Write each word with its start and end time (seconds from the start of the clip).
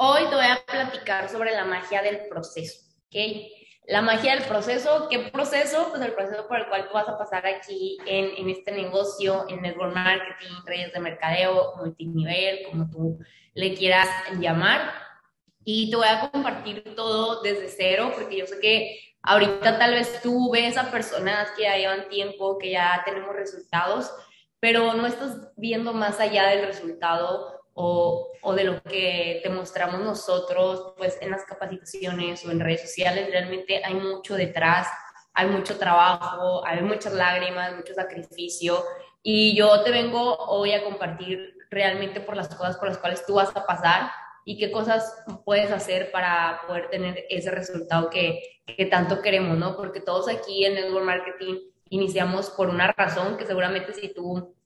Hoy 0.00 0.28
te 0.28 0.36
voy 0.36 0.44
a 0.44 0.64
platicar 0.64 1.28
sobre 1.28 1.50
la 1.50 1.64
magia 1.64 2.02
del 2.02 2.28
proceso, 2.28 2.86
¿ok? 3.06 3.16
La 3.88 4.00
magia 4.00 4.36
del 4.36 4.44
proceso, 4.44 5.08
¿qué 5.10 5.18
proceso? 5.18 5.88
Pues 5.90 6.00
el 6.02 6.12
proceso 6.12 6.46
por 6.46 6.58
el 6.58 6.68
cual 6.68 6.86
tú 6.86 6.94
vas 6.94 7.08
a 7.08 7.18
pasar 7.18 7.44
aquí 7.44 7.98
en, 8.06 8.30
en 8.36 8.48
este 8.48 8.70
negocio, 8.70 9.44
en 9.48 9.60
network 9.60 9.92
marketing, 9.92 10.54
redes 10.66 10.92
de 10.92 11.00
mercadeo, 11.00 11.74
multinivel, 11.78 12.60
como 12.70 12.88
tú 12.88 13.18
le 13.54 13.74
quieras 13.74 14.06
llamar. 14.38 14.92
Y 15.64 15.90
te 15.90 15.96
voy 15.96 16.06
a 16.06 16.30
compartir 16.30 16.94
todo 16.94 17.42
desde 17.42 17.66
cero, 17.66 18.12
porque 18.14 18.36
yo 18.36 18.46
sé 18.46 18.60
que 18.60 19.00
ahorita 19.22 19.80
tal 19.80 19.94
vez 19.94 20.22
tú 20.22 20.52
ves 20.52 20.76
a 20.76 20.92
personas 20.92 21.50
que 21.56 21.64
ya 21.64 21.76
llevan 21.76 22.08
tiempo, 22.08 22.56
que 22.56 22.70
ya 22.70 23.02
tenemos 23.04 23.34
resultados, 23.34 24.12
pero 24.60 24.94
no 24.94 25.08
estás 25.08 25.50
viendo 25.56 25.92
más 25.92 26.20
allá 26.20 26.50
del 26.50 26.66
resultado 26.66 27.57
o, 27.80 28.32
o, 28.42 28.54
de 28.54 28.64
lo 28.64 28.82
que 28.82 29.38
te 29.44 29.48
mostramos 29.50 30.00
nosotros, 30.00 30.94
pues 30.96 31.16
en 31.20 31.30
las 31.30 31.44
capacitaciones 31.44 32.44
o 32.44 32.50
en 32.50 32.58
redes 32.58 32.82
sociales, 32.82 33.28
realmente 33.30 33.80
hay 33.84 33.94
mucho 33.94 34.34
detrás, 34.34 34.88
hay 35.32 35.46
mucho 35.46 35.78
trabajo, 35.78 36.66
hay 36.66 36.82
muchas 36.82 37.12
lágrimas, 37.12 37.76
mucho 37.76 37.94
sacrificio. 37.94 38.82
Y 39.22 39.54
yo 39.54 39.84
te 39.84 39.92
vengo 39.92 40.36
hoy 40.38 40.72
a 40.72 40.82
compartir 40.82 41.54
realmente 41.70 42.18
por 42.18 42.36
las 42.36 42.48
cosas 42.48 42.76
por 42.78 42.88
las 42.88 42.98
cuales 42.98 43.24
tú 43.24 43.34
vas 43.34 43.54
a 43.54 43.64
pasar 43.64 44.10
y 44.44 44.58
qué 44.58 44.72
cosas 44.72 45.14
puedes 45.44 45.70
hacer 45.70 46.10
para 46.10 46.62
poder 46.66 46.90
tener 46.90 47.26
ese 47.30 47.52
resultado 47.52 48.10
que, 48.10 48.42
que 48.66 48.86
tanto 48.86 49.22
queremos, 49.22 49.56
¿no? 49.56 49.76
Porque 49.76 50.00
todos 50.00 50.28
aquí 50.28 50.64
en 50.64 50.74
Network 50.74 51.04
Marketing 51.04 51.60
iniciamos 51.90 52.50
por 52.50 52.70
una 52.70 52.90
razón 52.90 53.36
que 53.36 53.46
seguramente 53.46 53.92
si 53.92 54.12
tú 54.12 54.57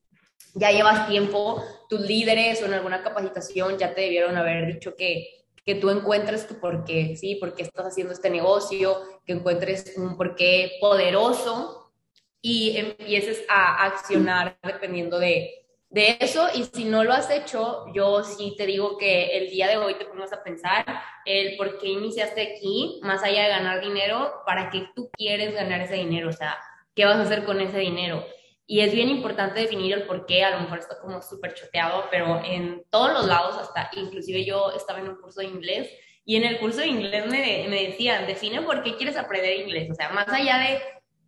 ya 0.54 0.70
llevas 0.70 1.08
tiempo, 1.08 1.62
tus 1.88 2.00
líderes 2.00 2.62
o 2.62 2.66
en 2.66 2.74
alguna 2.74 3.02
capacitación 3.02 3.78
ya 3.78 3.94
te 3.94 4.02
debieron 4.02 4.36
haber 4.36 4.66
dicho 4.66 4.96
que, 4.96 5.44
que 5.64 5.74
tú 5.74 5.90
encuentres 5.90 6.46
tu 6.46 6.60
porqué, 6.60 7.16
¿sí? 7.16 7.36
¿Por 7.36 7.54
qué 7.54 7.62
estás 7.62 7.86
haciendo 7.86 8.12
este 8.12 8.30
negocio? 8.30 8.98
Que 9.24 9.32
encuentres 9.32 9.94
un 9.96 10.16
porqué 10.16 10.72
poderoso 10.80 11.92
y 12.40 12.76
empieces 12.76 13.44
a 13.48 13.84
accionar 13.84 14.58
dependiendo 14.62 15.18
de, 15.18 15.62
de 15.88 16.16
eso. 16.20 16.48
Y 16.54 16.64
si 16.64 16.84
no 16.84 17.04
lo 17.04 17.12
has 17.12 17.30
hecho, 17.30 17.86
yo 17.94 18.24
sí 18.24 18.54
te 18.58 18.66
digo 18.66 18.98
que 18.98 19.38
el 19.38 19.50
día 19.50 19.68
de 19.68 19.76
hoy 19.76 19.94
te 19.94 20.06
pongas 20.06 20.32
a 20.32 20.42
pensar 20.42 20.84
el 21.24 21.56
por 21.56 21.78
qué 21.78 21.88
iniciaste 21.88 22.56
aquí, 22.56 22.98
más 23.02 23.22
allá 23.22 23.44
de 23.44 23.48
ganar 23.50 23.80
dinero, 23.80 24.42
para 24.44 24.70
qué 24.70 24.88
tú 24.96 25.10
quieres 25.12 25.54
ganar 25.54 25.82
ese 25.82 25.94
dinero, 25.94 26.30
o 26.30 26.32
sea, 26.32 26.58
¿qué 26.96 27.04
vas 27.04 27.16
a 27.16 27.22
hacer 27.22 27.44
con 27.44 27.60
ese 27.60 27.78
dinero? 27.78 28.24
Y 28.66 28.80
es 28.80 28.92
bien 28.92 29.08
importante 29.08 29.60
definir 29.60 29.92
el 29.92 30.04
por 30.04 30.24
qué, 30.24 30.44
a 30.44 30.50
lo 30.50 30.60
mejor 30.60 30.78
está 30.78 30.98
como 30.98 31.20
súper 31.20 31.54
choteado, 31.54 32.04
pero 32.10 32.42
en 32.44 32.84
todos 32.90 33.12
los 33.12 33.26
lados, 33.26 33.56
hasta 33.56 33.90
inclusive 33.94 34.44
yo 34.44 34.72
estaba 34.72 35.00
en 35.00 35.08
un 35.08 35.16
curso 35.16 35.40
de 35.40 35.46
inglés 35.46 35.90
y 36.24 36.36
en 36.36 36.44
el 36.44 36.58
curso 36.58 36.80
de 36.80 36.86
inglés 36.86 37.26
me, 37.26 37.66
me 37.68 37.88
decían, 37.88 38.26
define 38.26 38.62
por 38.62 38.82
qué 38.82 38.96
quieres 38.96 39.16
aprender 39.16 39.60
inglés, 39.60 39.90
o 39.90 39.94
sea, 39.94 40.10
más 40.10 40.28
allá 40.28 40.58
de 40.58 40.80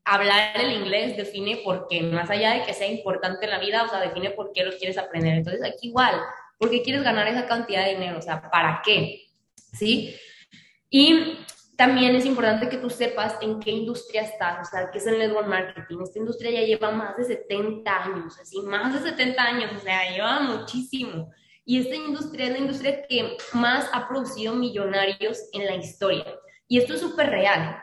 hablar 0.04 0.60
el 0.60 0.72
inglés, 0.72 1.16
define 1.16 1.56
por 1.58 1.86
qué, 1.88 2.02
más 2.02 2.30
allá 2.30 2.54
de 2.54 2.62
que 2.64 2.74
sea 2.74 2.86
importante 2.88 3.46
en 3.46 3.50
la 3.50 3.58
vida, 3.58 3.84
o 3.84 3.88
sea, 3.88 4.00
define 4.00 4.30
por 4.30 4.52
qué 4.52 4.64
lo 4.64 4.76
quieres 4.76 4.98
aprender. 4.98 5.34
Entonces, 5.34 5.62
aquí 5.64 5.88
igual, 5.88 6.20
¿por 6.58 6.70
qué 6.70 6.82
quieres 6.82 7.02
ganar 7.02 7.26
esa 7.26 7.46
cantidad 7.46 7.84
de 7.84 7.94
dinero? 7.94 8.18
O 8.18 8.22
sea, 8.22 8.50
¿para 8.50 8.82
qué? 8.84 9.24
¿Sí? 9.72 10.14
Y 10.90 11.38
también 11.84 12.16
es 12.16 12.24
importante 12.24 12.70
que 12.70 12.78
tú 12.78 12.88
sepas 12.88 13.36
en 13.42 13.60
qué 13.60 13.70
industria 13.70 14.22
estás, 14.22 14.66
o 14.66 14.70
sea, 14.70 14.90
qué 14.90 14.96
es 14.96 15.06
el 15.06 15.18
network 15.18 15.46
marketing. 15.46 15.98
Esta 16.02 16.18
industria 16.18 16.50
ya 16.50 16.62
lleva 16.62 16.90
más 16.90 17.14
de 17.18 17.24
70 17.24 18.04
años, 18.04 18.38
así, 18.40 18.62
más 18.62 18.94
de 18.94 19.10
70 19.10 19.42
años, 19.42 19.70
o 19.76 19.80
sea, 19.80 20.10
lleva 20.10 20.40
muchísimo. 20.40 21.30
Y 21.66 21.80
esta 21.80 21.94
industria 21.94 22.46
es 22.46 22.52
la 22.52 22.58
industria 22.58 23.02
que 23.06 23.36
más 23.52 23.90
ha 23.92 24.08
producido 24.08 24.54
millonarios 24.54 25.38
en 25.52 25.66
la 25.66 25.74
historia. 25.74 26.24
Y 26.68 26.78
esto 26.78 26.94
es 26.94 27.00
súper 27.00 27.28
real. 27.28 27.76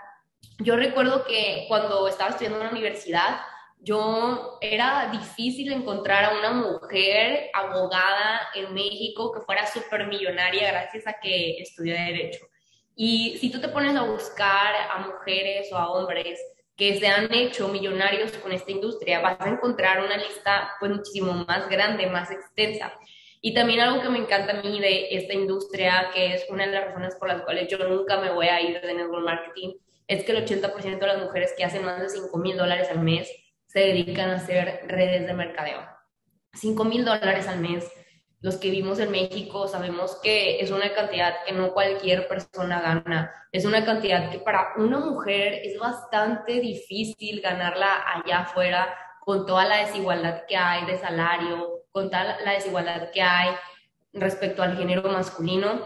Yo 0.57 0.75
recuerdo 0.77 1.23
que 1.23 1.65
cuando 1.67 2.07
estaba 2.07 2.31
estudiando 2.31 2.57
en 2.57 2.65
la 2.65 2.71
universidad, 2.71 3.41
yo 3.79 4.57
era 4.61 5.09
difícil 5.11 5.71
encontrar 5.71 6.25
a 6.25 6.39
una 6.39 6.53
mujer 6.53 7.51
abogada 7.53 8.49
en 8.55 8.73
México 8.73 9.31
que 9.31 9.41
fuera 9.41 9.67
súper 9.67 10.07
millonaria 10.07 10.71
gracias 10.71 11.05
a 11.05 11.19
que 11.21 11.59
estudió 11.59 11.93
Derecho. 11.93 12.50
Y 12.95 13.37
si 13.39 13.49
tú 13.49 13.59
te 13.59 13.69
pones 13.69 13.95
a 13.95 14.03
buscar 14.03 14.75
a 14.91 14.99
mujeres 14.99 15.71
o 15.71 15.77
a 15.77 15.91
hombres 15.91 16.39
que 16.75 16.99
se 16.99 17.07
han 17.07 17.33
hecho 17.33 17.67
millonarios 17.67 18.31
con 18.37 18.51
esta 18.51 18.71
industria, 18.71 19.19
vas 19.19 19.39
a 19.39 19.49
encontrar 19.49 20.03
una 20.03 20.17
lista 20.17 20.71
pues 20.79 20.91
muchísimo 20.91 21.45
más 21.47 21.69
grande, 21.69 22.07
más 22.07 22.31
extensa. 22.31 22.93
Y 23.41 23.53
también 23.53 23.79
algo 23.79 24.01
que 24.01 24.09
me 24.09 24.19
encanta 24.19 24.59
a 24.59 24.61
mí 24.61 24.79
de 24.79 25.15
esta 25.15 25.33
industria, 25.33 26.11
que 26.13 26.35
es 26.35 26.45
una 26.49 26.65
de 26.65 26.73
las 26.73 26.85
razones 26.85 27.15
por 27.15 27.27
las 27.27 27.41
cuales 27.41 27.67
yo 27.69 27.77
nunca 27.79 28.19
me 28.19 28.31
voy 28.31 28.47
a 28.47 28.61
ir 28.61 28.81
de 28.81 28.93
network 28.93 29.25
marketing, 29.25 29.73
es 30.07 30.23
que 30.23 30.31
el 30.31 30.45
80% 30.45 30.99
de 30.99 31.07
las 31.07 31.21
mujeres 31.21 31.53
que 31.57 31.63
hacen 31.63 31.85
más 31.85 32.01
de 32.01 32.09
5 32.09 32.37
mil 32.37 32.57
dólares 32.57 32.89
al 32.91 32.99
mes 32.99 33.31
se 33.65 33.79
dedican 33.79 34.29
a 34.29 34.35
hacer 34.35 34.81
redes 34.87 35.25
de 35.25 35.33
mercadeo. 35.33 35.79
5 36.53 36.83
mil 36.83 37.05
dólares 37.05 37.47
al 37.47 37.59
mes 37.59 37.89
los 38.41 38.57
que 38.57 38.71
vivimos 38.71 38.97
en 38.99 39.11
México 39.11 39.67
sabemos 39.67 40.17
que 40.21 40.59
es 40.61 40.71
una 40.71 40.91
cantidad 40.93 41.43
que 41.45 41.51
no 41.51 41.73
cualquier 41.73 42.27
persona 42.27 42.81
gana. 42.81 43.31
Es 43.51 43.65
una 43.65 43.85
cantidad 43.85 44.31
que 44.31 44.39
para 44.39 44.73
una 44.77 44.99
mujer 44.99 45.61
es 45.63 45.77
bastante 45.77 46.59
difícil 46.59 47.41
ganarla 47.41 48.03
allá 48.15 48.39
afuera 48.39 48.97
con 49.19 49.45
toda 49.45 49.65
la 49.65 49.85
desigualdad 49.85 50.43
que 50.47 50.57
hay 50.57 50.85
de 50.85 50.97
salario, 50.97 51.83
con 51.91 52.09
toda 52.09 52.39
la 52.43 52.53
desigualdad 52.53 53.11
que 53.11 53.21
hay 53.21 53.51
respecto 54.13 54.63
al 54.63 54.75
género 54.75 55.03
masculino. 55.03 55.79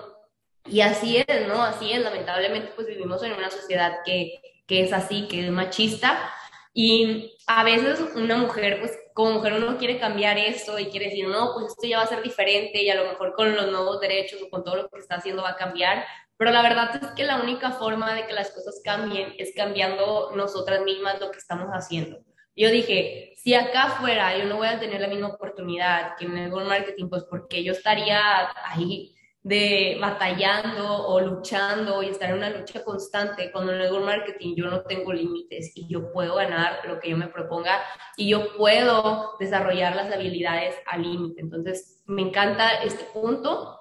Y 0.66 0.80
así 0.80 1.18
es, 1.18 1.48
¿no? 1.48 1.62
Así 1.62 1.92
es. 1.92 2.02
Lamentablemente, 2.02 2.72
pues 2.74 2.88
vivimos 2.88 3.22
en 3.24 3.34
una 3.34 3.52
sociedad 3.52 3.98
que, 4.06 4.40
que 4.66 4.82
es 4.82 4.94
así, 4.94 5.28
que 5.28 5.46
es 5.46 5.52
machista. 5.52 6.32
Y 6.74 7.38
a 7.48 7.66
veces 7.66 8.00
una 8.16 8.38
mujer, 8.38 8.80
pues 8.80 8.98
como 9.16 9.32
mujer 9.32 9.54
uno 9.54 9.78
quiere 9.78 9.98
cambiar 9.98 10.38
esto 10.38 10.78
y 10.78 10.88
quiere 10.88 11.06
decir, 11.06 11.26
no, 11.30 11.54
pues 11.54 11.68
esto 11.68 11.88
ya 11.88 12.00
va 12.00 12.04
a 12.04 12.08
ser 12.08 12.22
diferente 12.22 12.84
y 12.84 12.90
a 12.90 12.96
lo 12.96 13.06
mejor 13.10 13.34
con 13.34 13.56
los 13.56 13.72
nuevos 13.72 14.02
derechos 14.02 14.42
o 14.42 14.50
con 14.50 14.62
todo 14.62 14.76
lo 14.76 14.90
que 14.90 15.00
está 15.00 15.16
haciendo 15.16 15.42
va 15.42 15.52
a 15.52 15.56
cambiar. 15.56 16.06
Pero 16.36 16.52
la 16.52 16.62
verdad 16.62 16.94
es 17.02 17.12
que 17.12 17.24
la 17.24 17.42
única 17.42 17.72
forma 17.72 18.14
de 18.14 18.28
que 18.28 18.34
las 18.34 18.52
cosas 18.52 18.82
cambien 18.84 19.34
es 19.38 19.54
cambiando 19.56 20.32
nosotras 20.36 20.82
mismas 20.82 21.22
lo 21.22 21.32
que 21.32 21.38
estamos 21.38 21.70
haciendo. 21.70 22.20
Yo 22.58 22.70
dije, 22.70 23.32
si 23.38 23.54
acá 23.54 23.96
fuera 24.02 24.38
yo 24.38 24.44
no 24.44 24.58
voy 24.58 24.68
a 24.68 24.82
tener 24.82 25.00
la 25.00 25.08
misma 25.08 25.30
oportunidad 25.30 26.18
que 26.18 26.26
en 26.26 26.38
el 26.38 26.52
marketing, 26.52 27.08
pues 27.08 27.24
porque 27.24 27.64
yo 27.64 27.72
estaría 27.72 28.20
ahí 28.66 29.15
de 29.46 30.00
batallando 30.02 31.06
o 31.06 31.22
luchando 31.22 32.02
y 32.02 32.08
estar 32.08 32.32
en 32.32 32.38
una 32.38 32.50
lucha 32.50 32.84
constante. 32.84 33.52
Cuando 33.52 33.74
en 33.74 33.82
el 33.82 34.00
marketing 34.02 34.56
yo 34.56 34.66
no 34.66 34.82
tengo 34.82 35.14
límites 35.14 35.72
y 35.76 35.88
yo 35.88 36.12
puedo 36.12 36.34
ganar 36.34 36.80
lo 36.88 37.00
que 37.00 37.12
yo 37.12 37.18
me 37.18 37.28
proponga 37.28 37.80
y 38.18 38.28
yo 38.28 38.58
puedo 38.58 39.36
desarrollar 39.40 39.96
las 39.96 40.12
habilidades 40.12 40.74
al 40.88 41.04
límite. 41.04 41.42
Entonces, 41.42 42.02
me 42.08 42.24
encanta 42.24 42.82
este 42.84 43.04
punto 43.14 43.80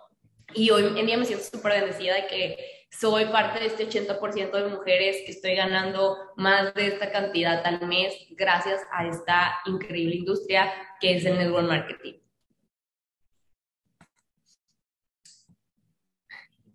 y 0.52 0.68
hoy 0.68 0.98
en 0.98 1.06
día 1.06 1.16
me 1.16 1.24
siento 1.24 1.46
súper 1.46 1.80
bendecida 1.80 2.14
de 2.14 2.26
que 2.26 2.56
soy 2.90 3.24
parte 3.24 3.58
de 3.58 3.66
este 3.66 3.88
80% 3.88 4.50
de 4.50 4.68
mujeres 4.68 5.16
que 5.24 5.32
estoy 5.32 5.54
ganando 5.54 6.18
más 6.36 6.74
de 6.74 6.88
esta 6.88 7.10
cantidad 7.10 7.64
al 7.64 7.86
mes 7.88 8.14
gracias 8.32 8.82
a 8.92 9.06
esta 9.06 9.60
increíble 9.64 10.16
industria 10.16 10.70
que 11.00 11.16
es 11.16 11.24
el 11.24 11.38
network 11.38 11.66
marketing. 11.66 12.23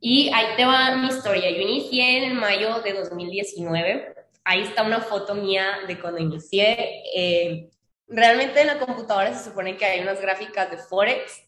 Y 0.02 0.30
ahí 0.34 0.56
te 0.56 0.66
va 0.66 0.96
mi 0.96 1.08
historia. 1.08 1.50
Yo 1.52 1.62
inicié 1.62 2.26
en 2.26 2.36
mayo 2.36 2.80
de 2.82 2.94
2019. 2.94 4.16
Ahí 4.46 4.62
está 4.62 4.84
una 4.84 5.02
foto 5.02 5.36
mía 5.36 5.80
de 5.88 6.00
cuando 6.00 6.20
inicié. 6.20 7.04
Eh, 7.14 7.70
realmente 8.08 8.62
en 8.62 8.68
la 8.68 8.80
computadora 8.80 9.34
se 9.34 9.50
supone 9.50 9.76
que 9.76 9.86
hay 9.86 10.00
unas 10.00 10.22
gráficas 10.22 10.72
de 10.72 10.78
Forex, 10.78 11.44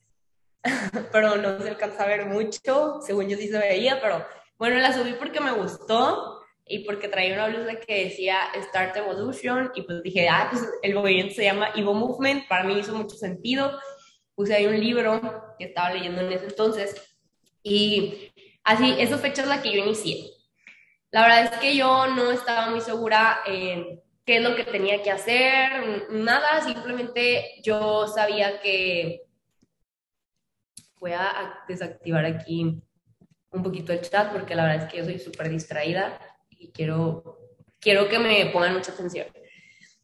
pero 1.11 1.37
no 1.37 1.61
se 1.61 1.69
alcanza 1.69 2.03
a 2.03 2.07
ver 2.07 2.25
mucho. 2.25 2.99
Según 3.01 3.29
yo 3.29 3.37
sí 3.37 3.47
se 3.47 3.57
veía, 3.57 4.01
pero 4.01 4.25
bueno, 4.57 4.77
la 4.79 4.93
subí 4.93 5.13
porque 5.13 5.39
me 5.39 5.53
gustó 5.53 6.41
y 6.65 6.79
porque 6.79 7.07
traía 7.07 7.33
una 7.33 7.47
blusa 7.47 7.79
que 7.79 8.05
decía 8.05 8.37
Start 8.67 8.97
Evolution 8.97 9.71
y 9.75 9.81
pues 9.83 10.03
dije, 10.03 10.27
ah, 10.27 10.49
pues 10.51 10.61
el 10.83 10.93
movimiento 10.93 11.35
se 11.35 11.43
llama 11.43 11.69
Evo 11.75 11.93
Movement. 11.93 12.47
Para 12.49 12.65
mí 12.65 12.77
hizo 12.77 12.93
mucho 12.93 13.15
sentido. 13.15 13.79
Puse 14.35 14.55
ahí 14.55 14.65
un 14.65 14.79
libro 14.79 15.21
que 15.57 15.65
estaba 15.65 15.93
leyendo 15.93 16.21
en 16.21 16.33
ese 16.33 16.45
entonces 16.45 17.11
y 17.63 18.31
así, 18.63 18.95
esa 18.99 19.17
fecha 19.17 19.41
es 19.41 19.47
la 19.47 19.61
que 19.61 19.71
yo 19.71 19.79
inicié. 19.79 20.31
La 21.11 21.23
verdad 21.23 21.53
es 21.53 21.59
que 21.59 21.75
yo 21.75 22.07
no 22.07 22.31
estaba 22.31 22.69
muy 22.69 22.81
segura 22.81 23.41
en 23.45 24.01
qué 24.25 24.37
es 24.37 24.43
lo 24.43 24.55
que 24.55 24.63
tenía 24.63 25.01
que 25.01 25.11
hacer, 25.11 26.07
nada, 26.09 26.61
simplemente 26.61 27.61
yo 27.63 28.07
sabía 28.07 28.61
que 28.61 29.23
voy 30.99 31.13
a 31.13 31.63
desactivar 31.67 32.25
aquí 32.25 32.81
un 33.49 33.63
poquito 33.63 33.91
el 33.91 34.01
chat 34.01 34.31
porque 34.31 34.55
la 34.55 34.63
verdad 34.63 34.85
es 34.85 34.91
que 34.91 34.97
yo 34.99 35.05
soy 35.05 35.19
súper 35.19 35.49
distraída 35.49 36.19
y 36.49 36.71
quiero, 36.71 37.39
quiero 37.79 38.07
que 38.07 38.19
me 38.19 38.45
pongan 38.47 38.73
mucha 38.73 38.91
atención. 38.91 39.27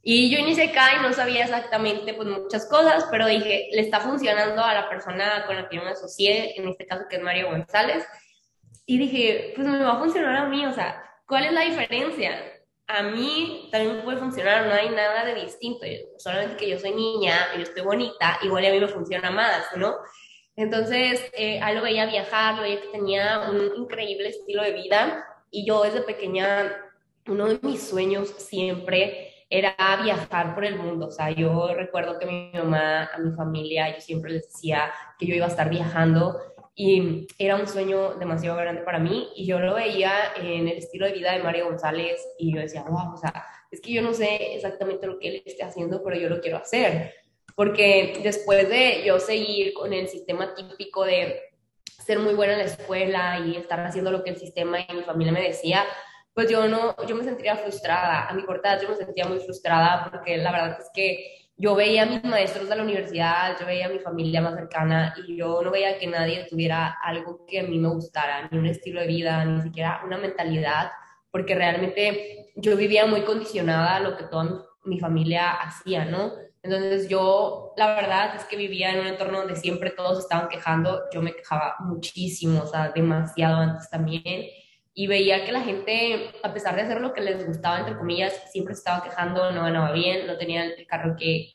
Y 0.02 0.30
yo 0.30 0.40
inicié 0.40 0.70
acá 0.70 0.96
y 0.98 1.02
no 1.02 1.12
sabía 1.14 1.44
exactamente 1.44 2.14
pues 2.14 2.28
muchas 2.28 2.68
cosas, 2.68 3.06
pero 3.12 3.28
dije, 3.28 3.68
le 3.72 3.82
está 3.82 4.00
funcionando 4.00 4.64
a 4.64 4.74
la 4.74 4.90
persona 4.90 5.46
con 5.46 5.56
la 5.56 5.68
que 5.68 5.76
yo 5.76 5.84
me 5.84 5.92
asocié, 5.92 6.58
en 6.58 6.68
este 6.70 6.86
caso 6.86 7.06
que 7.10 7.18
es 7.18 7.22
Mario 7.22 7.48
González. 7.50 8.06
Y 8.90 8.98
dije, 8.98 9.52
pues 9.54 9.68
me 9.68 9.84
va 9.84 9.96
a 9.96 10.00
funcionar 10.00 10.38
a 10.38 10.48
mí, 10.48 10.66
o 10.66 10.72
sea, 10.72 11.04
¿cuál 11.28 11.44
es 11.44 11.52
la 11.52 11.62
diferencia? 11.62 12.42
A 12.88 13.04
mí 13.04 13.68
también 13.70 13.98
me 13.98 14.02
puede 14.02 14.18
funcionar, 14.18 14.66
no 14.66 14.74
hay 14.74 14.90
nada 14.90 15.26
de 15.26 15.36
distinto, 15.36 15.86
solamente 16.18 16.56
que 16.56 16.70
yo 16.70 16.80
soy 16.80 16.92
niña, 16.92 17.36
yo 17.58 17.64
estoy 17.64 17.84
bonita, 17.84 18.40
igual 18.44 18.66
a 18.66 18.72
mí 18.72 18.80
me 18.80 18.88
funciona 18.88 19.30
más, 19.30 19.66
¿no? 19.76 19.94
Entonces, 20.56 21.30
eh, 21.34 21.60
lo 21.76 21.82
veía 21.82 22.06
viajar, 22.06 22.56
lo 22.56 22.62
veía 22.62 22.80
que 22.80 22.88
tenía 22.88 23.50
un 23.50 23.76
increíble 23.76 24.30
estilo 24.30 24.64
de 24.64 24.72
vida 24.72 25.28
y 25.52 25.68
yo 25.68 25.84
desde 25.84 26.02
pequeña, 26.02 26.74
uno 27.28 27.48
de 27.48 27.60
mis 27.62 27.86
sueños 27.90 28.30
siempre 28.38 29.34
era 29.50 29.76
viajar 30.02 30.56
por 30.56 30.64
el 30.64 30.78
mundo. 30.78 31.08
O 31.08 31.12
sea, 31.12 31.30
yo 31.32 31.74
recuerdo 31.74 32.18
que 32.20 32.26
mi 32.26 32.52
mamá, 32.54 33.10
a 33.14 33.18
mi 33.18 33.36
familia, 33.36 33.94
yo 33.94 34.00
siempre 34.00 34.32
les 34.32 34.52
decía 34.52 34.94
que 35.20 35.26
yo 35.26 35.36
iba 35.36 35.46
a 35.46 35.50
estar 35.50 35.70
viajando 35.70 36.40
y 36.80 37.26
era 37.40 37.56
un 37.56 37.68
sueño 37.68 38.14
demasiado 38.20 38.56
grande 38.56 38.84
para 38.84 39.00
mí 39.00 39.30
y 39.36 39.48
yo 39.48 39.58
lo 39.58 39.74
veía 39.74 40.12
en 40.36 40.68
el 40.68 40.78
estilo 40.78 41.08
de 41.08 41.14
vida 41.14 41.32
de 41.32 41.42
Mario 41.42 41.66
González 41.66 42.24
y 42.38 42.54
yo 42.54 42.62
decía, 42.62 42.84
wow, 42.88 43.16
o 43.16 43.18
sea, 43.18 43.44
es 43.72 43.82
que 43.82 43.92
yo 43.92 44.04
no 44.04 44.14
sé 44.14 44.54
exactamente 44.54 45.08
lo 45.08 45.18
que 45.18 45.30
él 45.30 45.44
esté 45.44 45.64
haciendo, 45.64 46.04
pero 46.04 46.16
yo 46.18 46.30
lo 46.30 46.40
quiero 46.40 46.58
hacer. 46.58 47.16
Porque 47.56 48.20
después 48.22 48.70
de 48.70 49.02
yo 49.04 49.20
seguir 49.20 49.74
con 49.74 49.92
el 49.92 50.08
sistema 50.08 50.54
típico 50.54 51.04
de 51.04 51.42
ser 51.84 52.20
muy 52.20 52.36
buena 52.36 52.54
en 52.54 52.60
la 52.60 52.66
escuela 52.66 53.40
y 53.44 53.58
estar 53.58 53.80
haciendo 53.80 54.12
lo 54.12 54.24
que 54.24 54.30
el 54.30 54.38
sistema 54.38 54.80
y 54.80 54.94
mi 54.94 55.02
familia 55.02 55.34
me 55.34 55.42
decía, 55.42 55.84
pues 56.36 56.48
yo 56.48 56.68
no, 56.68 56.96
yo 57.08 57.16
me 57.16 57.24
sentía 57.24 57.56
frustrada. 57.56 58.28
A 58.28 58.34
mi 58.36 58.44
corta 58.44 58.80
yo 58.80 58.88
me 58.88 58.96
sentía 58.96 59.26
muy 59.26 59.40
frustrada 59.40 60.12
porque 60.12 60.38
la 60.38 60.52
verdad 60.52 60.78
es 60.80 60.92
que 60.94 61.47
yo 61.58 61.76
veía 61.76 62.04
a 62.04 62.06
mis 62.06 62.24
maestros 62.24 62.70
de 62.70 62.76
la 62.76 62.84
universidad, 62.84 63.58
yo 63.60 63.66
veía 63.66 63.88
a 63.88 63.90
mi 63.90 64.00
familia 64.00 64.42
más 64.42 64.54
cercana 64.54 65.16
y 65.28 65.36
yo 65.38 65.62
no 65.64 65.72
veía 65.72 65.98
que 65.98 66.06
nadie 66.06 66.46
tuviera 66.48 66.98
algo 67.04 67.46
que 67.48 67.60
a 67.60 67.64
mí 67.64 67.80
me 67.80 67.90
gustara, 67.90 68.48
ni 68.52 68.60
un 68.60 68.68
estilo 68.68 69.02
de 69.02 69.08
vida, 69.08 69.44
ni 69.44 69.64
siquiera 69.64 70.02
una 70.06 70.20
mentalidad, 70.20 70.92
porque 71.32 71.56
realmente 71.56 72.52
yo 72.56 72.78
vivía 72.78 73.08
muy 73.08 73.22
condicionada 73.22 73.96
a 73.96 74.00
lo 74.00 74.16
que 74.16 74.26
toda 74.26 74.66
mi 74.86 75.00
familia 75.00 75.52
hacía, 75.52 76.06
¿no? 76.06 76.34
Entonces 76.62 77.10
yo, 77.10 77.74
la 77.76 77.96
verdad 77.96 78.36
es 78.36 78.44
que 78.46 78.56
vivía 78.56 78.92
en 78.92 79.00
un 79.00 79.08
entorno 79.08 79.40
donde 79.40 79.56
siempre 79.56 79.92
todos 79.92 80.20
estaban 80.20 80.50
quejando, 80.50 81.04
yo 81.12 81.22
me 81.22 81.34
quejaba 81.34 81.76
muchísimo, 81.80 82.62
o 82.64 82.68
sea, 82.68 82.90
demasiado 82.90 83.58
antes 83.58 83.90
también 83.90 84.46
y 85.00 85.06
veía 85.06 85.46
que 85.46 85.52
la 85.52 85.62
gente, 85.62 86.32
a 86.42 86.52
pesar 86.52 86.76
de 86.76 86.82
hacer 86.82 87.00
lo 87.02 87.14
que 87.14 87.22
les 87.22 87.46
gustaba, 87.46 87.78
entre 87.78 87.96
comillas, 87.96 88.34
siempre 88.52 88.74
estaba 88.74 89.04
quejando, 89.04 89.52
no 89.52 89.62
ganaba 89.62 89.92
bien, 89.92 90.26
no 90.26 90.40
tenían 90.40 90.72
el 90.76 90.88
carro 90.88 91.16
que 91.16 91.54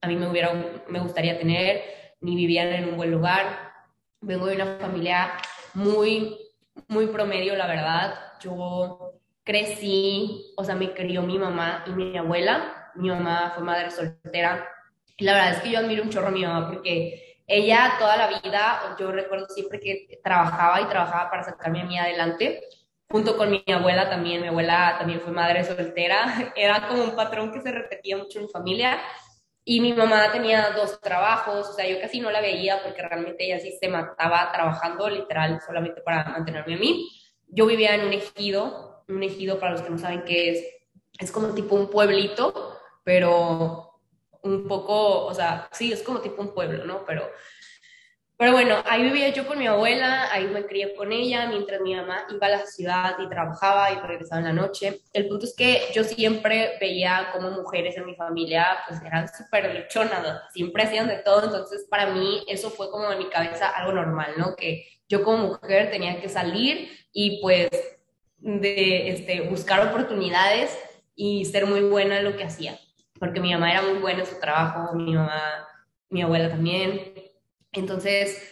a 0.00 0.06
mí 0.06 0.14
me, 0.14 0.30
hubiera, 0.30 0.54
me 0.86 1.00
gustaría 1.00 1.36
tener, 1.36 1.82
ni 2.20 2.36
vivían 2.36 2.68
en 2.68 2.90
un 2.90 2.96
buen 2.96 3.10
lugar. 3.10 3.72
Vengo 4.20 4.46
de 4.46 4.54
una 4.54 4.76
familia 4.78 5.32
muy, 5.74 6.38
muy 6.86 7.08
promedio, 7.08 7.56
la 7.56 7.66
verdad. 7.66 8.14
Yo 8.40 9.14
crecí, 9.42 10.54
o 10.56 10.62
sea, 10.62 10.76
me 10.76 10.94
crió 10.94 11.22
mi 11.22 11.36
mamá 11.36 11.82
y 11.88 11.90
mi 11.90 12.16
abuela. 12.16 12.92
Mi 12.94 13.08
mamá 13.08 13.54
fue 13.56 13.64
madre 13.64 13.90
soltera. 13.90 14.68
Y 15.16 15.24
la 15.24 15.32
verdad 15.32 15.54
es 15.54 15.62
que 15.62 15.70
yo 15.72 15.80
admiro 15.80 16.04
un 16.04 16.10
chorro 16.10 16.28
a 16.28 16.30
mi 16.30 16.46
mamá 16.46 16.68
porque 16.68 17.40
ella 17.48 17.94
toda 17.98 18.16
la 18.16 18.40
vida, 18.40 18.96
yo 19.00 19.10
recuerdo 19.10 19.48
siempre 19.48 19.80
que 19.80 20.20
trabajaba 20.22 20.80
y 20.80 20.84
trabajaba 20.84 21.28
para 21.28 21.42
sacarme 21.42 21.80
a 21.80 21.84
mí 21.86 21.98
adelante 21.98 22.62
junto 23.14 23.36
con 23.36 23.48
mi 23.48 23.62
abuela 23.72 24.10
también, 24.10 24.42
mi 24.42 24.48
abuela 24.48 24.96
también 24.98 25.20
fue 25.20 25.30
madre 25.30 25.62
soltera, 25.62 26.52
era 26.56 26.88
como 26.88 27.04
un 27.04 27.14
patrón 27.14 27.52
que 27.52 27.60
se 27.60 27.70
repetía 27.70 28.16
mucho 28.16 28.40
en 28.40 28.46
mi 28.46 28.50
familia. 28.50 28.98
Y 29.64 29.80
mi 29.80 29.92
mamá 29.92 30.32
tenía 30.32 30.70
dos 30.70 31.00
trabajos, 31.00 31.68
o 31.68 31.72
sea, 31.72 31.88
yo 31.88 32.00
casi 32.00 32.18
no 32.18 32.32
la 32.32 32.40
veía 32.40 32.82
porque 32.82 33.02
realmente 33.02 33.46
ella 33.46 33.60
sí 33.60 33.70
se 33.80 33.88
mataba 33.88 34.50
trabajando 34.50 35.08
literal 35.08 35.60
solamente 35.64 36.00
para 36.00 36.24
mantenerme 36.24 36.74
a 36.74 36.76
mí. 36.76 37.08
Yo 37.46 37.66
vivía 37.66 37.94
en 37.94 38.04
un 38.04 38.12
ejido, 38.12 39.04
un 39.06 39.22
ejido 39.22 39.60
para 39.60 39.72
los 39.72 39.82
que 39.82 39.90
no 39.90 39.98
saben 39.98 40.24
qué 40.24 40.50
es, 40.50 40.64
es 41.20 41.30
como 41.30 41.54
tipo 41.54 41.76
un 41.76 41.88
pueblito, 41.88 42.80
pero 43.04 44.00
un 44.42 44.66
poco, 44.66 45.24
o 45.26 45.34
sea, 45.34 45.68
sí, 45.70 45.92
es 45.92 46.02
como 46.02 46.20
tipo 46.20 46.42
un 46.42 46.52
pueblo, 46.52 46.84
¿no? 46.84 47.04
Pero 47.04 47.30
pero 48.36 48.50
bueno, 48.50 48.82
ahí 48.86 49.02
vivía 49.04 49.28
yo 49.28 49.46
con 49.46 49.58
mi 49.58 49.66
abuela, 49.68 50.32
ahí 50.32 50.46
me 50.46 50.66
crié 50.66 50.94
con 50.96 51.12
ella, 51.12 51.46
mientras 51.46 51.80
mi 51.80 51.94
mamá 51.94 52.24
iba 52.34 52.46
a 52.48 52.50
la 52.50 52.66
ciudad 52.66 53.14
y 53.18 53.28
trabajaba 53.28 53.92
y 53.92 53.96
regresaba 53.96 54.40
en 54.40 54.46
la 54.46 54.52
noche. 54.52 55.02
El 55.12 55.28
punto 55.28 55.46
es 55.46 55.54
que 55.54 55.82
yo 55.94 56.02
siempre 56.02 56.72
veía 56.80 57.30
como 57.32 57.50
mujeres 57.52 57.96
en 57.96 58.06
mi 58.06 58.16
familia 58.16 58.78
pues 58.88 59.00
eran 59.02 59.28
súper 59.28 59.72
luchonas, 59.74 60.42
siempre 60.52 60.82
hacían 60.82 61.06
de 61.06 61.18
todo, 61.18 61.44
entonces 61.44 61.86
para 61.88 62.12
mí 62.12 62.44
eso 62.48 62.70
fue 62.70 62.90
como 62.90 63.10
en 63.12 63.18
mi 63.18 63.28
cabeza 63.28 63.68
algo 63.68 63.92
normal, 63.92 64.32
¿no? 64.36 64.56
Que 64.56 64.84
yo 65.08 65.22
como 65.22 65.58
mujer 65.60 65.90
tenía 65.92 66.20
que 66.20 66.28
salir 66.28 66.90
y 67.12 67.40
pues 67.40 67.68
de 68.38 69.10
este, 69.10 69.42
buscar 69.42 69.86
oportunidades 69.86 70.76
y 71.14 71.44
ser 71.44 71.66
muy 71.66 71.82
buena 71.82 72.18
en 72.18 72.24
lo 72.24 72.36
que 72.36 72.44
hacía, 72.44 72.78
porque 73.20 73.40
mi 73.40 73.52
mamá 73.52 73.70
era 73.70 73.82
muy 73.82 74.00
buena 74.00 74.20
en 74.20 74.26
su 74.26 74.40
trabajo, 74.40 74.92
mi 74.94 75.14
mamá, 75.14 75.68
mi 76.10 76.22
abuela 76.22 76.48
también, 76.50 77.13
entonces, 77.80 78.42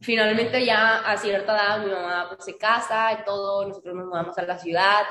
finalmente 0.00 0.64
ya 0.64 0.98
a 1.00 1.16
cierta 1.16 1.54
edad 1.54 1.84
mi 1.84 1.90
mamá 1.90 2.26
pues, 2.28 2.44
se 2.44 2.56
casa 2.56 3.18
y 3.20 3.24
todo, 3.24 3.66
nosotros 3.66 3.94
nos 3.94 4.06
mudamos 4.06 4.36
a 4.38 4.42
la 4.42 4.58
ciudad 4.58 5.04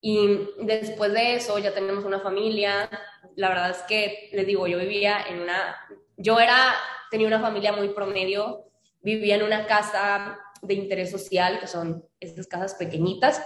y 0.00 0.48
después 0.60 1.12
de 1.12 1.36
eso 1.36 1.58
ya 1.58 1.72
tenemos 1.72 2.04
una 2.04 2.20
familia. 2.20 2.90
La 3.36 3.48
verdad 3.48 3.70
es 3.70 3.82
que 3.82 4.30
les 4.32 4.46
digo, 4.46 4.66
yo 4.66 4.78
vivía 4.78 5.24
en 5.28 5.40
una, 5.40 5.76
yo 6.16 6.40
era, 6.40 6.74
tenía 7.10 7.28
una 7.28 7.40
familia 7.40 7.72
muy 7.72 7.90
promedio, 7.90 8.64
vivía 9.00 9.36
en 9.36 9.44
una 9.44 9.66
casa 9.66 10.38
de 10.60 10.74
interés 10.74 11.10
social, 11.10 11.60
que 11.60 11.66
son 11.66 12.04
estas 12.20 12.46
casas 12.46 12.74
pequeñitas, 12.74 13.42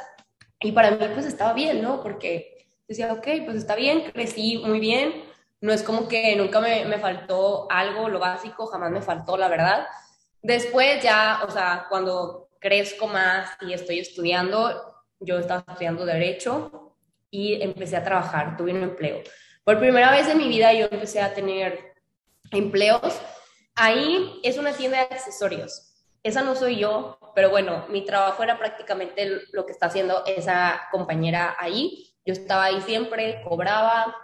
y 0.61 0.73
para 0.73 0.91
mí 0.91 1.07
pues 1.13 1.27
estaba 1.27 1.53
bien, 1.53 1.83
¿no? 1.83 2.03
Porque 2.03 2.69
decía, 2.89 3.13
ok, 3.13 3.27
pues 3.45 3.57
está 3.59 3.75
bien, 3.75 4.11
crecí 4.13 4.59
muy 4.59 4.81
bien, 4.81 5.25
no 5.67 5.73
es 5.73 5.83
como 5.83 6.07
que 6.07 6.37
nunca 6.37 6.61
me, 6.61 6.85
me, 6.85 6.99
faltó 6.99 7.67
algo, 7.69 8.09
lo 8.09 8.21
básico, 8.21 8.67
jamás 8.67 8.93
me 8.93 9.03
faltó, 9.03 9.37
la 9.37 9.49
verdad. 9.49 9.85
Después 10.41 11.03
ya, 11.03 11.43
o 11.45 11.51
sea, 11.51 11.87
cuando 11.89 12.51
crezco 12.61 13.09
más 13.09 13.51
y 13.61 13.73
estoy 13.73 13.99
estudiando, 13.99 15.03
yo 15.19 15.41
estaba 15.41 15.65
estudiando 15.67 16.07
derecho 16.07 16.95
y 17.33 17.61
empecé 17.61 17.97
a 17.97 18.05
trabajar, 18.05 18.57
tuve 18.57 18.71
un 18.71 18.85
empleo. 18.85 19.25
Por 19.65 19.81
primera 19.81 20.13
vez 20.13 20.29
en 20.29 20.39
mi 20.39 20.47
vida 20.47 20.73
yo 20.73 20.87
empecé 20.89 21.21
a 21.21 21.35
tener 21.35 21.95
empleos. 22.53 23.21
Ahí 23.75 24.39
es 24.45 24.59
una 24.59 24.73
tienda 24.73 24.99
de 24.99 25.15
accesorios. 25.17 25.97
Esa 26.23 26.43
no 26.43 26.55
soy 26.55 26.79
yo, 26.79 27.19
pero 27.35 27.51
bueno, 27.51 27.87
mi 27.89 28.05
trabajo 28.05 28.41
era 28.45 28.57
prácticamente 28.57 29.43
lo 29.51 29.67
que 29.67 29.73
está 29.73 29.87
haciendo 29.87 30.25
esa 30.27 30.83
compañera 30.93 31.57
ahí. 31.59 32.15
Yo 32.25 32.35
estaba 32.35 32.67
ahí 32.67 32.81
siempre, 32.83 33.43
cobraba, 33.43 34.15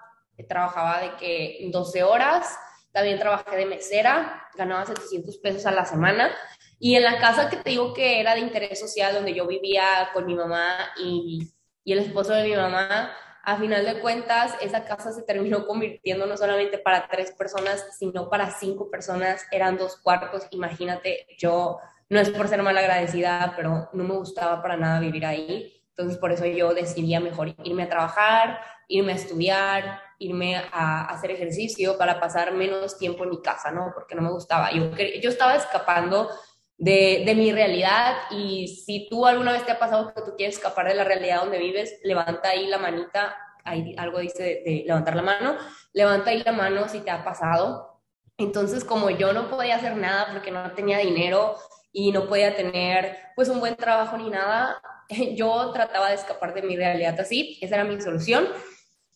trabajaba 0.49 1.01
de 1.01 1.17
que 1.17 1.69
12 1.73 2.03
horas, 2.03 2.59
también 2.93 3.19
trabajé 3.19 3.57
de 3.57 3.67
mesera, 3.67 4.49
ganaba 4.55 4.85
700 4.87 5.39
pesos 5.39 5.67
a 5.67 5.71
la 5.73 5.85
semana. 5.85 6.31
Y 6.79 6.97
en 6.97 7.05
la 7.05 7.19
casa 7.19 7.49
que 7.49 7.57
te 7.57 7.71
digo 7.71 7.95
que 7.95 8.21
era 8.21 8.35
de 8.35 8.41
interés 8.41 8.81
social, 8.81 9.15
donde 9.15 9.35
yo 9.35 9.47
vivía 9.47 10.11
con 10.13 10.27
mi 10.27 10.35
mamá 10.35 10.75
y, 10.99 11.53
y 11.85 11.93
el 11.93 12.01
esposo 12.01 12.33
de 12.33 12.45
mi 12.45 12.57
mamá, 12.57 13.13
a 13.45 13.57
final 13.57 13.85
de 13.85 14.01
cuentas, 14.01 14.55
esa 14.61 14.85
casa 14.85 15.13
se 15.13 15.23
terminó 15.23 15.67
convirtiendo 15.67 16.27
no 16.27 16.37
solamente 16.37 16.79
para 16.79 17.09
tres 17.09 17.33
personas, 17.33 17.87
sino 17.99 18.29
para 18.29 18.51
cinco 18.51 18.91
personas. 18.91 19.47
Eran 19.51 19.77
dos 19.77 19.97
cuartos. 19.97 20.47
Imagínate, 20.51 21.27
yo 21.39 21.79
no 22.09 22.21
es 22.21 22.31
por 22.31 22.49
ser 22.49 22.63
mal 22.63 22.77
agradecida, 22.77 23.55
pero 23.57 23.89
no 23.93 24.05
me 24.05 24.15
gustaba 24.15 24.63
para 24.63 24.77
nada 24.77 25.01
vivir 25.01 25.27
ahí. 25.27 25.83
Entonces, 25.91 26.19
por 26.19 26.33
eso 26.33 26.47
yo 26.47 26.73
decidía 26.75 27.21
mejor 27.21 27.55
irme 27.65 27.85
a 27.85 27.89
trabajar, 27.89 28.61
irme 28.89 29.13
a 29.13 29.17
estudiar, 29.17 30.01
irme 30.25 30.57
a, 30.57 31.07
hacer 31.07 31.31
ejercicio 31.31 31.99
para 31.99 32.21
pasar 32.21 32.53
menos 32.53 32.99
tiempo 32.99 33.25
en 33.25 33.31
mi 33.31 33.43
casa, 33.43 33.71
¿no? 33.71 33.93
Porque 33.95 34.15
no 34.15 34.23
me 34.23 34.31
gustaba. 34.31 34.71
Yo, 34.73 34.91
yo 34.97 35.31
estaba 35.31 35.57
escapando 35.57 36.31
de, 36.79 37.23
de, 37.25 37.35
mi 37.35 37.53
realidad 37.53 38.17
y 38.31 38.69
si 38.69 39.09
tú 39.09 39.27
alguna 39.27 39.53
vez 39.53 39.65
te 39.65 39.73
ha 39.73 39.79
pasado 39.79 40.13
que 40.15 40.23
tú 40.23 40.35
quieres 40.37 40.57
escapar 40.57 40.89
de 40.89 40.95
la 40.95 41.05
realidad 41.05 41.41
donde 41.41 41.59
vives, 41.59 41.99
levanta 42.03 42.51
ahí 42.51 42.67
la 42.67 42.79
manita, 42.79 43.37
ahí 43.65 43.95
algo 43.99 44.19
dice 44.19 44.43
de, 44.43 44.63
de 44.65 44.85
levantar 44.87 45.17
la 45.17 45.23
mano, 45.23 45.57
levanta 45.93 46.31
ahí 46.31 46.43
la 46.45 46.53
mano 46.53 46.89
si 46.89 47.01
te 47.01 47.11
ha 47.11 47.25
pasado. 47.25 48.01
Entonces, 48.39 48.85
como 48.85 49.11
yo 49.11 49.33
no 49.33 49.49
podía 49.49 49.77
hacer 49.77 49.97
nada 49.97 50.29
porque 50.33 50.51
no 50.51 50.73
tenía 50.73 50.99
dinero 50.99 51.57
y 51.93 52.11
no 52.11 52.27
podía 52.27 52.57
tener 52.57 53.17
pues 53.37 53.49
un 53.49 53.61
buen 53.61 53.77
trabajo 53.77 54.17
ni 54.17 54.31
nada, 54.31 54.81
yo 55.35 55.71
trataba 55.73 56.09
de 56.09 56.15
escapar 56.15 56.55
de 56.55 56.63
mi 56.63 56.77
realidad 56.77 57.19
así, 57.21 57.59
esa 57.61 57.77
era 57.77 57.85
mi 57.85 58.01
solución 58.01 58.49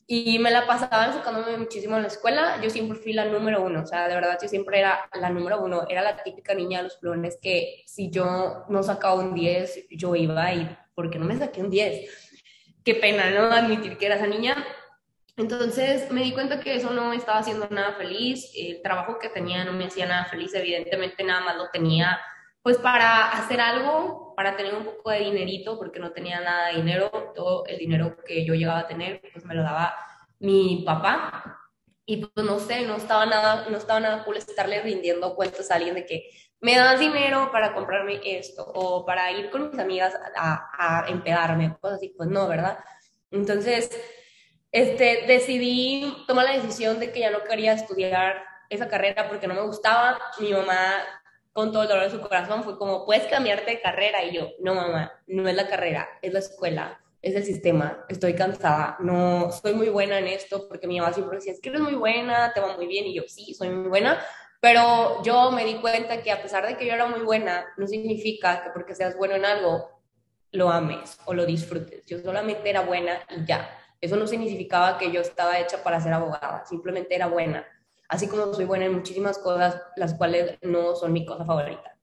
y 0.07 0.39
me 0.39 0.51
la 0.51 0.67
pasaba 0.67 1.07
enfocándome 1.07 1.57
muchísimo 1.57 1.97
en 1.97 2.03
la 2.03 2.09
escuela. 2.09 2.61
Yo 2.63 2.71
siempre 2.71 2.97
fui 2.97 3.13
la 3.13 3.25
número 3.25 3.63
uno, 3.63 3.83
o 3.83 3.87
sea, 3.87 4.09
de 4.09 4.15
verdad 4.15 4.39
yo 4.41 4.49
siempre 4.49 4.79
era 4.79 5.09
la 5.21 5.31
número 5.31 5.61
uno. 5.61 5.85
Era 5.89 6.03
la 6.03 6.23
típica 6.23 6.55
niña 6.55 6.79
de 6.79 6.85
los 6.85 6.97
plumones 6.97 7.39
que 7.41 7.83
si 7.87 8.11
yo 8.11 8.65
no 8.69 8.83
sacaba 8.83 9.15
un 9.15 9.35
10, 9.35 9.89
yo 9.91 10.15
iba 10.15 10.53
y, 10.53 10.77
¿por 10.95 11.11
qué 11.11 11.19
no 11.19 11.25
me 11.25 11.37
saqué 11.37 11.61
un 11.61 11.71
10? 11.71 12.35
Qué 12.85 12.95
pena, 12.95 13.31
¿no? 13.31 13.53
Admitir 13.53 13.99
que 13.99 14.07
era 14.07 14.15
esa 14.15 14.29
niña. 14.29 14.65
Entonces 15.37 16.11
me 16.11 16.23
di 16.23 16.33
cuenta 16.33 16.61
que 16.61 16.77
eso 16.77 16.91
no 16.91 17.13
estaba 17.13 17.41
haciendo 17.41 17.69
nada 17.69 17.93
feliz, 17.95 18.51
el 18.57 18.81
trabajo 18.81 19.19
que 19.19 19.29
tenía 19.29 19.65
no 19.65 19.73
me 19.73 19.87
hacía 19.87 20.07
nada 20.07 20.25
feliz, 20.25 20.55
evidentemente 20.55 21.23
nada 21.25 21.41
más 21.41 21.57
lo 21.57 21.69
tenía 21.69 22.19
pues 22.63 22.79
para 22.79 23.31
hacer 23.31 23.61
algo, 23.61 24.26
para 24.37 24.57
tener 24.57 24.75
un 24.75 24.85
poco 24.85 25.11
de 25.11 25.21
dinerito, 25.21 25.79
porque 25.79 25.99
no 25.99 26.13
tenía 26.13 26.41
nada 26.41 26.69
de 26.69 26.77
dinero, 26.77 27.11
todo 27.35 27.67
el 27.67 27.79
dinero 27.79 28.17
que 28.25 28.45
yo 28.45 28.55
llegaba 28.55 28.81
a 28.81 28.87
tener 28.87 29.23
pues 29.33 29.45
me 29.45 29.55
lo 29.55 29.63
daba 29.63 29.97
mi 30.39 30.83
papá 30.87 31.59
y 32.05 32.19
pues 32.19 32.47
no 32.47 32.61
sé, 32.61 32.87
no 32.87 32.97
estaba 32.97 33.27
nada, 33.27 33.67
no 33.69 33.77
estaba 33.77 33.99
nada 33.99 34.25
cool 34.25 34.37
estarle 34.37 34.81
rindiendo 34.83 35.35
cuentos 35.35 35.71
a 35.71 35.77
alguien 35.77 35.95
de 35.95 36.07
que 36.07 36.31
me 36.61 36.77
das 36.77 37.01
dinero 37.01 37.51
para 37.51 37.75
comprarme 37.75 38.21
esto 38.25 38.65
o 38.65 39.05
para 39.05 39.33
ir 39.33 39.51
con 39.51 39.71
mis 39.71 39.79
amigas 39.79 40.15
a, 40.37 41.03
a 41.03 41.09
empedarme, 41.09 41.77
cosas 41.81 41.99
así, 41.99 42.15
pues 42.17 42.29
no, 42.29 42.47
¿verdad? 42.47 42.79
Entonces, 43.31 43.91
este, 44.73 45.25
decidí 45.27 46.25
tomar 46.27 46.45
la 46.45 46.53
decisión 46.53 47.01
de 47.01 47.13
que 47.13 47.21
ya 47.21 47.31
no 47.31 47.43
quería 47.45 47.73
estudiar 47.73 48.43
esa 48.69 48.89
carrera 48.89 49.29
porque 49.29 49.47
no 49.47 49.55
me 49.55 49.63
gustaba. 49.63 50.19
Mi 50.39 50.53
mamá, 50.53 50.93
con 51.57 51.73
todo 51.73 51.85
el 51.85 51.89
dolor 51.89 52.05
de 52.05 52.11
su 52.11 52.21
corazón, 52.21 52.63
fue 52.63 52.77
como, 52.77 53.07
puedes 53.07 53.25
cambiarte 53.29 53.71
de 53.71 53.81
carrera. 53.81 54.23
Y 54.23 54.35
yo, 54.35 54.51
no, 54.61 54.75
mamá, 54.75 55.11
no 55.27 55.49
es 55.49 55.57
la 55.57 55.67
carrera, 55.67 56.07
es 56.21 56.31
la 56.35 56.41
escuela, 56.41 57.01
es 57.23 57.35
el 57.35 57.45
sistema. 57.45 58.05
Estoy 58.11 58.35
cansada, 58.35 58.99
no 59.01 59.51
soy 59.51 59.73
muy 59.73 59.89
buena 59.89 60.19
en 60.19 60.27
esto 60.27 60.69
porque 60.69 60.87
mi 60.87 61.01
mamá 61.01 61.15
siempre 61.15 61.39
decía, 61.39 61.55
es 61.55 61.61
que 61.63 61.71
eres 61.71 61.81
muy 61.81 61.95
buena, 61.95 62.53
te 62.53 62.61
va 62.61 62.77
muy 62.77 62.87
bien. 62.87 63.07
Y 63.07 63.15
yo, 63.15 63.23
sí, 63.27 63.55
soy 63.55 63.71
muy 63.71 63.89
buena. 63.89 64.23
Pero 64.61 65.23
yo 65.23 65.51
me 65.51 65.65
di 65.65 65.77
cuenta 65.77 66.23
que 66.23 66.31
a 66.31 66.43
pesar 66.43 66.67
de 66.67 66.77
que 66.77 66.85
yo 66.85 66.93
era 66.93 67.07
muy 67.07 67.21
buena, 67.21 67.65
no 67.79 67.87
significa 67.87 68.63
que 68.63 68.69
porque 68.71 68.95
seas 68.95 69.17
bueno 69.17 69.35
en 69.35 69.47
algo, 69.47 70.03
lo 70.53 70.69
ames 70.69 71.19
o 71.25 71.33
lo 71.33 71.47
disfrutes. 71.47 72.05
Yo 72.05 72.19
solamente 72.19 72.69
era 72.69 72.83
buena 72.83 73.19
y 73.35 73.47
ya. 73.47 73.67
Eso 73.99 74.17
no 74.17 74.27
significaba 74.27 74.99
que 74.99 75.11
yo 75.11 75.23
estaba 75.23 75.59
hecha 75.59 75.83
para 75.83 76.01
ser 76.01 76.13
abogada, 76.13 76.67
simplemente 76.67 77.15
era 77.15 77.29
buena. 77.29 77.67
Así 78.09 78.29
como 78.29 78.55
soy 78.55 78.65
buena 78.65 78.87
en 78.87 78.95
muchísimas 78.95 79.39
cosas, 79.39 79.83
las 79.97 80.15
cuales 80.15 80.59
no 80.63 80.95
son 80.95 81.13
mi 81.13 81.27
cosa 81.27 81.45
favorita. 81.45 81.97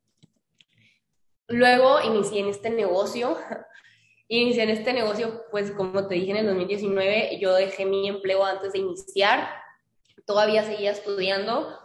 Luego 1.47 2.01
inicié 2.01 2.41
en 2.41 2.49
este 2.49 2.69
negocio. 2.69 3.37
Inicié 4.29 4.63
en 4.63 4.69
este 4.69 4.93
negocio, 4.93 5.43
pues 5.51 5.71
como 5.71 6.07
te 6.07 6.15
dije 6.15 6.31
en 6.31 6.37
el 6.37 6.47
2019, 6.47 7.37
yo 7.39 7.53
dejé 7.53 7.85
mi 7.85 8.07
empleo 8.07 8.43
antes 8.43 8.73
de 8.73 8.79
iniciar. 8.79 9.47
Todavía 10.25 10.63
seguía 10.63 10.91
estudiando. 10.91 11.77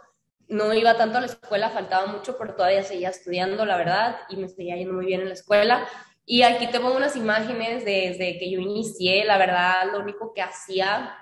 No 0.47 0.73
iba 0.73 0.97
tanto 0.97 1.19
a 1.19 1.21
la 1.21 1.27
escuela, 1.27 1.69
faltaba 1.69 2.07
mucho, 2.07 2.37
pero 2.39 2.55
todavía 2.55 2.81
seguía 2.81 3.09
estudiando, 3.09 3.65
la 3.65 3.77
verdad, 3.77 4.21
y 4.29 4.37
me 4.37 4.49
seguía 4.49 4.77
yendo 4.77 4.93
muy 4.93 5.05
bien 5.05 5.21
en 5.21 5.27
la 5.27 5.33
escuela. 5.33 5.87
Y 6.25 6.41
aquí 6.41 6.67
te 6.67 6.79
pongo 6.79 6.95
unas 6.95 7.15
imágenes 7.15 7.85
desde 7.85 8.39
que 8.39 8.49
yo 8.49 8.59
inicié. 8.59 9.25
La 9.25 9.37
verdad, 9.37 9.91
lo 9.91 9.99
único 9.99 10.33
que 10.33 10.41
hacía 10.41 11.15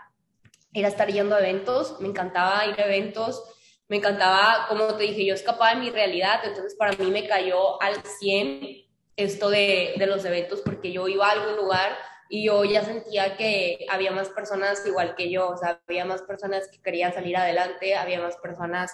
era 0.79 0.89
estar 0.89 1.11
yendo 1.11 1.35
a 1.35 1.39
eventos. 1.39 1.99
Me 1.99 2.07
encantaba 2.07 2.65
ir 2.65 2.79
a 2.79 2.85
eventos. 2.85 3.43
Me 3.87 3.97
encantaba, 3.97 4.65
como 4.67 4.95
te 4.95 5.03
dije, 5.03 5.25
yo 5.25 5.33
escapaba 5.33 5.73
de 5.73 5.81
mi 5.81 5.89
realidad. 5.89 6.41
Entonces, 6.43 6.75
para 6.75 6.91
mí 6.97 7.09
me 7.09 7.27
cayó 7.27 7.81
al 7.81 7.95
100 8.03 8.85
esto 9.15 9.49
de, 9.49 9.95
de 9.97 10.05
los 10.05 10.23
eventos 10.25 10.61
porque 10.61 10.91
yo 10.91 11.07
iba 11.07 11.27
a 11.27 11.31
algún 11.31 11.55
lugar 11.55 11.97
y 12.29 12.45
yo 12.45 12.63
ya 12.63 12.83
sentía 12.83 13.35
que 13.35 13.85
había 13.89 14.11
más 14.11 14.29
personas 14.29 14.85
igual 14.85 15.15
que 15.15 15.29
yo. 15.29 15.49
O 15.49 15.57
sea, 15.57 15.79
había 15.87 16.05
más 16.05 16.21
personas 16.21 16.67
que 16.69 16.81
querían 16.81 17.13
salir 17.13 17.37
adelante. 17.37 17.95
Había 17.95 18.19
más 18.19 18.35
personas 18.37 18.91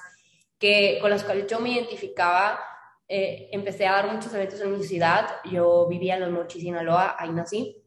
que, 0.59 0.99
con 1.01 1.09
las 1.09 1.23
cuales 1.23 1.47
yo 1.47 1.59
me 1.59 1.71
identificaba 1.71 2.59
eh, 3.07 3.49
empecé 3.51 3.85
a 3.85 3.93
dar 3.93 4.11
muchos 4.11 4.33
eventos 4.33 4.59
en 4.61 4.77
mi 4.77 4.83
ciudad. 4.83 5.27
Yo 5.45 5.87
vivía 5.87 6.15
en 6.15 6.21
Los 6.21 6.31
Mochis, 6.31 6.63
Sinaloa, 6.63 7.15
ahí 7.19 7.31
nací. 7.31 7.77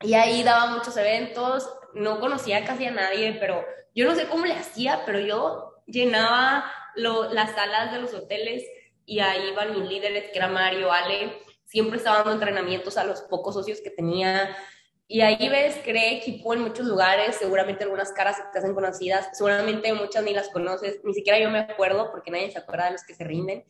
Y 0.00 0.14
ahí 0.14 0.42
daba 0.42 0.74
muchos 0.74 0.96
eventos. 0.96 1.68
No 1.94 2.20
conocía 2.20 2.64
casi 2.64 2.86
a 2.86 2.90
nadie, 2.90 3.36
pero 3.38 3.64
yo 3.94 4.06
no 4.06 4.14
sé 4.14 4.26
cómo 4.26 4.46
le 4.46 4.54
hacía, 4.54 5.02
pero 5.04 5.20
yo 5.20 5.82
llenaba 5.86 6.70
las 6.94 7.54
salas 7.54 7.92
de 7.92 8.00
los 8.00 8.14
hoteles 8.14 8.64
y 9.04 9.20
ahí 9.20 9.50
iban 9.50 9.78
mis 9.78 9.88
líderes, 9.88 10.30
que 10.30 10.38
era 10.38 10.48
Mario, 10.48 10.92
Ale. 10.92 11.38
Siempre 11.64 11.98
estaba 11.98 12.18
dando 12.18 12.32
entrenamientos 12.32 12.96
a 12.96 13.04
los 13.04 13.22
pocos 13.22 13.54
socios 13.54 13.80
que 13.80 13.90
tenía. 13.90 14.56
Y 15.08 15.20
ahí 15.20 15.48
ves, 15.48 15.78
creé 15.84 16.16
equipo 16.16 16.54
en 16.54 16.62
muchos 16.62 16.86
lugares, 16.86 17.36
seguramente 17.36 17.84
algunas 17.84 18.12
caras 18.12 18.36
se 18.36 18.44
te 18.50 18.58
hacen 18.58 18.74
conocidas, 18.74 19.28
seguramente 19.32 19.92
muchas 19.92 20.24
ni 20.24 20.32
las 20.32 20.48
conoces, 20.48 21.00
ni 21.04 21.12
siquiera 21.12 21.38
yo 21.38 21.50
me 21.50 21.58
acuerdo 21.58 22.10
porque 22.10 22.30
nadie 22.30 22.50
se 22.50 22.58
acuerda 22.58 22.86
de 22.86 22.92
los 22.92 23.04
que 23.04 23.14
se 23.14 23.24
rinden. 23.24 23.64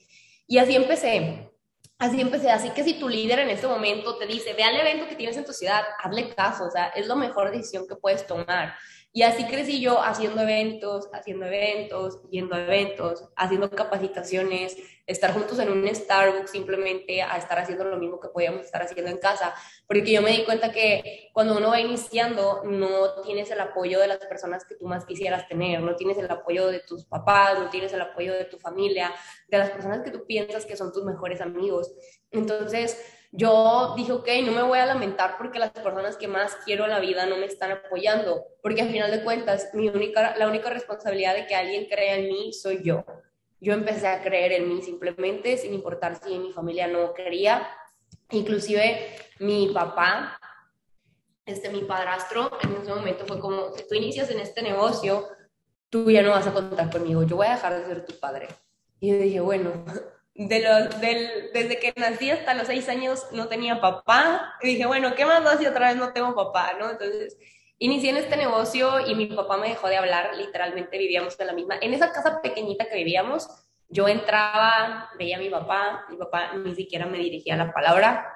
Y 0.47 0.59
así 0.59 0.77
empecé. 0.77 1.52
Así 1.99 2.21
empecé. 2.21 2.51
Así 2.51 2.71
que 2.71 2.85
si 2.85 2.95
tu 2.95 3.09
líder 3.09 3.39
en 3.41 3.51
este 3.51 3.67
momento 3.67 4.17
te 4.17 4.27
dice, 4.27 4.55
ve 4.55 4.65
al 4.65 4.77
evento 4.77 5.09
que 5.09 5.17
tienes 5.17 5.37
en 5.37 5.45
tu 5.45 5.53
ciudad, 5.53 5.83
hazle 6.03 6.35
caso. 6.35 6.65
O 6.65 6.71
sea, 6.71 6.89
es 6.89 7.07
la 7.07 7.15
mejor 7.15 7.51
decisión 7.51 7.87
que 7.87 7.97
puedes 7.97 8.27
tomar. 8.27 8.75
Y 9.15 9.23
así 9.25 9.45
crecí 9.45 9.81
yo 9.81 10.03
haciendo 10.03 10.41
eventos, 10.41 11.11
haciendo 11.13 11.45
eventos, 11.45 12.23
yendo 12.31 12.55
a 12.55 12.63
eventos, 12.63 13.29
haciendo 13.37 13.71
capacitaciones, 13.71 14.77
estar 15.07 15.35
juntos 15.35 15.59
en 15.59 15.71
un 15.71 15.87
Starbucks 15.95 16.51
simplemente 16.51 17.21
a 17.21 17.37
estar 17.37 17.59
haciendo 17.59 17.85
lo 17.85 17.99
mismo 17.99 18.19
que 18.19 18.29
podíamos 18.29 18.63
estar 18.63 18.81
haciendo 18.81 19.11
en 19.11 19.19
casa. 19.19 19.55
Porque 19.87 20.11
yo 20.11 20.23
me 20.23 20.31
di 20.31 20.45
cuenta 20.45 20.73
que 20.73 21.29
cuando 21.35 21.59
uno 21.59 21.69
va 21.69 21.81
iniciando 21.81 22.63
no 22.65 23.21
tienes 23.23 23.51
el 23.51 23.61
apoyo 23.61 24.01
de 24.01 24.09
las 24.09 24.19
personas 24.19 24.65
que 24.65 24.77
tú 24.77 24.87
más 24.87 25.05
quisieras 25.05 25.47
tener, 25.47 25.83
no 25.83 25.95
tienes 25.95 26.17
el 26.17 26.31
apoyo 26.31 26.69
de 26.69 26.81
tus 26.81 27.05
papás, 27.05 27.59
no 27.59 27.69
tienes 27.69 27.93
el 27.93 28.01
apoyo 28.01 28.33
de 28.33 28.47
tu 28.47 28.59
familia, 28.59 29.13
de 29.49 29.59
las 29.59 29.71
personas 29.71 30.01
que 30.01 30.11
tú 30.11 30.25
piensas 30.27 30.65
que 30.65 30.77
son 30.77 30.91
tus 30.91 31.05
mejores 31.05 31.43
amigos. 31.43 31.93
Entonces, 32.31 32.99
yo 33.35 33.95
dije, 33.97 34.13
ok, 34.13 34.29
no 34.45 34.53
me 34.53 34.63
voy 34.63 34.79
a 34.79 34.85
lamentar 34.85 35.37
porque 35.39 35.59
las 35.59 35.71
personas 35.71 36.19
que 36.19 36.29
más 36.29 36.55
quiero 36.67 36.85
en 36.85 36.91
la 36.91 37.01
vida 37.01 37.25
no 37.25 37.39
me 37.39 37.47
están 37.47 37.73
apoyando, 37.73 38.45
porque 38.63 38.83
al 38.83 38.91
final 38.91 39.11
de 39.11 39.25
cuentas, 39.25 39.71
mi 39.73 39.89
única, 39.89 40.37
la 40.37 40.47
única 40.47 40.69
responsabilidad 40.69 41.35
de 41.35 41.47
que 41.47 41.55
alguien 41.55 41.87
crea 41.89 42.17
en 42.17 42.29
mí 42.29 42.53
soy 42.53 42.83
yo. 42.85 43.05
Yo 43.59 43.73
empecé 43.73 44.07
a 44.07 44.23
creer 44.23 44.53
en 44.53 44.69
mí 44.69 44.83
simplemente, 44.83 45.57
sin 45.57 45.73
importar 45.73 46.21
si 46.23 46.39
mi 46.39 46.53
familia 46.53 46.89
no 46.89 47.15
quería. 47.15 47.67
Inclusive 48.31 49.17
mi 49.39 49.69
papá, 49.69 50.39
este, 51.47 51.71
mi 51.71 51.85
padrastro, 51.85 52.51
en 52.63 52.83
ese 52.83 52.95
momento 52.95 53.25
fue 53.25 53.41
como, 53.41 53.73
si 53.73 53.89
tú 53.89 53.95
inicias 53.95 54.31
en 54.31 54.41
este 54.41 54.61
negocio, 54.61 55.27
tú 55.89 56.11
ya 56.11 56.23
no 56.23 56.31
vas 56.31 56.47
a 56.47 56.53
contar 56.53 56.91
conmigo, 56.91 57.23
yo 57.23 57.37
voy 57.37 57.47
a 57.47 57.55
dejar 57.55 57.79
de 57.79 57.87
ser 57.87 58.05
tu 58.05 58.19
padre. 58.21 58.49
Y 59.01 59.11
yo 59.11 59.17
dije, 59.17 59.41
bueno, 59.41 59.85
de 60.35 60.61
los, 60.61 61.01
del, 61.01 61.51
desde 61.53 61.79
que 61.79 61.93
nací 61.97 62.31
hasta 62.31 62.55
los 62.55 62.67
seis 62.67 62.89
años 62.89 63.27
no 63.33 63.49
tenía 63.49 63.81
papá. 63.81 64.55
Dije, 64.63 64.87
bueno, 64.87 65.15
¿qué 65.15 65.27
más 65.27 65.45
da 65.45 65.59
si 65.59 65.67
otra 65.67 65.89
vez 65.89 65.97
no 65.97 66.13
tengo 66.13 66.35
papá? 66.35 66.73
¿no? 66.79 66.91
Entonces, 66.91 67.37
inicié 67.79 68.11
en 68.11 68.17
este 68.17 68.37
negocio 68.37 69.07
y 69.07 69.15
mi 69.15 69.27
papá 69.27 69.57
me 69.57 69.69
dejó 69.69 69.89
de 69.89 69.97
hablar. 69.97 70.37
Literalmente 70.37 70.99
vivíamos 70.99 71.39
en 71.39 71.47
la 71.47 71.53
misma. 71.53 71.77
En 71.81 71.95
esa 71.95 72.13
casa 72.13 72.41
pequeñita 72.41 72.87
que 72.89 72.97
vivíamos, 72.97 73.49
yo 73.89 74.09
entraba, 74.09 75.11
veía 75.19 75.37
a 75.37 75.41
mi 75.41 75.51
papá, 75.51 76.07
mi 76.09 76.17
papá 76.17 76.55
ni 76.55 76.75
siquiera 76.75 77.07
me 77.07 77.19
dirigía 77.19 77.57
la 77.57 77.73
palabra. 77.73 78.27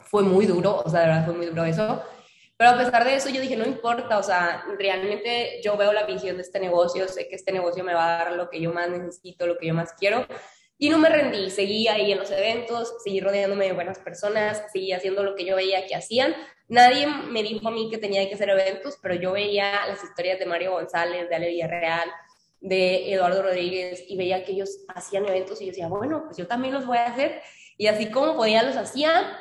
Fue 0.00 0.22
muy 0.22 0.46
duro, 0.46 0.82
o 0.84 0.88
sea, 0.88 1.00
de 1.00 1.06
verdad 1.06 1.24
fue 1.24 1.34
muy 1.34 1.46
duro 1.46 1.64
eso. 1.64 2.02
Pero 2.56 2.70
a 2.70 2.76
pesar 2.76 3.04
de 3.04 3.14
eso, 3.14 3.28
yo 3.28 3.40
dije, 3.40 3.56
no 3.56 3.64
importa, 3.64 4.18
o 4.18 4.22
sea, 4.24 4.64
realmente 4.76 5.60
yo 5.62 5.76
veo 5.76 5.92
la 5.92 6.02
visión 6.02 6.36
de 6.36 6.42
este 6.42 6.58
negocio, 6.58 7.06
sé 7.06 7.28
que 7.28 7.36
este 7.36 7.52
negocio 7.52 7.84
me 7.84 7.94
va 7.94 8.16
a 8.16 8.24
dar 8.24 8.32
lo 8.32 8.50
que 8.50 8.60
yo 8.60 8.72
más 8.72 8.90
necesito, 8.90 9.46
lo 9.46 9.56
que 9.58 9.68
yo 9.68 9.74
más 9.74 9.92
quiero. 9.92 10.26
Y 10.80 10.90
no 10.90 10.98
me 10.98 11.08
rendí, 11.08 11.50
seguí 11.50 11.88
ahí 11.88 12.12
en 12.12 12.18
los 12.18 12.30
eventos, 12.30 12.94
seguí 13.02 13.20
rodeándome 13.20 13.66
de 13.66 13.72
buenas 13.72 13.98
personas, 13.98 14.62
seguí 14.72 14.92
haciendo 14.92 15.24
lo 15.24 15.34
que 15.34 15.44
yo 15.44 15.56
veía 15.56 15.86
que 15.86 15.96
hacían. 15.96 16.36
Nadie 16.68 17.06
me 17.06 17.42
dijo 17.42 17.66
a 17.66 17.72
mí 17.72 17.90
que 17.90 17.98
tenía 17.98 18.28
que 18.28 18.34
hacer 18.34 18.50
eventos, 18.50 18.96
pero 19.02 19.14
yo 19.14 19.32
veía 19.32 19.86
las 19.88 20.04
historias 20.04 20.38
de 20.38 20.46
Mario 20.46 20.72
González, 20.72 21.28
de 21.28 21.34
Ale 21.34 21.48
Villarreal, 21.48 22.08
de 22.60 23.12
Eduardo 23.12 23.42
Rodríguez 23.42 24.04
y 24.08 24.16
veía 24.16 24.44
que 24.44 24.52
ellos 24.52 24.84
hacían 24.88 25.26
eventos 25.26 25.60
y 25.60 25.66
yo 25.66 25.70
decía, 25.70 25.88
bueno, 25.88 26.24
pues 26.26 26.36
yo 26.36 26.46
también 26.46 26.74
los 26.74 26.86
voy 26.86 26.98
a 26.98 27.06
hacer. 27.06 27.42
Y 27.76 27.86
así 27.86 28.10
como 28.10 28.36
podía, 28.36 28.62
los 28.62 28.76
hacía. 28.76 29.36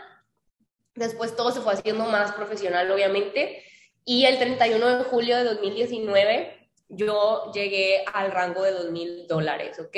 Después 0.95 1.35
todo 1.35 1.51
se 1.51 1.61
fue 1.61 1.73
haciendo 1.73 2.05
más 2.05 2.31
profesional, 2.31 2.89
obviamente. 2.89 3.63
Y 4.05 4.25
el 4.25 4.37
31 4.37 4.97
de 4.97 5.03
julio 5.03 5.37
de 5.37 5.43
2019 5.43 6.69
yo 6.89 7.51
llegué 7.53 8.03
al 8.13 8.31
rango 8.31 8.63
de 8.63 8.71
2 8.71 8.91
mil 8.91 9.27
dólares, 9.27 9.79
¿ok? 9.79 9.97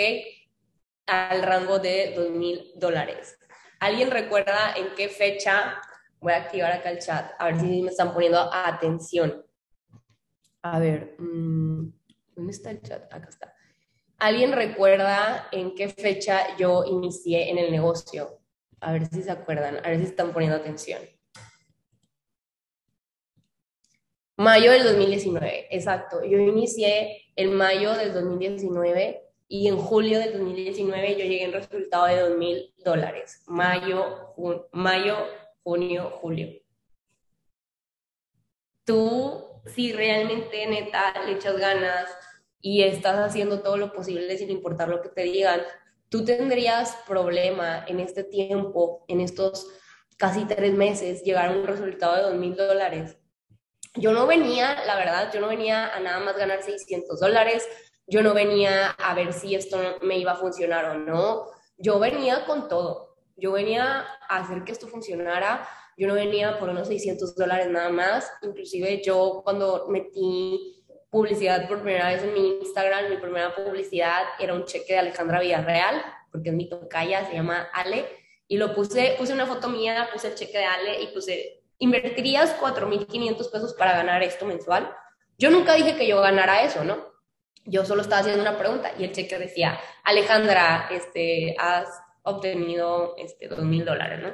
Al 1.09 1.41
rango 1.41 1.79
de 1.79 2.13
2 2.15 2.29
mil 2.31 2.71
dólares. 2.75 3.37
¿Alguien 3.79 4.11
recuerda 4.11 4.73
en 4.75 4.93
qué 4.95 5.09
fecha? 5.09 5.81
Voy 6.19 6.33
a 6.33 6.37
activar 6.37 6.71
acá 6.71 6.91
el 6.91 6.99
chat, 6.99 7.31
a 7.39 7.45
ver 7.45 7.59
si 7.59 7.81
me 7.81 7.89
están 7.89 8.13
poniendo 8.13 8.53
atención. 8.53 9.43
A 10.61 10.79
ver, 10.79 11.15
mm, 11.17 11.91
¿dónde 12.35 12.51
está 12.51 12.71
el 12.71 12.81
chat? 12.81 13.11
Acá 13.13 13.29
está. 13.29 13.55
¿Alguien 14.19 14.51
recuerda 14.51 15.47
en 15.51 15.73
qué 15.73 15.87
fecha 15.87 16.57
yo 16.57 16.83
inicié 16.85 17.49
en 17.49 17.57
el 17.57 17.71
negocio? 17.71 18.41
A 18.81 18.91
ver 18.91 19.07
si 19.07 19.23
se 19.23 19.31
acuerdan, 19.31 19.77
a 19.77 19.89
ver 19.89 19.99
si 19.99 20.05
están 20.05 20.33
poniendo 20.33 20.57
atención. 20.57 21.01
Mayo 24.35 24.71
del 24.71 24.83
2019, 24.83 25.73
exacto. 25.75 26.23
Yo 26.23 26.37
inicié 26.37 27.31
en 27.35 27.53
mayo 27.53 27.93
del 27.93 28.13
2019 28.13 29.28
y 29.51 29.67
en 29.67 29.77
julio 29.77 30.19
del 30.19 30.33
2019 30.33 31.13
yo 31.13 31.25
llegué 31.25 31.43
en 31.43 31.53
resultado 31.53 32.05
de 32.05 32.19
2 32.19 32.37
mil 32.37 32.73
dólares. 32.77 33.41
Mayo, 33.47 34.35
mayo, 34.71 35.17
junio, 35.63 36.11
julio. 36.21 36.49
¿Tú 38.85 39.49
si 39.65 39.91
realmente 39.91 40.67
neta 40.67 41.13
le 41.25 41.33
echas 41.33 41.57
ganas 41.57 42.07
y 42.61 42.83
estás 42.83 43.17
haciendo 43.17 43.61
todo 43.61 43.75
lo 43.75 43.91
posible 43.91 44.37
sin 44.37 44.51
importar 44.51 44.87
lo 44.87 45.01
que 45.01 45.09
te 45.09 45.23
digan, 45.23 45.61
tú 46.09 46.23
tendrías 46.23 46.95
problema 47.07 47.83
en 47.87 47.99
este 47.99 48.23
tiempo, 48.23 49.03
en 49.07 49.19
estos 49.19 49.67
casi 50.17 50.45
tres 50.45 50.73
meses, 50.73 51.23
llegar 51.23 51.47
a 51.49 51.51
un 51.51 51.65
resultado 51.65 52.15
de 52.15 52.21
dos 52.21 52.35
mil 52.35 52.55
dólares. 52.55 53.17
Yo 53.95 54.11
no 54.11 54.27
venía, 54.27 54.85
la 54.85 54.95
verdad, 54.95 55.31
yo 55.33 55.39
no 55.41 55.47
venía 55.47 55.87
a 55.87 55.99
nada 55.99 56.19
más 56.19 56.37
ganar 56.37 56.61
600 56.61 57.19
dólares, 57.19 57.67
yo 58.09 58.23
no 58.23 58.33
venía 58.33 58.91
a 58.91 59.13
ver 59.13 59.33
si 59.33 59.55
esto 59.55 59.77
me 60.01 60.17
iba 60.17 60.33
a 60.33 60.37
funcionar 60.37 60.85
o 60.85 60.93
no, 60.95 61.45
yo 61.77 61.99
venía 61.99 62.45
con 62.45 62.67
todo, 62.67 63.17
yo 63.37 63.51
venía 63.51 64.05
a 64.27 64.37
hacer 64.37 64.63
que 64.63 64.71
esto 64.71 64.87
funcionara, 64.87 65.67
yo 65.97 66.07
no 66.07 66.13
venía 66.13 66.57
por 66.59 66.69
unos 66.69 66.87
600 66.87 67.35
dólares 67.35 67.69
nada 67.69 67.89
más, 67.89 68.31
inclusive 68.41 69.01
yo 69.03 69.41
cuando 69.43 69.87
metí 69.89 70.83
publicidad 71.09 71.67
por 71.67 71.81
primera 71.81 72.09
vez 72.09 72.23
en 72.23 72.33
mi 72.33 72.59
Instagram, 72.59 73.09
mi 73.09 73.17
primera 73.17 73.55
publicidad 73.55 74.23
era 74.39 74.53
un 74.53 74.65
cheque 74.65 74.93
de 74.93 74.99
Alejandra 74.99 75.39
Villarreal, 75.39 76.03
porque 76.31 76.49
es 76.49 76.55
mi 76.55 76.69
tocaya, 76.69 77.25
se 77.27 77.33
llama 77.33 77.69
Ale, 77.73 78.05
y 78.47 78.57
lo 78.57 78.73
puse, 78.73 79.15
puse 79.17 79.33
una 79.33 79.45
foto 79.45 79.69
mía, 79.69 80.09
puse 80.11 80.29
el 80.29 80.35
cheque 80.35 80.57
de 80.57 80.65
Ale 80.65 81.01
y 81.01 81.07
puse, 81.07 81.63
invertirías 81.79 82.59
4.500 82.59 83.51
pesos 83.51 83.73
para 83.73 83.93
ganar 83.93 84.23
esto 84.23 84.45
mensual. 84.45 84.91
Yo 85.37 85.49
nunca 85.49 85.73
dije 85.75 85.95
que 85.95 86.07
yo 86.07 86.21
ganara 86.21 86.63
eso, 86.63 86.83
¿no? 86.83 87.09
Yo 87.65 87.85
solo 87.85 88.01
estaba 88.01 88.21
haciendo 88.21 88.41
una 88.41 88.57
pregunta 88.57 88.91
y 88.97 89.03
el 89.03 89.11
cheque 89.11 89.37
decía, 89.37 89.79
Alejandra, 90.03 90.87
este, 90.91 91.55
has 91.59 91.87
obtenido 92.23 93.15
este, 93.17 93.49
2.000 93.49 93.83
dólares, 93.85 94.19
¿no? 94.21 94.33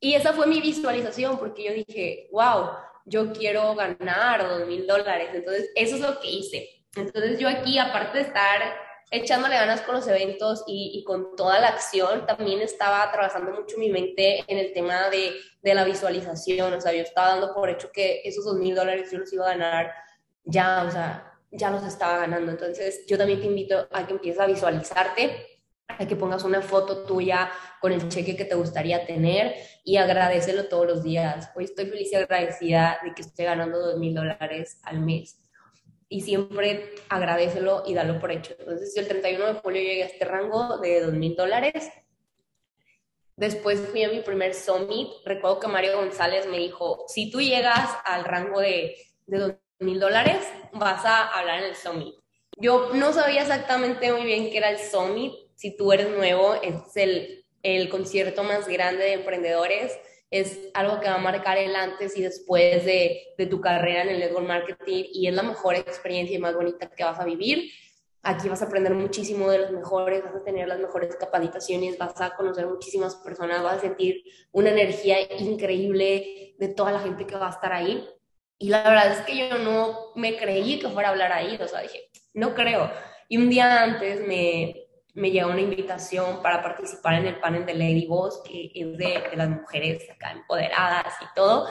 Y 0.00 0.14
esa 0.14 0.32
fue 0.32 0.46
mi 0.46 0.60
visualización 0.60 1.38
porque 1.38 1.64
yo 1.64 1.72
dije, 1.72 2.28
wow, 2.30 2.70
yo 3.06 3.32
quiero 3.32 3.74
ganar 3.74 4.46
dos 4.46 4.66
mil 4.66 4.86
dólares. 4.86 5.30
Entonces, 5.32 5.70
eso 5.74 5.94
es 5.96 6.00
lo 6.00 6.20
que 6.20 6.30
hice. 6.30 6.68
Entonces, 6.94 7.38
yo 7.38 7.48
aquí, 7.48 7.78
aparte 7.78 8.18
de 8.18 8.24
estar 8.24 8.62
echándole 9.10 9.54
ganas 9.54 9.82
con 9.82 9.94
los 9.94 10.06
eventos 10.08 10.64
y, 10.66 11.02
con 11.04 11.36
toda 11.36 11.60
la 11.60 11.68
acción, 11.68 12.26
también 12.26 12.60
estaba 12.60 13.10
trabajando 13.12 13.52
mucho 13.52 13.78
mi 13.78 13.88
mente 13.88 14.44
en 14.48 14.58
el 14.58 14.72
tema 14.72 15.08
de, 15.08 15.32
de 15.62 15.74
la 15.74 15.84
visualización. 15.84 16.74
O 16.74 16.80
sea, 16.80 16.92
yo 16.92 17.02
estaba 17.02 17.28
dando 17.28 17.54
por 17.54 17.70
hecho 17.70 17.90
que 17.92 18.22
esos 18.24 18.44
dos 18.44 18.56
mil 18.56 18.74
dólares 18.74 19.10
yo 19.10 19.18
los 19.18 19.32
iba 19.32 19.46
a 19.46 19.56
ganar 19.56 19.92
ya, 20.44 20.84
o 20.86 20.90
sea, 20.90 21.35
ya 21.56 21.70
los 21.70 21.84
estaba 21.84 22.18
ganando. 22.18 22.52
Entonces, 22.52 23.04
yo 23.06 23.18
también 23.18 23.40
te 23.40 23.46
invito 23.46 23.88
a 23.90 24.06
que 24.06 24.12
empieces 24.12 24.40
a 24.40 24.46
visualizarte 24.46 25.56
a 25.88 26.06
que 26.06 26.16
pongas 26.16 26.44
una 26.44 26.62
foto 26.62 27.04
tuya 27.04 27.50
con 27.80 27.92
el 27.92 28.08
cheque 28.08 28.36
que 28.36 28.44
te 28.44 28.54
gustaría 28.54 29.06
tener 29.06 29.54
y 29.84 29.96
agradecelo 29.96 30.68
todos 30.68 30.86
los 30.86 31.02
días. 31.02 31.50
Hoy 31.54 31.64
estoy 31.64 31.86
feliz 31.86 32.12
y 32.12 32.16
agradecida 32.16 32.98
de 33.04 33.14
que 33.14 33.22
estoy 33.22 33.44
ganando 33.44 33.78
dos 33.78 33.98
mil 33.98 34.14
dólares 34.14 34.80
al 34.82 35.00
mes. 35.00 35.38
Y 36.08 36.20
siempre 36.20 36.94
agradecelo 37.08 37.82
y 37.86 37.94
dalo 37.94 38.20
por 38.20 38.30
hecho. 38.30 38.54
Entonces, 38.58 38.94
yo 38.94 39.02
el 39.02 39.08
31 39.08 39.46
de 39.46 39.54
julio 39.54 39.82
llegué 39.82 40.02
a 40.04 40.06
este 40.06 40.24
rango 40.24 40.78
de 40.78 41.00
dos 41.00 41.12
mil 41.12 41.34
dólares. 41.34 41.90
Después 43.36 43.80
fui 43.80 44.02
a 44.04 44.08
mi 44.08 44.20
primer 44.20 44.54
summit. 44.54 45.08
Recuerdo 45.24 45.60
que 45.60 45.68
Mario 45.68 45.98
González 45.98 46.46
me 46.46 46.58
dijo, 46.58 47.04
si 47.08 47.30
tú 47.30 47.40
llegas 47.40 47.90
al 48.04 48.24
rango 48.24 48.60
de, 48.60 48.96
de 49.26 49.58
mil 49.78 50.00
dólares, 50.00 50.46
vas 50.72 51.04
a 51.04 51.28
hablar 51.28 51.60
en 51.60 51.70
el 51.70 51.76
summit. 51.76 52.14
Yo 52.58 52.90
no 52.94 53.12
sabía 53.12 53.42
exactamente 53.42 54.12
muy 54.12 54.24
bien 54.24 54.50
qué 54.50 54.58
era 54.58 54.70
el 54.70 54.78
summit, 54.78 55.32
si 55.54 55.76
tú 55.76 55.92
eres 55.92 56.10
nuevo, 56.10 56.54
es 56.54 56.96
el, 56.96 57.44
el 57.62 57.88
concierto 57.88 58.44
más 58.44 58.68
grande 58.68 59.04
de 59.04 59.12
emprendedores, 59.14 59.98
es 60.30 60.70
algo 60.74 61.00
que 61.00 61.08
va 61.08 61.16
a 61.16 61.18
marcar 61.18 61.56
el 61.58 61.74
antes 61.76 62.16
y 62.16 62.22
después 62.22 62.84
de, 62.84 63.34
de 63.38 63.46
tu 63.46 63.60
carrera 63.60 64.02
en 64.02 64.08
el 64.10 64.18
network 64.18 64.46
marketing 64.46 65.04
y 65.12 65.28
es 65.28 65.34
la 65.34 65.42
mejor 65.42 65.76
experiencia 65.76 66.36
y 66.36 66.40
más 66.40 66.54
bonita 66.54 66.90
que 66.90 67.04
vas 67.04 67.18
a 67.18 67.24
vivir. 67.24 67.70
Aquí 68.22 68.48
vas 68.48 68.60
a 68.60 68.64
aprender 68.64 68.92
muchísimo 68.92 69.48
de 69.50 69.58
los 69.58 69.70
mejores, 69.70 70.24
vas 70.24 70.34
a 70.34 70.42
tener 70.42 70.66
las 70.66 70.80
mejores 70.80 71.14
capacitaciones, 71.14 71.96
vas 71.96 72.20
a 72.20 72.34
conocer 72.34 72.66
muchísimas 72.66 73.14
personas, 73.16 73.62
vas 73.62 73.78
a 73.78 73.80
sentir 73.82 74.24
una 74.50 74.70
energía 74.70 75.16
increíble 75.38 76.54
de 76.58 76.68
toda 76.68 76.90
la 76.90 76.98
gente 76.98 77.24
que 77.24 77.36
va 77.36 77.46
a 77.46 77.50
estar 77.50 77.72
ahí. 77.72 78.08
Y 78.58 78.68
la 78.68 78.82
verdad 78.82 79.12
es 79.12 79.20
que 79.20 79.36
yo 79.36 79.58
no 79.58 80.12
me 80.14 80.36
creí 80.36 80.78
que 80.78 80.88
fuera 80.88 81.08
a 81.08 81.12
hablar 81.12 81.32
ahí, 81.32 81.58
o 81.60 81.68
sea, 81.68 81.80
dije, 81.80 82.10
no 82.34 82.54
creo. 82.54 82.90
Y 83.28 83.36
un 83.36 83.50
día 83.50 83.82
antes 83.82 84.26
me, 84.26 84.86
me 85.16 85.30
llegó 85.30 85.50
una 85.50 85.62
invitación 85.62 86.42
para 86.42 86.62
participar 86.62 87.14
en 87.14 87.26
el 87.26 87.40
panel 87.40 87.64
de 87.64 87.74
Lady 87.74 88.06
Boss, 88.06 88.42
que 88.44 88.70
es 88.74 88.96
de, 88.98 89.30
las 89.34 89.48
mujeres 89.48 90.08
acá 90.10 90.32
empoderadas 90.32 91.14
y 91.22 91.24
todo. 91.34 91.68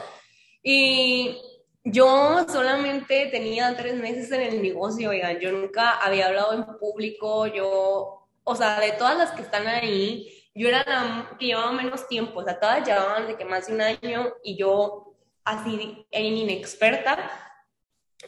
Y 0.62 1.40
yo 1.84 2.44
solamente 2.48 3.26
tenía 3.26 3.76
tres 3.76 3.94
meses 3.94 4.30
en 4.32 4.42
el 4.42 4.62
negocio, 4.62 5.10
oigan, 5.10 5.38
yo 5.38 5.52
nunca 5.52 5.92
había 5.92 6.26
hablado 6.26 6.54
en 6.54 6.64
público, 6.78 7.46
yo, 7.46 8.28
o 8.42 8.54
sea, 8.56 8.80
de 8.80 8.92
todas 8.92 9.16
las 9.16 9.30
que 9.30 9.42
están 9.42 9.68
ahí, 9.68 10.28
yo 10.52 10.68
era 10.68 10.82
la 10.84 11.36
que 11.38 11.46
llevaba 11.46 11.70
menos 11.70 12.08
tiempo, 12.08 12.40
o 12.40 12.44
sea, 12.44 12.58
todas 12.58 12.84
llevaban 12.84 13.28
de 13.28 13.36
que 13.36 13.44
más 13.44 13.68
de 13.68 13.74
un 13.74 13.80
año 13.80 14.32
y 14.42 14.56
yo 14.56 15.05
así 15.46 16.06
en 16.10 16.36
inexperta, 16.36 17.30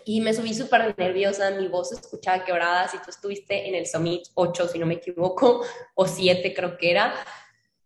y 0.05 0.21
me 0.21 0.33
subí 0.33 0.55
súper 0.55 0.95
nerviosa, 0.97 1.51
mi 1.51 1.69
voz 1.69 1.93
escuchaba 1.93 2.45
quebrada, 2.45 2.89
si 2.89 2.99
tú 2.99 3.11
estuviste 3.11 3.69
en 3.69 3.75
el 3.75 3.87
Summit 3.87 4.29
8, 4.35 4.69
si 4.69 4.79
no 4.79 4.87
me 4.87 4.95
equivoco, 4.95 5.63
o 5.95 6.07
7 6.07 6.55
creo 6.55 6.79
que 6.79 6.91
era, 6.91 7.15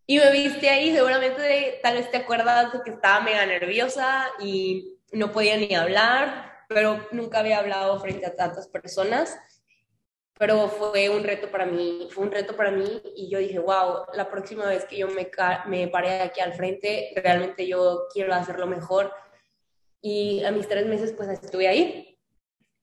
y 0.07 0.19
me 0.19 0.31
viste 0.31 0.69
ahí, 0.69 0.95
seguramente 0.95 1.81
tal 1.83 1.97
vez 1.97 2.11
te 2.11 2.19
acuerdas 2.19 2.73
de 2.73 2.83
que 2.83 2.91
estaba 2.91 3.21
mega 3.21 3.47
nerviosa 3.47 4.27
y 4.41 4.99
no 5.13 5.33
podía 5.33 5.57
ni 5.57 5.75
hablar, 5.75 6.53
pero 6.69 7.09
nunca 7.13 7.39
había 7.39 7.59
hablado 7.59 7.99
frente 8.01 8.27
a 8.27 8.35
tantas 8.35 8.69
personas, 8.69 9.39
pero 10.39 10.69
fue 10.69 11.09
un 11.09 11.23
reto 11.23 11.51
para 11.51 11.67
mí, 11.67 12.09
fue 12.11 12.25
un 12.25 12.33
reto 12.33 12.57
para 12.57 12.71
mí 12.71 13.03
y 13.15 13.31
yo 13.31 13.39
dije, 13.39 13.59
wow, 13.59 14.07
la 14.15 14.31
próxima 14.31 14.67
vez 14.67 14.85
que 14.85 14.97
yo 14.99 15.09
me, 15.09 15.31
me 15.67 15.89
pare 15.89 16.21
aquí 16.21 16.41
al 16.41 16.55
frente, 16.55 17.13
realmente 17.17 17.67
yo 17.67 18.07
quiero 18.13 18.35
hacerlo 18.35 18.67
mejor 18.67 19.13
y 20.03 20.43
a 20.45 20.51
mis 20.51 20.69
tres 20.69 20.87
meses, 20.87 21.15
pues 21.17 21.29
estuve 21.29 21.69
ahí. 21.69 22.19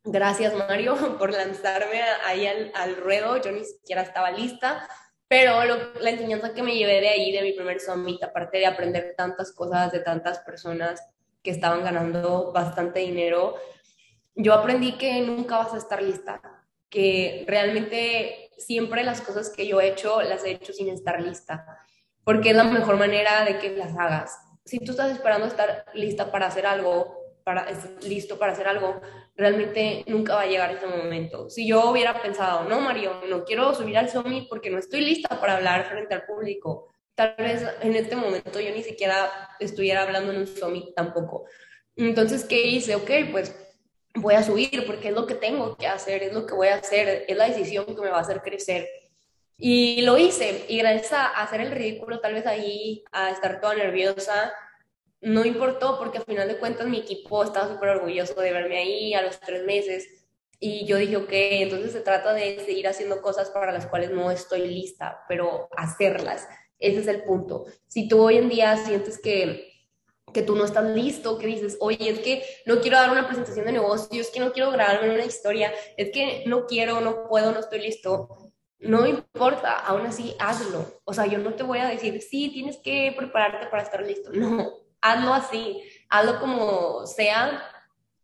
Gracias, 0.06 0.56
Mario, 0.56 0.96
por 1.20 1.32
lanzarme 1.32 2.02
ahí 2.26 2.48
al, 2.48 2.96
ruedo. 2.96 3.38
Yo 3.38 3.52
ni 3.52 3.66
siquiera 3.66 4.02
estaba 4.02 4.32
lista, 4.32 4.88
pero 5.28 5.64
la 6.00 6.10
enseñanza 6.10 6.54
que 6.54 6.64
me 6.64 6.76
llevé 6.76 7.02
de 7.02 7.10
ahí, 7.10 7.32
de 7.34 7.42
mi 7.42 7.52
primer 7.52 7.82
summit, 7.82 8.24
aparte 8.24 8.60
de 8.60 8.66
aprender 8.66 9.14
tantas 9.18 9.52
cosas 9.52 9.92
de 9.92 10.00
tantas 10.00 10.40
personas 10.40 11.04
que 11.44 11.52
estaban 11.52 11.84
ganando 11.84 12.54
bastante 12.54 13.02
dinero, 13.02 13.56
yo 14.36 14.54
aprendí 14.54 14.98
que 14.98 15.22
nunca 15.22 15.58
vas 15.58 15.74
a 15.74 15.78
estar 15.78 16.02
lista, 16.02 16.42
que 16.90 17.44
realmente 17.48 18.52
siempre 18.58 19.04
las 19.04 19.22
cosas 19.22 19.50
que 19.50 19.68
yo 19.68 19.80
he 19.80 19.88
hecho 19.88 20.22
las 20.22 20.44
he 20.44 20.52
hecho 20.52 20.74
sin 20.74 20.90
estar 20.90 21.22
lista, 21.22 21.66
porque 22.24 22.50
es 22.50 22.56
la 22.56 22.66
mejor 22.66 22.98
manera 22.98 23.46
de 23.46 23.58
que 23.58 23.76
las 23.76 23.98
hagas 23.98 24.38
si 24.70 24.78
tú 24.80 24.92
estás 24.92 25.12
esperando 25.12 25.48
estar 25.48 25.86
lista 25.96 26.32
para 26.32 26.46
hacer 26.46 26.68
algo, 26.68 27.18
para, 27.44 27.66
listo 28.04 28.38
para 28.38 28.52
hacer 28.52 28.68
algo, 28.68 29.02
realmente 29.36 30.04
nunca 30.06 30.36
va 30.36 30.42
a 30.42 30.46
llegar 30.46 30.70
ese 30.70 30.86
momento. 30.86 31.50
Si 31.50 31.68
yo 31.68 31.90
hubiera 31.90 32.22
pensado, 32.22 32.70
no, 32.70 32.80
Mario, 32.80 33.22
no 33.28 33.46
quiero 33.46 33.74
subir 33.74 33.98
al 33.98 34.10
Summit 34.10 34.48
porque 34.48 34.70
no 34.70 34.78
estoy 34.78 35.02
lista 35.02 35.40
para 35.40 35.58
hablar 35.58 35.90
frente 35.90 36.14
al 36.14 36.26
público, 36.26 36.94
tal 37.16 37.34
vez 37.40 37.66
en 37.82 37.96
este 37.96 38.16
momento 38.16 38.60
yo 38.60 38.72
ni 38.72 38.84
siquiera 38.84 39.50
estuviera 39.60 40.04
hablando 40.04 40.32
en 40.32 40.42
un 40.42 40.48
Summit 40.48 40.94
tampoco. 40.96 41.46
Entonces, 41.96 42.46
¿qué 42.46 42.68
hice? 42.68 42.96
Ok, 42.96 43.10
pues 43.32 43.56
voy 44.16 44.36
a 44.36 44.44
subir 44.44 44.86
porque 44.86 45.10
es 45.10 45.14
lo 45.14 45.26
que 45.26 45.36
tengo 45.36 45.76
que 45.78 45.88
hacer, 45.88 46.24
es 46.24 46.34
lo 46.34 46.46
que 46.46 46.54
voy 46.54 46.68
a 46.70 46.76
hacer, 46.76 47.26
es 47.28 47.38
la 47.38 47.48
decisión 47.48 47.86
que 47.86 48.02
me 48.02 48.10
va 48.10 48.18
a 48.18 48.22
hacer 48.22 48.42
crecer. 48.42 48.88
Y 49.58 50.02
lo 50.04 50.18
hice, 50.18 50.66
y 50.70 50.78
gracias 50.78 51.12
a 51.14 51.26
hacer 51.26 51.62
el 51.62 51.72
ridículo, 51.72 52.20
tal 52.20 52.34
vez 52.34 52.46
ahí, 52.46 53.04
a 53.12 53.30
estar 53.32 53.60
toda 53.60 53.76
nerviosa, 53.76 54.54
no 55.22 55.46
importó 55.46 55.98
porque 55.98 56.20
al 56.20 56.24
final 56.24 56.48
de 56.48 56.58
cuentas 56.58 56.88
mi 56.88 57.00
equipo 57.00 57.44
estaba 57.44 57.68
súper 57.68 57.90
orgulloso 57.90 58.40
de 58.40 58.54
verme 58.54 58.78
ahí 58.78 59.14
a 59.14 59.22
los 59.22 59.40
tres 59.40 59.66
meses. 59.66 60.08
Y 60.62 60.86
yo 60.86 60.98
dije, 60.98 61.18
ok, 61.18 61.30
entonces 61.32 61.92
se 61.92 62.02
trata 62.02 62.34
de 62.34 62.60
seguir 62.66 62.88
haciendo 62.88 63.22
cosas 63.22 63.50
para 63.50 63.72
las 63.72 63.88
cuales 63.88 64.12
no 64.12 64.32
estoy 64.32 64.68
lista, 64.68 65.24
pero 65.28 65.70
hacerlas. 65.76 66.48
Ese 66.80 67.02
es 67.02 67.08
el 67.08 67.24
punto. 67.24 67.66
Si 67.88 68.08
tú 68.08 68.22
hoy 68.22 68.38
en 68.38 68.50
día 68.50 68.78
sientes 68.78 69.20
que, 69.22 69.69
que 70.34 70.42
tú 70.42 70.56
no 70.56 70.66
estás 70.66 70.84
listo, 70.96 71.38
que 71.38 71.48
dices, 71.48 71.78
oye, 71.80 72.10
es 72.10 72.20
que 72.20 72.44
no 72.66 72.80
quiero 72.82 72.98
dar 72.98 73.12
una 73.12 73.26
presentación 73.26 73.66
de 73.66 73.74
negocios, 73.74 74.28
es 74.28 74.32
que 74.32 74.40
no 74.40 74.52
quiero 74.52 74.72
grabarme 74.72 75.14
una 75.14 75.26
historia, 75.26 75.74
es 75.98 76.12
que 76.12 76.44
no 76.46 76.66
quiero, 76.66 77.02
no 77.02 77.28
puedo, 77.28 77.52
no 77.52 77.60
estoy 77.60 77.82
listo, 77.82 78.52
no 78.80 79.06
importa, 79.06 79.78
aún 79.78 80.06
así 80.06 80.36
hazlo. 80.40 81.02
O 81.04 81.14
sea, 81.14 81.26
yo 81.26 81.38
no 81.38 81.54
te 81.54 81.64
voy 81.64 81.80
a 81.80 81.88
decir, 81.88 82.22
sí, 82.22 82.50
tienes 82.50 82.78
que 82.78 83.14
prepararte 83.18 83.68
para 83.68 83.84
estar 83.84 84.06
listo. 84.06 84.32
No, 84.32 84.72
hazlo 85.02 85.34
así, 85.34 85.82
hazlo 86.10 86.40
como 86.40 87.06
sea 87.06 87.64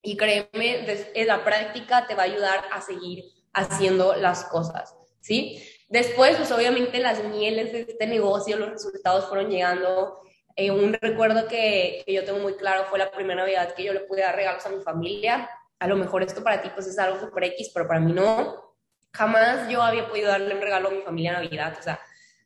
y 0.02 0.16
créeme, 0.16 0.86
la 1.26 1.44
práctica 1.44 2.08
te 2.08 2.16
va 2.16 2.24
a 2.24 2.26
ayudar 2.26 2.66
a 2.72 2.82
seguir 2.82 3.26
haciendo 3.54 4.16
las 4.16 4.46
cosas, 4.46 4.96
¿sí? 5.20 5.62
Después, 5.90 6.38
pues 6.38 6.52
obviamente 6.52 7.00
las 7.00 7.24
mieles 7.24 7.72
de 7.72 7.82
este 7.82 8.08
negocio, 8.08 8.58
los 8.58 8.70
resultados 8.70 9.26
fueron 9.26 9.50
llegando. 9.50 10.20
Eh, 10.56 10.72
un 10.72 10.94
recuerdo 10.94 11.48
que, 11.48 12.04
yo 12.08 12.24
tengo 12.24 12.40
muy 12.40 12.56
claro 12.56 12.86
fue 12.86 13.00
la 13.00 13.12
primera 13.12 13.42
Navidad 13.42 13.74
que 13.74 13.84
yo 13.84 13.94
le 13.94 14.02
pude 14.02 14.22
dar 14.22 14.36
regalos 14.36 14.66
a 14.66 14.70
mi 14.70 14.82
familia. 14.82 15.50
a 15.80 15.88
lo 15.88 15.98
mejor 15.98 16.24
esto 16.24 16.44
para 16.44 16.62
ti 16.62 16.70
pues 16.74 16.88
es 16.88 16.98
algo 16.98 17.20
super 17.20 17.44
X, 17.44 17.72
pero 17.74 17.88
para 17.88 18.00
mí 18.00 18.14
no. 18.14 18.76
Jamás 19.14 19.70
yo 19.70 19.82
había 19.82 20.08
podido 20.08 20.30
darle 20.30 20.56
un 20.56 20.62
regalo 20.62 20.90
a 20.90 20.92
mi 20.92 21.02
familia 21.02 21.32
en 21.32 21.44
Navidad, 21.44 21.76
o 21.80 21.84
sea, 21.84 22.00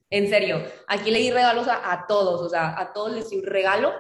en 0.10 0.28
serio, 0.30 0.63
aquí 0.88 1.12
le 1.12 1.19
di 1.19 1.32
regalos 1.32 1.67
a, 1.67 1.91
a 1.91 2.08
todos, 2.08 2.41
o 2.41 2.50
sea, 2.50 2.80
a 2.80 2.93
todos 2.93 3.12
les 3.13 3.30
di 3.30 3.38
un 3.38 3.45
regalo 3.45 3.93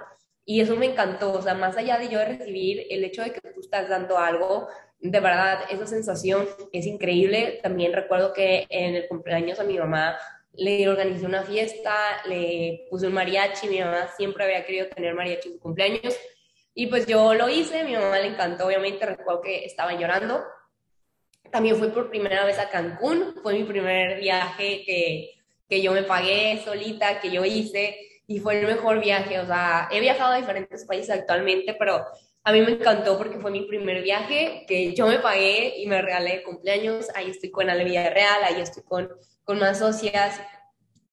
y 0.45 0.61
eso 0.61 0.75
me 0.75 0.87
encantó, 0.87 1.33
o 1.33 1.41
sea, 1.41 1.53
más 1.53 1.77
allá 1.77 1.99
de 1.99 2.09
yo 2.09 2.23
recibir 2.25 2.87
el 2.89 3.03
hecho 3.03 3.21
de 3.23 3.33
que 3.33 3.41
tú 3.41 3.59
estás 3.61 3.89
dando 3.89 4.17
algo, 4.17 4.67
de 4.99 5.19
verdad, 5.19 5.59
esa 5.69 5.87
sensación 5.87 6.47
es 6.73 6.85
increíble. 6.85 7.59
También 7.63 7.93
recuerdo 7.93 8.33
que 8.33 8.67
en 8.69 8.95
el 8.95 9.07
cumpleaños 9.07 9.59
a 9.59 9.63
mi 9.63 9.77
mamá 9.77 10.17
le 10.53 10.89
organizé 10.89 11.25
una 11.25 11.43
fiesta, 11.43 12.21
le 12.25 12.87
puse 12.89 13.07
un 13.07 13.13
mariachi, 13.13 13.67
mi 13.67 13.79
mamá 13.79 14.07
siempre 14.17 14.43
había 14.43 14.65
querido 14.65 14.87
tener 14.87 15.13
mariachi 15.13 15.49
en 15.49 15.53
su 15.55 15.59
cumpleaños 15.59 16.15
y 16.73 16.87
pues 16.87 17.05
yo 17.07 17.33
lo 17.33 17.49
hice, 17.49 17.83
mi 17.83 17.93
mamá 17.93 18.19
le 18.19 18.27
encantó, 18.27 18.67
obviamente 18.67 19.05
recuerdo 19.05 19.41
que 19.41 19.65
estaba 19.65 19.93
llorando. 19.93 20.43
También 21.51 21.77
fui 21.77 21.89
por 21.89 22.09
primera 22.09 22.45
vez 22.45 22.59
a 22.59 22.69
Cancún, 22.69 23.35
fue 23.41 23.53
mi 23.53 23.63
primer 23.63 24.19
viaje 24.19 24.83
que, 24.85 25.31
que 25.67 25.81
yo 25.81 25.91
me 25.91 26.03
pagué 26.03 26.61
solita, 26.63 27.19
que 27.19 27.31
yo 27.31 27.43
hice 27.43 28.08
y 28.29 28.39
fue 28.39 28.59
el 28.59 28.67
mejor 28.67 28.99
viaje, 28.99 29.39
o 29.39 29.45
sea, 29.47 29.89
he 29.91 29.99
viajado 29.99 30.33
a 30.33 30.37
diferentes 30.37 30.85
países 30.85 31.09
actualmente, 31.09 31.73
pero 31.73 32.05
a 32.43 32.51
mí 32.51 32.61
me 32.61 32.73
encantó 32.73 33.17
porque 33.17 33.39
fue 33.39 33.49
mi 33.49 33.61
primer 33.61 34.03
viaje 34.03 34.65
que 34.67 34.93
yo 34.93 35.07
me 35.07 35.17
pagué 35.17 35.79
y 35.79 35.87
me 35.87 35.99
regalé 35.99 36.37
de 36.37 36.43
cumpleaños. 36.43 37.07
Ahí 37.15 37.31
estoy 37.31 37.49
con 37.49 37.71
Ale 37.71 37.83
Real, 37.83 38.43
ahí 38.43 38.61
estoy 38.61 38.83
con, 38.83 39.09
con 39.43 39.57
más 39.57 39.79
socias, 39.79 40.39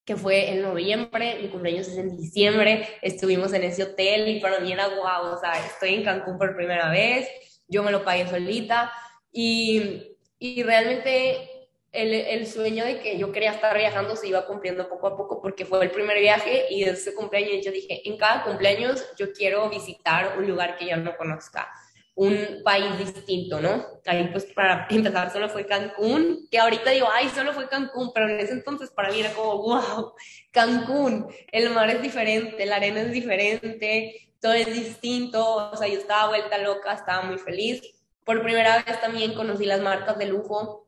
que 0.05 0.15
fue 0.15 0.51
en 0.51 0.61
noviembre, 0.61 1.39
mi 1.41 1.47
cumpleaños 1.47 1.87
es 1.87 1.97
en 1.97 2.15
diciembre, 2.15 2.87
estuvimos 3.01 3.51
en 3.53 3.63
ese 3.63 3.81
hotel 3.81 4.27
y 4.27 4.39
para 4.39 4.59
mí 4.59 4.71
era 4.71 4.85
guau, 4.85 5.33
o 5.35 5.39
sea, 5.39 5.53
estoy 5.65 5.95
en 5.95 6.03
Cancún 6.03 6.37
por 6.37 6.55
primera 6.55 6.91
vez, 6.91 7.27
yo 7.67 7.81
me 7.81 7.91
lo 7.91 8.03
pagué 8.03 8.27
solita 8.27 8.93
y, 9.31 10.15
y 10.37 10.61
realmente 10.61 11.56
el, 11.97 12.45
sueño 12.47 12.85
de 12.85 12.99
que 12.99 13.17
yo 13.17 13.31
quería 13.31 13.51
estar 13.51 13.75
viajando 13.75 14.15
se 14.15 14.27
iba 14.27 14.45
cumpliendo 14.45 14.87
poco 14.87 15.07
a 15.07 15.17
poco 15.17 15.41
porque 15.41 15.65
fue 15.65 15.83
el 15.83 15.91
primer 15.91 16.19
viaje 16.19 16.65
y 16.69 16.83
ese 16.83 17.13
cumpleaños 17.13 17.65
yo 17.65 17.71
dije, 17.71 18.07
en 18.07 18.17
cada 18.17 18.43
cumpleaños 18.43 19.03
yo 19.17 19.33
quiero 19.33 19.69
visitar 19.69 20.37
un 20.37 20.47
lugar 20.47 20.77
que 20.77 20.85
ya 20.85 20.97
no 20.97 21.17
conozca, 21.17 21.67
un 22.13 22.61
país 22.63 22.97
distinto, 22.97 23.59
¿no? 23.59 23.85
Ahí 24.05 24.29
pues 24.31 24.45
para 24.45 24.87
empezar 24.89 25.31
solo 25.31 25.49
fue 25.49 25.65
Cancún, 25.65 26.47
que 26.51 26.59
ahorita 26.59 26.91
digo, 26.91 27.07
ay, 27.11 27.29
solo 27.29 27.53
fue 27.53 27.67
Cancún, 27.67 28.11
pero 28.13 28.29
en 28.29 28.39
ese 28.39 28.53
entonces 28.53 28.91
para 28.91 29.11
mí 29.11 29.19
era 29.19 29.33
como, 29.33 29.57
wow, 29.63 30.13
Cancún, 30.51 31.27
el 31.51 31.69
mar 31.71 31.89
es 31.89 32.01
diferente, 32.01 32.65
la 32.65 32.75
arena 32.75 33.01
es 33.01 33.11
diferente, 33.11 34.31
todo 34.39 34.53
es 34.53 34.67
distinto, 34.67 35.71
o 35.71 35.75
sea, 35.75 35.87
yo 35.87 35.99
estaba 35.99 36.29
vuelta 36.29 36.59
loca, 36.59 36.93
estaba 36.93 37.23
muy 37.23 37.39
feliz. 37.39 37.81
Por 38.23 38.43
primera 38.43 38.83
vez 38.83 38.99
también 38.99 39.33
conocí 39.33 39.65
las 39.65 39.81
marcas 39.81 40.17
de 40.17 40.25
lujo 40.25 40.86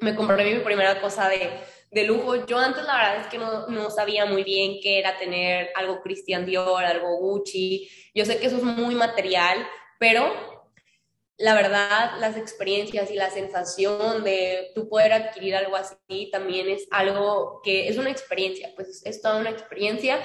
me 0.00 0.14
compré 0.14 0.54
mi 0.54 0.60
primera 0.60 1.00
cosa 1.00 1.28
de, 1.28 1.50
de, 1.90 2.04
lujo. 2.04 2.46
Yo 2.46 2.58
antes 2.58 2.84
la 2.84 2.96
verdad 2.96 3.20
es 3.22 3.26
que 3.28 3.38
no, 3.38 3.66
no, 3.68 3.90
sabía 3.90 4.26
muy 4.26 4.44
bien 4.44 4.78
qué 4.82 4.98
era 4.98 5.18
tener 5.18 5.70
algo 5.74 6.02
Christian 6.02 6.44
Dior, 6.44 6.84
algo 6.84 7.18
Gucci. 7.18 7.88
Yo 8.14 8.24
sé 8.24 8.38
que 8.38 8.46
eso 8.46 8.58
es 8.58 8.62
muy 8.62 8.94
material, 8.94 9.66
pero 9.98 10.52
la 11.38 11.54
verdad 11.54 12.12
las 12.20 12.36
experiencias 12.36 13.10
y 13.10 13.14
la 13.14 13.30
sensación 13.30 14.22
de 14.22 14.70
tú 14.74 14.88
poder 14.88 15.12
adquirir 15.12 15.56
algo 15.56 15.76
así 15.76 16.28
también 16.30 16.68
es 16.68 16.86
algo 16.90 17.60
que 17.64 17.88
es 17.88 17.98
una 17.98 18.10
experiencia, 18.10 18.70
pues 18.76 19.02
es 19.04 19.22
toda 19.22 19.40
una 19.40 19.50
experiencia. 19.50 20.20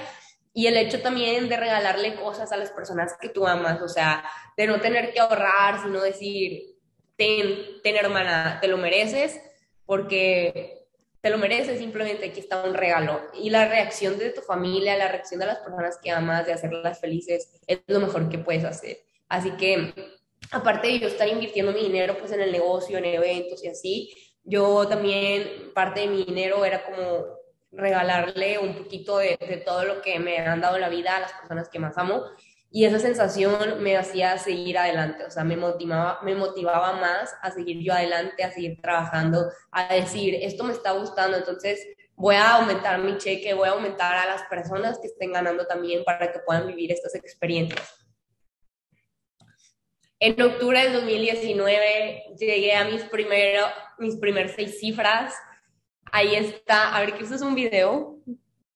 Y 0.52 0.66
el 0.66 0.76
hecho 0.76 1.00
también 1.00 1.48
de 1.48 1.56
regalarle 1.56 2.16
cosas 2.16 2.52
a 2.52 2.56
las 2.56 2.70
personas 2.70 3.16
que 3.20 3.28
tú 3.28 3.46
amas, 3.46 3.80
o 3.80 3.88
sea, 3.88 4.24
de 4.56 4.66
no 4.66 4.80
tener 4.80 5.12
que 5.12 5.20
ahorrar, 5.20 5.82
sino 5.82 6.00
decir, 6.00 6.77
ten, 7.18 7.96
hermana, 7.96 8.58
te 8.60 8.68
lo 8.68 8.78
mereces 8.78 9.40
porque 9.84 10.86
te 11.20 11.30
lo 11.30 11.38
mereces, 11.38 11.78
simplemente 11.78 12.26
aquí 12.26 12.40
está 12.40 12.62
un 12.62 12.74
regalo. 12.74 13.20
Y 13.34 13.50
la 13.50 13.68
reacción 13.68 14.18
de 14.18 14.30
tu 14.30 14.40
familia, 14.40 14.96
la 14.96 15.08
reacción 15.08 15.40
de 15.40 15.46
las 15.46 15.58
personas 15.58 15.98
que 16.02 16.10
amas, 16.10 16.46
de 16.46 16.52
hacerlas 16.52 17.00
felices, 17.00 17.60
es 17.66 17.80
lo 17.88 17.98
mejor 17.98 18.28
que 18.28 18.38
puedes 18.38 18.64
hacer. 18.64 18.98
Así 19.28 19.50
que, 19.52 19.92
aparte 20.52 20.86
de 20.86 21.00
yo 21.00 21.08
estar 21.08 21.28
invirtiendo 21.28 21.72
mi 21.72 21.82
dinero 21.82 22.16
pues 22.18 22.30
en 22.32 22.40
el 22.40 22.52
negocio, 22.52 22.98
en 22.98 23.04
eventos 23.04 23.64
y 23.64 23.68
así, 23.68 24.12
yo 24.44 24.86
también, 24.86 25.72
parte 25.74 26.00
de 26.00 26.06
mi 26.06 26.24
dinero 26.24 26.64
era 26.64 26.84
como 26.84 27.26
regalarle 27.72 28.58
un 28.58 28.76
poquito 28.76 29.18
de, 29.18 29.36
de 29.40 29.56
todo 29.58 29.84
lo 29.84 30.00
que 30.00 30.18
me 30.20 30.38
han 30.38 30.60
dado 30.60 30.76
en 30.76 30.82
la 30.82 30.88
vida 30.88 31.16
a 31.16 31.20
las 31.20 31.32
personas 31.32 31.68
que 31.68 31.80
más 31.80 31.98
amo 31.98 32.24
y 32.70 32.84
esa 32.84 32.98
sensación 32.98 33.82
me 33.82 33.96
hacía 33.96 34.36
seguir 34.38 34.78
adelante, 34.78 35.24
o 35.24 35.30
sea, 35.30 35.44
me 35.44 35.56
motivaba, 35.56 36.20
me 36.22 36.34
motivaba 36.34 36.92
más 36.94 37.34
a 37.40 37.50
seguir 37.50 37.82
yo 37.82 37.92
adelante, 37.92 38.44
a 38.44 38.52
seguir 38.52 38.80
trabajando, 38.80 39.50
a 39.70 39.94
decir, 39.94 40.34
esto 40.42 40.64
me 40.64 40.72
está 40.72 40.92
gustando, 40.92 41.36
entonces 41.36 41.86
voy 42.14 42.34
a 42.34 42.56
aumentar 42.56 42.98
mi 42.98 43.16
cheque, 43.16 43.54
voy 43.54 43.68
a 43.68 43.72
aumentar 43.72 44.16
a 44.16 44.26
las 44.26 44.42
personas 44.44 44.98
que 44.98 45.06
estén 45.06 45.32
ganando 45.32 45.66
también 45.66 46.04
para 46.04 46.30
que 46.30 46.40
puedan 46.40 46.66
vivir 46.66 46.92
estas 46.92 47.14
experiencias. 47.14 47.94
En 50.20 50.40
octubre 50.42 50.82
del 50.82 50.94
2019 50.94 52.34
llegué 52.36 52.74
a 52.74 52.84
mis 52.84 53.04
primeros 53.04 53.70
mis 53.98 54.16
primeras 54.16 54.52
seis 54.54 54.78
cifras. 54.80 55.34
Ahí 56.10 56.34
está, 56.34 56.96
a 56.96 57.00
ver 57.00 57.14
que 57.14 57.24
esto 57.24 57.34
es 57.34 57.42
un 57.42 57.54
video, 57.54 58.18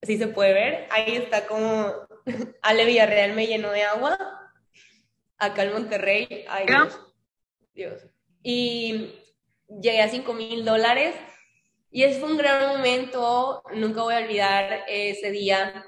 si 0.02 0.18
se 0.18 0.28
puede 0.28 0.52
ver. 0.52 0.88
Ahí 0.90 1.16
está 1.16 1.46
como 1.46 1.92
Ale 2.62 2.84
Villarreal 2.84 3.34
me 3.34 3.46
llenó 3.46 3.70
de 3.70 3.82
agua. 3.82 4.18
Acá 5.38 5.64
en 5.64 5.72
Monterrey. 5.72 6.44
Ay, 6.48 6.66
Dios. 7.74 8.06
Y 8.42 9.14
llegué 9.68 10.02
a 10.02 10.08
5 10.08 10.32
mil 10.34 10.64
dólares. 10.64 11.14
Y 11.90 12.04
es 12.04 12.22
un 12.22 12.36
gran 12.36 12.68
momento. 12.68 13.62
Nunca 13.74 14.02
voy 14.02 14.14
a 14.14 14.18
olvidar 14.18 14.84
ese 14.88 15.30
día. 15.30 15.84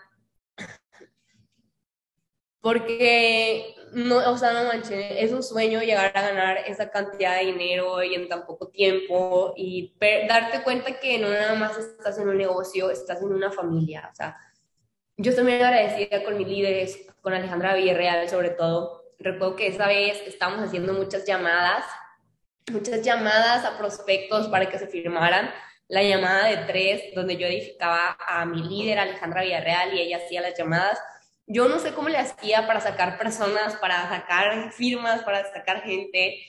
Porque, 2.60 3.74
no, 3.92 4.16
o 4.30 4.38
sea, 4.38 4.54
no 4.54 4.64
manches, 4.64 5.12
es 5.18 5.32
un 5.32 5.42
sueño 5.42 5.82
llegar 5.82 6.16
a 6.16 6.22
ganar 6.22 6.58
esa 6.66 6.90
cantidad 6.90 7.38
de 7.38 7.44
dinero 7.44 8.02
y 8.02 8.14
en 8.14 8.26
tan 8.26 8.46
poco 8.46 8.68
tiempo 8.68 9.52
y 9.54 9.94
darte 10.26 10.62
cuenta 10.62 10.98
que 10.98 11.18
no 11.18 11.28
nada 11.28 11.56
más 11.56 11.76
estás 11.76 12.18
en 12.18 12.28
un 12.30 12.38
negocio, 12.38 12.90
estás 12.90 13.20
en 13.20 13.34
una 13.34 13.52
familia. 13.52 14.08
O 14.10 14.14
sea, 14.14 14.38
yo 15.16 15.30
estoy 15.30 15.44
muy 15.44 15.54
agradecida 15.54 16.24
con 16.24 16.36
mis 16.36 16.48
líderes, 16.48 17.06
con 17.20 17.34
Alejandra 17.34 17.74
Villarreal 17.74 18.28
sobre 18.28 18.50
todo. 18.50 19.04
Recuerdo 19.18 19.56
que 19.56 19.68
esa 19.68 19.86
vez 19.86 20.20
estábamos 20.26 20.66
haciendo 20.66 20.92
muchas 20.92 21.24
llamadas, 21.24 21.84
muchas 22.72 23.02
llamadas 23.02 23.64
a 23.64 23.78
prospectos 23.78 24.48
para 24.48 24.68
que 24.68 24.78
se 24.78 24.88
firmaran. 24.88 25.50
La 25.86 26.02
llamada 26.02 26.46
de 26.46 26.56
tres, 26.66 27.14
donde 27.14 27.36
yo 27.36 27.46
edificaba 27.46 28.16
a 28.26 28.44
mi 28.44 28.62
líder, 28.62 28.98
Alejandra 28.98 29.42
Villarreal, 29.42 29.94
y 29.94 30.00
ella 30.00 30.16
hacía 30.16 30.40
las 30.40 30.58
llamadas. 30.58 30.98
Yo 31.46 31.68
no 31.68 31.78
sé 31.78 31.92
cómo 31.92 32.08
le 32.08 32.18
hacía 32.18 32.66
para 32.66 32.80
sacar 32.80 33.18
personas, 33.18 33.76
para 33.76 34.08
sacar 34.08 34.72
firmas, 34.72 35.22
para 35.22 35.44
sacar 35.52 35.82
gente. 35.82 36.42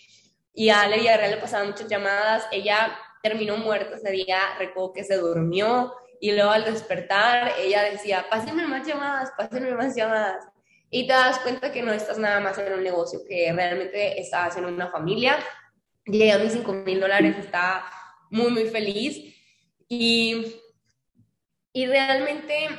Y 0.53 0.69
a 0.69 0.81
Ale 0.81 0.99
Villarreal 0.99 1.31
le 1.31 1.37
pasaban 1.37 1.67
muchas 1.67 1.87
llamadas. 1.87 2.47
Ella 2.51 2.97
terminó 3.21 3.57
muerta 3.57 3.97
ese 3.97 4.11
día, 4.11 4.39
recuerdo 4.57 4.93
que 4.93 5.03
se 5.03 5.17
durmió 5.17 5.93
y 6.25 6.31
luego 6.31 6.49
al 6.49 6.65
despertar 6.65 7.51
ella 7.59 7.83
decía, 7.83 8.25
pásenme 8.31 8.65
más 8.65 8.87
llamadas, 8.87 9.31
pásenme 9.37 9.75
más 9.75 9.95
llamadas. 9.95 10.43
Y 10.89 11.05
te 11.05 11.13
das 11.13 11.37
cuenta 11.37 11.71
que 11.71 11.83
no 11.83 11.91
estás 11.91 12.17
nada 12.17 12.39
más 12.39 12.57
en 12.57 12.73
un 12.73 12.81
negocio, 12.81 13.19
que 13.29 13.53
realmente 13.53 14.19
estás 14.19 14.57
en 14.57 14.65
una 14.65 14.89
familia. 14.89 15.37
Llegué 16.03 16.31
a 16.31 16.39
mis 16.39 16.53
5 16.53 16.73
mil 16.73 16.99
dólares, 16.99 17.35
estaba 17.37 17.85
muy, 18.31 18.49
muy 18.49 18.65
feliz. 18.65 19.35
Y, 19.87 20.55
y 21.71 21.85
realmente 21.85 22.69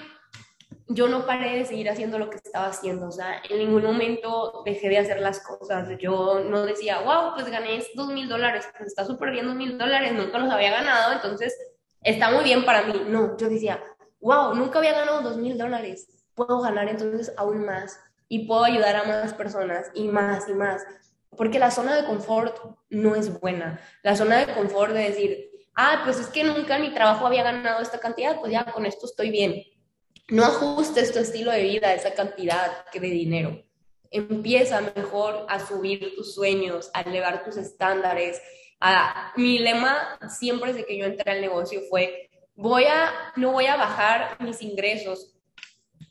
yo 0.88 1.06
no 1.06 1.24
paré 1.24 1.56
de 1.56 1.66
seguir 1.66 1.88
haciendo 1.88 2.18
lo 2.18 2.30
que 2.30 2.38
estaba 2.38 2.66
haciendo, 2.66 3.06
o 3.06 3.12
sea, 3.12 3.42
en 3.48 3.58
ningún 3.58 3.84
momento 3.84 4.64
dejé 4.64 4.88
de 4.88 4.98
hacer 4.98 5.20
las 5.20 5.38
cosas. 5.38 5.88
Yo 6.00 6.40
no 6.40 6.66
decía, 6.66 6.98
wow, 6.98 7.34
pues 7.34 7.48
gané 7.48 7.80
dos 7.94 8.08
mil 8.08 8.28
dólares, 8.28 8.68
pues 8.76 8.88
está 8.88 9.04
súper 9.04 9.30
bien 9.30 9.46
dos 9.46 9.54
mil 9.54 9.78
dólares, 9.78 10.12
nunca 10.14 10.38
los 10.38 10.50
había 10.50 10.72
ganado, 10.72 11.12
entonces 11.12 11.56
está 12.06 12.30
muy 12.30 12.44
bien 12.44 12.64
para 12.64 12.82
mí. 12.82 13.02
No, 13.08 13.36
yo 13.36 13.48
decía, 13.48 13.82
wow, 14.20 14.54
nunca 14.54 14.78
había 14.78 14.92
ganado 14.92 15.20
dos 15.20 15.36
mil 15.36 15.58
dólares, 15.58 16.08
puedo 16.34 16.60
ganar 16.60 16.88
entonces 16.88 17.32
aún 17.36 17.66
más 17.66 17.98
y 18.28 18.46
puedo 18.46 18.64
ayudar 18.64 18.96
a 18.96 19.04
más 19.04 19.34
personas 19.34 19.90
y 19.94 20.08
más 20.08 20.48
y 20.48 20.54
más. 20.54 20.82
Porque 21.36 21.58
la 21.58 21.70
zona 21.70 21.96
de 21.96 22.06
confort 22.06 22.56
no 22.88 23.14
es 23.14 23.40
buena. 23.40 23.80
La 24.02 24.16
zona 24.16 24.38
de 24.38 24.54
confort 24.54 24.92
de 24.92 25.02
decir, 25.02 25.50
ah, 25.74 26.02
pues 26.04 26.18
es 26.18 26.28
que 26.28 26.44
nunca 26.44 26.78
mi 26.78 26.94
trabajo 26.94 27.26
había 27.26 27.42
ganado 27.42 27.82
esta 27.82 27.98
cantidad, 27.98 28.40
pues 28.40 28.52
ya 28.52 28.64
con 28.64 28.86
esto 28.86 29.06
estoy 29.06 29.30
bien. 29.30 29.62
No 30.28 30.44
ajustes 30.44 31.12
tu 31.12 31.18
estilo 31.18 31.50
de 31.50 31.62
vida 31.62 31.88
a 31.88 31.94
esa 31.94 32.14
cantidad 32.14 32.84
de 32.92 33.00
dinero. 33.00 33.62
Empieza 34.10 34.80
mejor 34.80 35.46
a 35.48 35.64
subir 35.64 36.14
tus 36.14 36.34
sueños, 36.34 36.90
a 36.94 37.02
elevar 37.02 37.44
tus 37.44 37.56
estándares, 37.56 38.40
mi 39.36 39.58
lema 39.58 40.18
siempre 40.28 40.72
desde 40.72 40.86
que 40.86 40.98
yo 40.98 41.06
entré 41.06 41.30
al 41.30 41.40
negocio 41.40 41.80
fue, 41.88 42.30
voy 42.54 42.84
a, 42.84 43.32
no 43.36 43.52
voy 43.52 43.66
a 43.66 43.76
bajar 43.76 44.36
mis 44.40 44.62
ingresos 44.62 45.32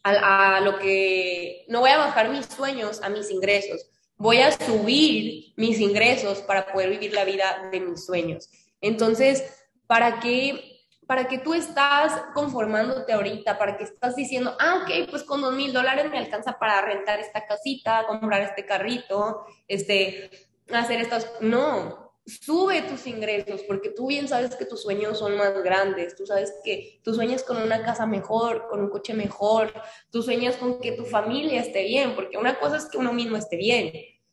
a, 0.03 0.59
lo 0.61 0.77
que, 0.77 1.65
no 1.67 1.79
voy 1.79 1.89
a 1.89 1.97
bajar 1.97 2.29
mis 2.29 2.45
sueños 2.45 3.01
a 3.01 3.09
mis 3.09 3.31
ingresos, 3.31 3.89
voy 4.17 4.37
a 4.37 4.51
subir 4.51 5.53
mis 5.57 5.79
ingresos 5.79 6.39
para 6.39 6.71
poder 6.71 6.91
vivir 6.91 7.13
la 7.13 7.25
vida 7.25 7.69
de 7.71 7.79
mis 7.79 8.05
sueños. 8.05 8.49
Entonces, 8.81 9.65
¿para 9.87 10.19
qué? 10.19 10.83
¿Para 11.07 11.27
que 11.27 11.39
tú 11.39 11.55
estás 11.55 12.21
conformándote 12.35 13.13
ahorita? 13.13 13.57
¿Para 13.57 13.77
que 13.77 13.85
estás 13.85 14.15
diciendo, 14.15 14.55
ah, 14.59 14.83
ok, 14.83 15.09
pues 15.09 15.23
con 15.23 15.41
dos 15.41 15.53
mil 15.53 15.73
dólares 15.73 16.09
me 16.11 16.19
alcanza 16.19 16.57
para 16.59 16.81
rentar 16.81 17.19
esta 17.19 17.45
casita, 17.45 18.05
comprar 18.07 18.41
este 18.43 18.65
carrito, 18.65 19.45
este, 19.67 20.29
hacer 20.71 21.01
estas... 21.01 21.31
No, 21.41 22.04
sube 22.25 22.81
tus 22.81 23.05
ingresos, 23.05 23.61
porque 23.63 23.89
tú 23.89 24.07
bien 24.07 24.27
sabes 24.27 24.55
que 24.55 24.65
tus 24.65 24.81
sueños 24.81 25.19
son 25.19 25.37
más 25.37 25.53
grandes, 25.63 26.15
tú 26.15 26.25
sabes 26.25 26.53
que 26.63 26.99
tú 27.03 27.13
sueñas 27.13 27.43
con 27.43 27.57
una 27.57 27.83
casa 27.83 28.05
mejor, 28.05 28.67
con 28.67 28.81
un 28.81 28.89
coche 28.89 29.13
mejor, 29.13 29.71
tú 30.11 30.23
sueñas 30.23 30.55
con 30.57 30.79
que 30.79 30.93
tu 30.93 31.05
familia 31.05 31.61
esté 31.61 31.83
bien, 31.83 32.15
porque 32.15 32.37
una 32.37 32.59
cosa 32.59 32.77
es 32.77 32.85
que 32.85 32.97
uno 32.97 33.13
mismo 33.13 33.37
esté 33.37 33.57
bien, 33.57 33.91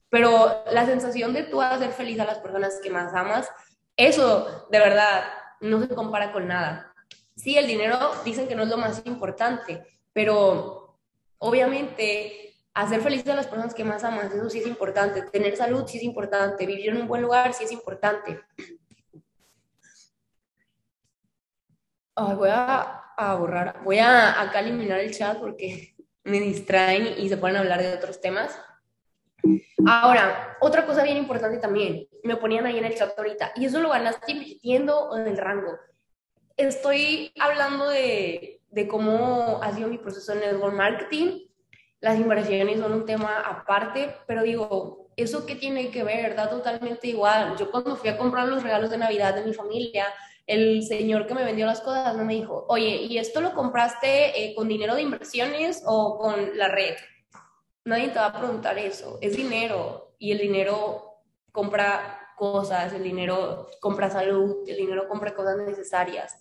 pero 0.08 0.64
la 0.72 0.86
sensación 0.86 1.34
de 1.34 1.42
tú 1.44 1.60
hacer 1.60 1.92
feliz 1.92 2.18
a 2.20 2.24
las 2.24 2.38
personas 2.38 2.80
que 2.82 2.90
más 2.90 3.12
amas, 3.14 3.48
eso 3.96 4.66
de 4.70 4.78
verdad 4.78 5.24
no 5.60 5.80
se 5.80 5.94
compara 5.94 6.32
con 6.32 6.48
nada. 6.48 6.94
Sí, 7.36 7.56
el 7.56 7.66
dinero 7.66 7.98
dicen 8.24 8.48
que 8.48 8.54
no 8.54 8.62
es 8.62 8.68
lo 8.68 8.78
más 8.78 9.02
importante, 9.04 9.82
pero 10.12 10.98
obviamente 11.38 12.51
hacer 12.74 13.00
felices 13.00 13.28
a 13.28 13.36
las 13.36 13.46
personas 13.46 13.74
que 13.74 13.84
más 13.84 14.04
amas, 14.04 14.32
eso 14.32 14.48
sí 14.48 14.60
es 14.60 14.66
importante. 14.66 15.22
Tener 15.22 15.56
salud 15.56 15.86
sí 15.86 15.98
es 15.98 16.04
importante. 16.04 16.66
Vivir 16.66 16.90
en 16.90 17.02
un 17.02 17.08
buen 17.08 17.22
lugar 17.22 17.52
sí 17.52 17.64
es 17.64 17.72
importante. 17.72 18.40
voy 22.14 22.50
a, 22.50 23.34
borrar, 23.38 23.82
voy 23.84 23.98
a 23.98 24.40
acá 24.40 24.60
eliminar 24.60 25.00
el 25.00 25.16
chat 25.16 25.38
porque 25.38 25.94
me 26.24 26.40
distraen 26.40 27.14
y 27.18 27.28
se 27.28 27.36
pueden 27.36 27.56
hablar 27.56 27.82
de 27.82 27.94
otros 27.94 28.20
temas. 28.20 28.58
Ahora, 29.86 30.56
otra 30.60 30.86
cosa 30.86 31.02
bien 31.02 31.16
importante 31.16 31.58
también, 31.58 32.06
me 32.22 32.36
ponían 32.36 32.66
ahí 32.66 32.78
en 32.78 32.84
el 32.84 32.94
chat 32.94 33.18
ahorita, 33.18 33.52
y 33.56 33.64
eso 33.64 33.80
lo 33.80 33.90
ganaste 33.90 34.30
invirtiendo 34.30 35.16
en 35.16 35.26
el 35.26 35.36
rango. 35.36 35.76
Estoy 36.56 37.32
hablando 37.40 37.88
de, 37.88 38.60
de 38.70 38.86
cómo 38.86 39.58
ha 39.60 39.72
sido 39.72 39.88
mi 39.88 39.98
proceso 39.98 40.32
en 40.32 40.40
network 40.40 40.74
marketing, 40.74 41.48
las 42.02 42.18
inversiones 42.18 42.80
son 42.80 42.92
un 42.92 43.06
tema 43.06 43.40
aparte, 43.40 44.16
pero 44.26 44.42
digo, 44.42 45.06
¿eso 45.16 45.46
qué 45.46 45.54
tiene 45.54 45.92
que 45.92 46.02
ver? 46.02 46.34
Da 46.34 46.50
totalmente 46.50 47.06
igual. 47.06 47.56
Yo 47.56 47.70
cuando 47.70 47.94
fui 47.94 48.10
a 48.10 48.18
comprar 48.18 48.48
los 48.48 48.64
regalos 48.64 48.90
de 48.90 48.98
Navidad 48.98 49.36
de 49.36 49.44
mi 49.44 49.54
familia, 49.54 50.06
el 50.44 50.82
señor 50.82 51.28
que 51.28 51.34
me 51.34 51.44
vendió 51.44 51.64
las 51.64 51.80
cosas 51.80 52.16
me 52.16 52.34
dijo, 52.34 52.66
oye, 52.68 52.96
¿y 52.96 53.18
esto 53.18 53.40
lo 53.40 53.54
compraste 53.54 54.44
eh, 54.44 54.52
con 54.56 54.66
dinero 54.66 54.96
de 54.96 55.02
inversiones 55.02 55.84
o 55.86 56.18
con 56.18 56.58
la 56.58 56.66
red? 56.66 56.96
Nadie 57.84 58.08
te 58.08 58.18
va 58.18 58.26
a 58.26 58.38
preguntar 58.38 58.76
eso. 58.78 59.18
Es 59.20 59.36
dinero 59.36 60.16
y 60.18 60.32
el 60.32 60.38
dinero 60.38 61.20
compra 61.52 62.34
cosas, 62.36 62.92
el 62.94 63.04
dinero 63.04 63.68
compra 63.80 64.10
salud, 64.10 64.68
el 64.68 64.76
dinero 64.76 65.06
compra 65.08 65.36
cosas 65.36 65.56
necesarias. 65.58 66.36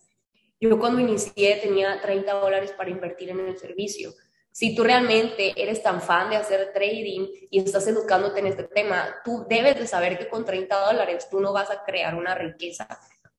Yo 0.59 0.79
cuando 0.79 0.99
inicié 0.99 1.57
tenía 1.57 2.01
30 2.01 2.33
dólares 2.33 2.71
para 2.71 2.89
invertir 2.89 3.29
en 3.29 3.41
el 3.41 3.59
servicio 3.59 4.11
si 4.51 4.75
tú 4.75 4.83
realmente 4.83 5.53
eres 5.55 5.81
tan 5.81 6.01
fan 6.01 6.29
de 6.29 6.35
hacer 6.35 6.71
trading 6.73 7.27
y 7.49 7.59
estás 7.59 7.87
educándote 7.87 8.39
en 8.39 8.47
este 8.47 8.63
tema, 8.63 9.15
tú 9.23 9.45
debes 9.49 9.79
de 9.79 9.87
saber 9.87 10.17
que 10.17 10.27
con 10.27 10.45
30 10.45 10.75
dólares 10.87 11.27
tú 11.29 11.39
no 11.39 11.53
vas 11.53 11.71
a 11.71 11.83
crear 11.83 12.15
una 12.15 12.35
riqueza, 12.35 12.87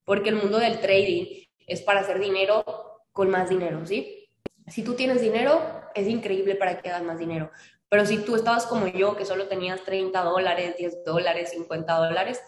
porque 0.04 0.30
el 0.30 0.36
mundo 0.36 0.58
del 0.58 0.80
trading 0.80 1.44
es 1.66 1.82
para 1.82 2.00
hacer 2.00 2.18
dinero 2.18 2.64
con 3.12 3.30
más 3.30 3.48
dinero, 3.48 3.84
¿sí? 3.86 4.28
Si 4.68 4.82
tú 4.82 4.94
tienes 4.94 5.20
dinero, 5.20 5.82
es 5.94 6.08
increíble 6.08 6.54
para 6.54 6.80
que 6.80 6.88
hagas 6.88 7.02
más 7.02 7.18
dinero. 7.18 7.50
Pero 7.88 8.06
si 8.06 8.18
tú 8.18 8.36
estabas 8.36 8.64
como 8.64 8.86
yo, 8.86 9.16
que 9.16 9.26
solo 9.26 9.48
tenías 9.48 9.84
30 9.84 10.22
dólares, 10.22 10.76
10 10.78 11.04
dólares, 11.04 11.50
50 11.50 11.94
dólares, 11.94 12.40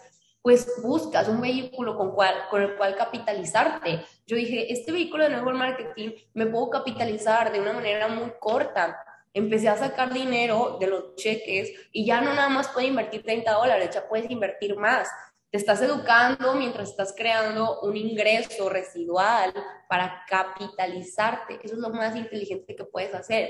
pues 0.45 0.79
buscas 0.83 1.27
un 1.27 1.41
vehículo 1.41 1.97
con, 1.97 2.11
cual, 2.11 2.35
el 2.53 2.75
cual 2.75 2.95
capitalizarte. 2.95 4.05
Yo 4.27 4.35
dije, 4.35 4.71
este 4.71 4.91
vehículo 4.91 5.23
de 5.23 5.31
network 5.31 5.57
marketing 5.57 6.11
me 6.35 6.45
puedo 6.45 6.69
capitalizar 6.69 7.51
de 7.51 7.59
una 7.59 7.73
manera 7.73 8.07
muy 8.09 8.31
corta. 8.39 8.95
Empecé 9.33 9.69
a 9.69 9.75
sacar 9.75 10.13
dinero 10.13 10.77
de 10.79 10.85
los 10.85 11.15
cheques 11.15 11.71
y 11.91 12.05
ya 12.05 12.21
no 12.21 12.35
nada 12.35 12.49
más 12.49 12.67
puedo 12.67 12.85
invertir 12.85 13.23
30 13.23 13.53
dólares, 13.53 13.89
ya 13.91 14.07
puedes 14.07 14.29
invertir 14.29 14.77
más. 14.77 15.09
Te 15.49 15.57
estás 15.57 15.81
educando 15.81 16.53
mientras 16.53 16.91
estás 16.91 17.15
creando 17.17 17.81
un 17.81 17.97
ingreso 17.97 18.69
residual 18.69 19.51
para 19.89 20.25
capitalizarte. 20.29 21.59
Eso 21.63 21.73
es 21.73 21.79
lo 21.79 21.89
más 21.89 22.15
inteligente 22.15 22.75
que 22.75 22.83
puedes 22.83 23.15
hacer. 23.15 23.49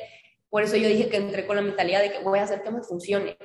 Por 0.50 0.64
eso 0.64 0.78
yo 0.78 0.88
dije 0.88 1.10
que 1.10 1.18
entré 1.18 1.46
con 1.46 1.58
la 1.58 1.62
mentalidad 1.62 2.02
de 2.02 2.14
que 2.14 2.20
voy 2.20 2.40
a 2.40 2.44
hacer 2.44 2.64
que 2.64 2.72
me 2.72 2.84
funcione. 2.84 3.38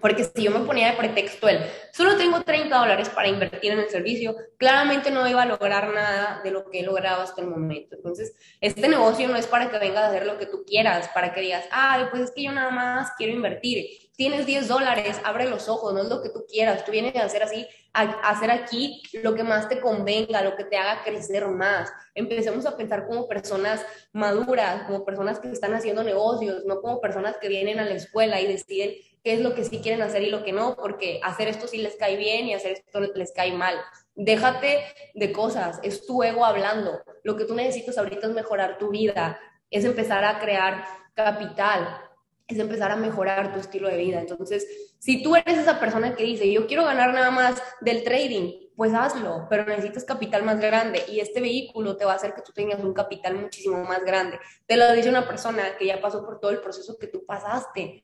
Porque 0.00 0.24
si 0.24 0.42
yo 0.42 0.50
me 0.50 0.60
ponía 0.60 0.90
de 0.90 0.96
pretexto 0.96 1.48
el, 1.48 1.60
solo 1.92 2.16
tengo 2.16 2.42
30 2.42 2.76
dólares 2.76 3.08
para 3.08 3.28
invertir 3.28 3.72
en 3.72 3.80
el 3.80 3.88
servicio, 3.88 4.36
claramente 4.56 5.10
no 5.10 5.28
iba 5.28 5.42
a 5.42 5.46
lograr 5.46 5.92
nada 5.92 6.40
de 6.42 6.50
lo 6.50 6.68
que 6.70 6.80
he 6.80 6.82
logrado 6.82 7.22
hasta 7.22 7.40
el 7.40 7.48
momento. 7.48 7.96
Entonces, 7.96 8.34
este 8.60 8.88
negocio 8.88 9.28
no 9.28 9.36
es 9.36 9.46
para 9.46 9.70
que 9.70 9.78
vengas 9.78 10.04
a 10.04 10.08
hacer 10.08 10.26
lo 10.26 10.38
que 10.38 10.46
tú 10.46 10.64
quieras, 10.66 11.08
para 11.08 11.32
que 11.32 11.40
digas, 11.40 11.64
ay, 11.70 12.04
pues 12.10 12.22
es 12.22 12.30
que 12.32 12.44
yo 12.44 12.52
nada 12.52 12.70
más 12.70 13.12
quiero 13.16 13.32
invertir. 13.32 14.07
Tienes 14.18 14.46
10 14.46 14.66
dólares, 14.66 15.20
abre 15.22 15.48
los 15.48 15.68
ojos, 15.68 15.94
no 15.94 16.02
es 16.02 16.08
lo 16.08 16.20
que 16.20 16.30
tú 16.30 16.44
quieras. 16.44 16.84
Tú 16.84 16.90
vienes 16.90 17.14
a 17.14 17.22
hacer 17.22 17.44
así, 17.44 17.68
a 17.92 18.02
hacer 18.28 18.50
aquí 18.50 19.00
lo 19.22 19.36
que 19.36 19.44
más 19.44 19.68
te 19.68 19.78
convenga, 19.78 20.42
lo 20.42 20.56
que 20.56 20.64
te 20.64 20.76
haga 20.76 21.04
crecer 21.04 21.46
más. 21.46 21.88
Empecemos 22.16 22.66
a 22.66 22.76
pensar 22.76 23.06
como 23.06 23.28
personas 23.28 23.86
maduras, 24.12 24.82
como 24.88 25.04
personas 25.04 25.38
que 25.38 25.52
están 25.52 25.72
haciendo 25.72 26.02
negocios, 26.02 26.64
no 26.64 26.80
como 26.80 27.00
personas 27.00 27.36
que 27.40 27.46
vienen 27.46 27.78
a 27.78 27.84
la 27.84 27.94
escuela 27.94 28.40
y 28.40 28.48
deciden 28.48 28.96
qué 29.22 29.34
es 29.34 29.40
lo 29.40 29.54
que 29.54 29.62
sí 29.62 29.78
quieren 29.78 30.02
hacer 30.02 30.24
y 30.24 30.30
lo 30.30 30.42
que 30.42 30.50
no, 30.50 30.74
porque 30.74 31.20
hacer 31.22 31.46
esto 31.46 31.68
sí 31.68 31.78
les 31.78 31.94
cae 31.94 32.16
bien 32.16 32.46
y 32.46 32.54
hacer 32.54 32.72
esto 32.72 32.98
les 32.98 33.30
cae 33.30 33.52
mal. 33.52 33.76
Déjate 34.16 34.82
de 35.14 35.30
cosas, 35.30 35.78
es 35.84 36.06
tu 36.06 36.24
ego 36.24 36.44
hablando. 36.44 37.04
Lo 37.22 37.36
que 37.36 37.44
tú 37.44 37.54
necesitas 37.54 37.96
ahorita 37.96 38.26
es 38.26 38.32
mejorar 38.32 38.78
tu 38.78 38.90
vida, 38.90 39.38
es 39.70 39.84
empezar 39.84 40.24
a 40.24 40.40
crear 40.40 40.84
capital, 41.14 42.07
es 42.48 42.58
empezar 42.58 42.90
a 42.90 42.96
mejorar 42.96 43.52
tu 43.52 43.60
estilo 43.60 43.88
de 43.88 43.98
vida. 43.98 44.20
Entonces, 44.20 44.66
si 44.98 45.22
tú 45.22 45.36
eres 45.36 45.58
esa 45.58 45.78
persona 45.78 46.16
que 46.16 46.24
dice, 46.24 46.50
yo 46.50 46.66
quiero 46.66 46.84
ganar 46.84 47.12
nada 47.14 47.30
más 47.30 47.62
del 47.80 48.02
trading, 48.02 48.68
pues 48.74 48.94
hazlo, 48.94 49.46
pero 49.50 49.64
necesitas 49.64 50.04
capital 50.04 50.44
más 50.44 50.58
grande 50.58 51.04
y 51.08 51.20
este 51.20 51.40
vehículo 51.40 51.96
te 51.96 52.04
va 52.04 52.12
a 52.12 52.16
hacer 52.16 52.34
que 52.34 52.42
tú 52.42 52.52
tengas 52.52 52.80
un 52.80 52.94
capital 52.94 53.36
muchísimo 53.36 53.84
más 53.84 54.04
grande. 54.04 54.38
Te 54.66 54.76
lo 54.76 54.92
dice 54.92 55.08
una 55.08 55.26
persona 55.26 55.76
que 55.78 55.86
ya 55.86 56.00
pasó 56.00 56.24
por 56.24 56.40
todo 56.40 56.50
el 56.50 56.60
proceso 56.60 56.96
que 56.98 57.08
tú 57.08 57.24
pasaste. 57.26 58.02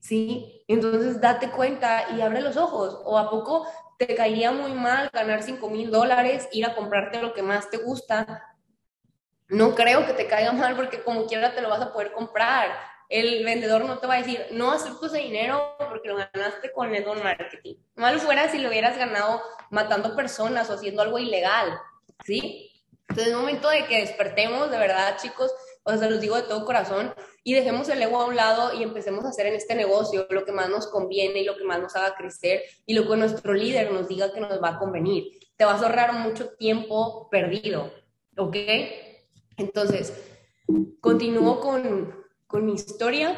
¿sí? 0.00 0.64
Entonces 0.68 1.20
date 1.20 1.50
cuenta 1.50 2.10
y 2.16 2.20
abre 2.20 2.40
los 2.40 2.56
ojos. 2.56 2.98
¿O 3.04 3.18
a 3.18 3.30
poco 3.30 3.66
te 3.98 4.14
caería 4.14 4.52
muy 4.52 4.72
mal 4.72 5.10
ganar 5.12 5.42
5 5.42 5.68
mil 5.70 5.90
dólares, 5.90 6.48
ir 6.52 6.64
a 6.66 6.74
comprarte 6.74 7.20
lo 7.20 7.34
que 7.34 7.42
más 7.42 7.70
te 7.70 7.78
gusta? 7.78 8.56
No 9.48 9.74
creo 9.74 10.06
que 10.06 10.12
te 10.12 10.26
caiga 10.26 10.52
mal 10.52 10.76
porque 10.76 11.02
como 11.02 11.26
quiera 11.26 11.54
te 11.54 11.62
lo 11.62 11.68
vas 11.68 11.80
a 11.80 11.92
poder 11.92 12.12
comprar. 12.12 12.70
El 13.08 13.44
vendedor 13.44 13.84
no 13.84 13.98
te 13.98 14.06
va 14.06 14.14
a 14.14 14.18
decir, 14.18 14.46
no 14.50 14.72
acepto 14.72 15.06
ese 15.06 15.18
dinero 15.18 15.76
porque 15.78 16.08
lo 16.08 16.16
ganaste 16.16 16.72
con 16.72 16.94
el 16.94 17.04
marketing. 17.04 17.76
Mal 17.96 18.20
fuera 18.20 18.50
si 18.50 18.58
lo 18.58 18.68
hubieras 18.68 18.98
ganado 18.98 19.40
matando 19.70 20.14
personas 20.14 20.68
o 20.68 20.74
haciendo 20.74 21.02
algo 21.02 21.18
ilegal, 21.18 21.78
¿sí? 22.24 22.70
Entonces 23.08 23.32
es 23.32 23.38
momento 23.38 23.70
de 23.70 23.86
que 23.86 24.00
despertemos, 24.00 24.70
de 24.70 24.78
verdad, 24.78 25.16
chicos, 25.20 25.50
o 25.84 25.90
sea, 25.90 25.98
se 25.98 26.10
los 26.10 26.20
digo 26.20 26.36
de 26.36 26.42
todo 26.42 26.66
corazón, 26.66 27.14
y 27.42 27.54
dejemos 27.54 27.88
el 27.88 28.02
ego 28.02 28.20
a 28.20 28.26
un 28.26 28.36
lado 28.36 28.78
y 28.78 28.82
empecemos 28.82 29.24
a 29.24 29.30
hacer 29.30 29.46
en 29.46 29.54
este 29.54 29.74
negocio 29.74 30.26
lo 30.28 30.44
que 30.44 30.52
más 30.52 30.68
nos 30.68 30.86
conviene 30.86 31.40
y 31.40 31.44
lo 31.44 31.56
que 31.56 31.64
más 31.64 31.80
nos 31.80 31.96
haga 31.96 32.14
crecer 32.14 32.60
y 32.84 32.92
lo 32.92 33.08
que 33.08 33.16
nuestro 33.16 33.54
líder 33.54 33.90
nos 33.90 34.06
diga 34.06 34.30
que 34.30 34.40
nos 34.40 34.62
va 34.62 34.70
a 34.70 34.78
convenir. 34.78 35.30
Te 35.56 35.64
vas 35.64 35.80
a 35.80 35.86
ahorrar 35.86 36.12
mucho 36.12 36.50
tiempo 36.56 37.30
perdido, 37.30 37.90
¿ok? 38.36 38.56
Entonces, 39.56 40.12
continúo 41.00 41.58
con, 41.60 42.22
con 42.48 42.66
mi 42.66 42.74
historia. 42.74 43.36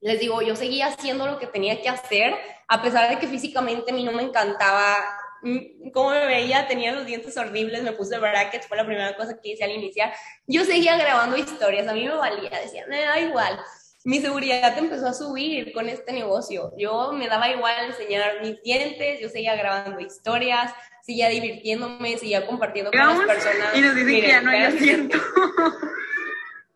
Les 0.00 0.18
digo, 0.18 0.42
yo 0.42 0.56
seguía 0.56 0.88
haciendo 0.88 1.28
lo 1.28 1.38
que 1.38 1.46
tenía 1.46 1.80
que 1.80 1.88
hacer, 1.88 2.34
a 2.66 2.82
pesar 2.82 3.08
de 3.08 3.20
que 3.20 3.28
físicamente 3.28 3.92
a 3.92 3.94
mí 3.94 4.02
no 4.02 4.10
me 4.10 4.24
encantaba 4.24 4.96
Mm, 5.44 5.90
cómo 5.92 6.10
me 6.10 6.26
veía, 6.26 6.66
tenía 6.66 6.92
los 6.92 7.04
dientes 7.04 7.36
horribles, 7.36 7.82
me 7.82 7.92
puse 7.92 8.18
brackets, 8.18 8.66
fue 8.66 8.78
la 8.78 8.86
primera 8.86 9.14
cosa 9.14 9.38
que 9.40 9.50
hice 9.50 9.62
al 9.62 9.72
iniciar. 9.72 10.10
Yo 10.46 10.64
seguía 10.64 10.96
grabando 10.96 11.36
historias, 11.36 11.86
a 11.86 11.92
mí 11.92 12.04
me 12.04 12.14
valía, 12.14 12.50
decía, 12.62 12.86
me 12.88 13.02
da 13.02 13.20
igual. 13.20 13.60
Mi 14.04 14.20
seguridad 14.20 14.76
empezó 14.78 15.06
a 15.06 15.12
subir 15.12 15.72
con 15.74 15.88
este 15.90 16.12
negocio. 16.12 16.72
Yo 16.78 17.12
me 17.12 17.28
daba 17.28 17.50
igual 17.50 17.74
enseñar 17.84 18.40
mis 18.40 18.62
dientes, 18.62 19.20
yo 19.20 19.28
seguía 19.28 19.54
grabando 19.54 20.00
historias, 20.00 20.72
seguía 21.02 21.28
divirtiéndome, 21.28 22.16
seguía 22.16 22.46
compartiendo 22.46 22.90
con 22.90 23.00
las 23.00 23.26
personas. 23.26 23.76
Y 23.76 23.80
nos 23.82 23.94
dicen 23.94 24.20
que 24.22 24.28
ya 24.28 24.40
no 24.40 24.50
hay 24.50 24.62
asiento. 24.62 25.18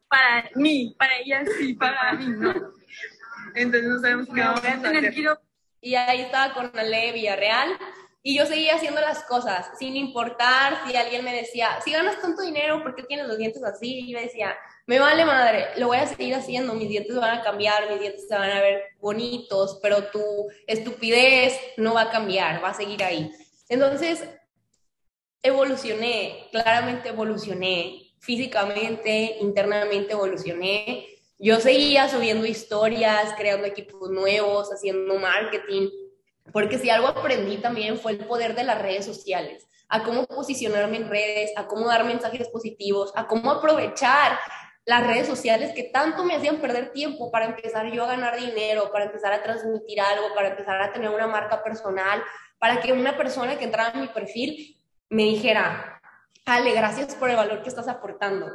para 0.08 0.50
mí, 0.54 0.94
para 0.98 1.18
ella 1.18 1.44
sí, 1.58 1.74
para 1.74 2.12
mí 2.14 2.26
no. 2.28 2.52
Entonces 3.54 3.88
no 3.88 4.00
sabemos 4.00 4.28
qué 4.34 4.40
vamos 4.40 4.64
a 4.64 4.82
tener 4.82 5.14
Y 5.80 5.94
ahí 5.94 6.22
estaba 6.22 6.54
con 6.54 6.70
Ale 6.78 7.12
Villarreal 7.12 7.78
y 8.22 8.36
yo 8.36 8.46
seguía 8.46 8.74
haciendo 8.74 9.00
las 9.00 9.24
cosas, 9.24 9.70
sin 9.78 9.96
importar 9.96 10.86
si 10.86 10.96
alguien 10.96 11.24
me 11.24 11.34
decía, 11.34 11.80
si 11.84 11.92
ganas 11.92 12.20
tanto 12.20 12.42
dinero, 12.42 12.82
¿por 12.82 12.94
qué 12.94 13.04
tienes 13.04 13.26
los 13.26 13.38
dientes 13.38 13.62
así? 13.62 14.00
Y 14.00 14.12
yo 14.12 14.18
decía, 14.18 14.56
me 14.86 14.98
vale 14.98 15.24
madre, 15.24 15.68
lo 15.76 15.86
voy 15.86 15.98
a 15.98 16.06
seguir 16.06 16.34
haciendo, 16.34 16.74
mis 16.74 16.88
dientes 16.88 17.14
van 17.16 17.38
a 17.38 17.42
cambiar, 17.42 17.88
mis 17.88 18.00
dientes 18.00 18.26
se 18.28 18.34
van 18.34 18.50
a 18.50 18.60
ver 18.60 18.82
bonitos, 19.00 19.78
pero 19.82 20.04
tu 20.10 20.48
estupidez 20.66 21.58
no 21.76 21.94
va 21.94 22.02
a 22.02 22.10
cambiar, 22.10 22.62
va 22.62 22.70
a 22.70 22.74
seguir 22.74 23.04
ahí. 23.04 23.30
Entonces, 23.68 24.22
evolucioné, 25.42 26.48
claramente 26.50 27.10
evolucioné, 27.10 28.07
físicamente, 28.20 29.36
internamente 29.40 30.12
evolucioné. 30.12 31.06
Yo 31.38 31.60
seguía 31.60 32.08
subiendo 32.08 32.46
historias, 32.46 33.34
creando 33.36 33.66
equipos 33.66 34.10
nuevos, 34.10 34.70
haciendo 34.72 35.16
marketing, 35.16 35.88
porque 36.52 36.78
si 36.78 36.90
algo 36.90 37.08
aprendí 37.08 37.58
también 37.58 37.98
fue 37.98 38.12
el 38.12 38.26
poder 38.26 38.54
de 38.54 38.64
las 38.64 38.80
redes 38.80 39.04
sociales, 39.04 39.66
a 39.88 40.02
cómo 40.02 40.26
posicionarme 40.26 40.96
en 40.96 41.08
redes, 41.08 41.52
a 41.56 41.66
cómo 41.66 41.86
dar 41.86 42.04
mensajes 42.04 42.48
positivos, 42.48 43.12
a 43.14 43.26
cómo 43.26 43.50
aprovechar 43.50 44.38
las 44.84 45.06
redes 45.06 45.26
sociales 45.26 45.72
que 45.74 45.84
tanto 45.84 46.24
me 46.24 46.34
hacían 46.34 46.62
perder 46.62 46.92
tiempo 46.92 47.30
para 47.30 47.44
empezar 47.44 47.92
yo 47.92 48.04
a 48.04 48.08
ganar 48.08 48.40
dinero, 48.40 48.90
para 48.90 49.04
empezar 49.04 49.32
a 49.34 49.42
transmitir 49.42 50.00
algo, 50.00 50.34
para 50.34 50.48
empezar 50.48 50.80
a 50.80 50.92
tener 50.92 51.10
una 51.10 51.26
marca 51.26 51.62
personal, 51.62 52.22
para 52.58 52.80
que 52.80 52.92
una 52.92 53.16
persona 53.16 53.58
que 53.58 53.64
entrara 53.64 53.92
en 53.94 54.00
mi 54.00 54.08
perfil 54.08 54.76
me 55.10 55.24
dijera, 55.24 55.97
Ale, 56.46 56.72
gracias 56.72 57.14
por 57.14 57.30
el 57.30 57.36
valor 57.36 57.62
que 57.62 57.68
estás 57.68 57.88
aportando. 57.88 58.50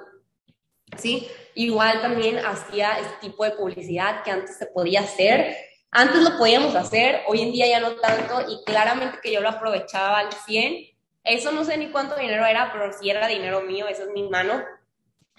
¿Sí? 0.98 1.28
Igual 1.56 2.02
también 2.02 2.38
hacía 2.40 3.00
este 3.00 3.14
tipo 3.22 3.44
de 3.44 3.52
publicidad 3.52 4.24
que 4.24 4.32
antes 4.32 4.58
se 4.58 4.68
podía 4.68 5.02
hacer. 5.02 5.56
Antes 5.92 6.22
lo 6.22 6.38
podíamos 6.38 6.76
hacer, 6.76 7.22
hoy 7.28 7.42
en 7.42 7.52
día 7.52 7.68
ya 7.68 7.80
no 7.80 7.96
tanto 7.96 8.42
y 8.50 8.64
claramente 8.66 9.20
que 9.22 9.32
yo 9.32 9.42
lo 9.42 9.50
aprovechaba 9.50 10.20
al 10.20 10.32
100. 10.32 10.88
Eso 11.24 11.52
no 11.52 11.64
sé 11.64 11.78
ni 11.78 11.92
cuánto 11.92 12.16
dinero 12.16 12.46
era, 12.46 12.72
pero 12.72 12.92
si 12.92 13.10
era 13.10 13.28
dinero 13.28 13.62
mío, 13.62 13.88
eso 13.88 14.04
es 14.04 14.10
mi 14.10 14.28
mano. 14.28 14.64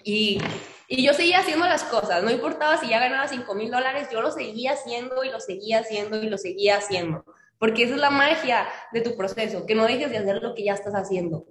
Y 0.03 0.39
y 0.87 1.03
yo 1.03 1.13
seguía 1.13 1.39
haciendo 1.39 1.65
las 1.65 1.83
cosas, 1.83 2.23
no 2.23 2.29
importaba 2.29 2.77
si 2.77 2.89
ya 2.89 2.99
ganaba 2.99 3.27
5 3.27 3.55
mil 3.55 3.71
dólares, 3.71 4.07
yo 4.11 4.21
lo 4.21 4.31
seguía 4.31 4.73
haciendo 4.73 5.23
y 5.23 5.29
lo 5.29 5.39
seguía 5.39 5.79
haciendo 5.79 6.21
y 6.21 6.29
lo 6.29 6.37
seguía 6.37 6.77
haciendo. 6.77 7.25
Porque 7.57 7.83
esa 7.83 7.95
es 7.95 8.01
la 8.01 8.11
magia 8.11 8.67
de 8.91 9.01
tu 9.01 9.17
proceso, 9.17 9.65
que 9.65 9.73
no 9.73 9.85
dejes 9.85 10.11
de 10.11 10.17
hacer 10.17 10.43
lo 10.43 10.53
que 10.53 10.63
ya 10.63 10.73
estás 10.73 10.93
haciendo. 10.93 11.45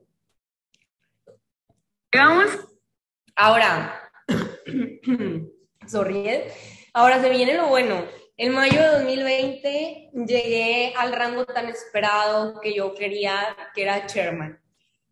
Vamos. 2.15 2.51
Ahora, 3.37 4.11
sonríe. 5.87 6.53
Ahora 6.93 7.21
se 7.21 7.31
viene 7.31 7.55
lo 7.55 7.69
bueno. 7.69 8.07
En 8.37 8.53
mayo 8.53 8.81
de 8.81 8.89
2020 8.89 10.11
llegué 10.27 10.95
al 10.97 11.13
rango 11.13 11.45
tan 11.45 11.69
esperado 11.69 12.61
que 12.61 12.75
yo 12.75 12.95
quería, 12.95 13.57
que 13.75 13.83
era 13.83 14.07
Chairman. 14.07 14.61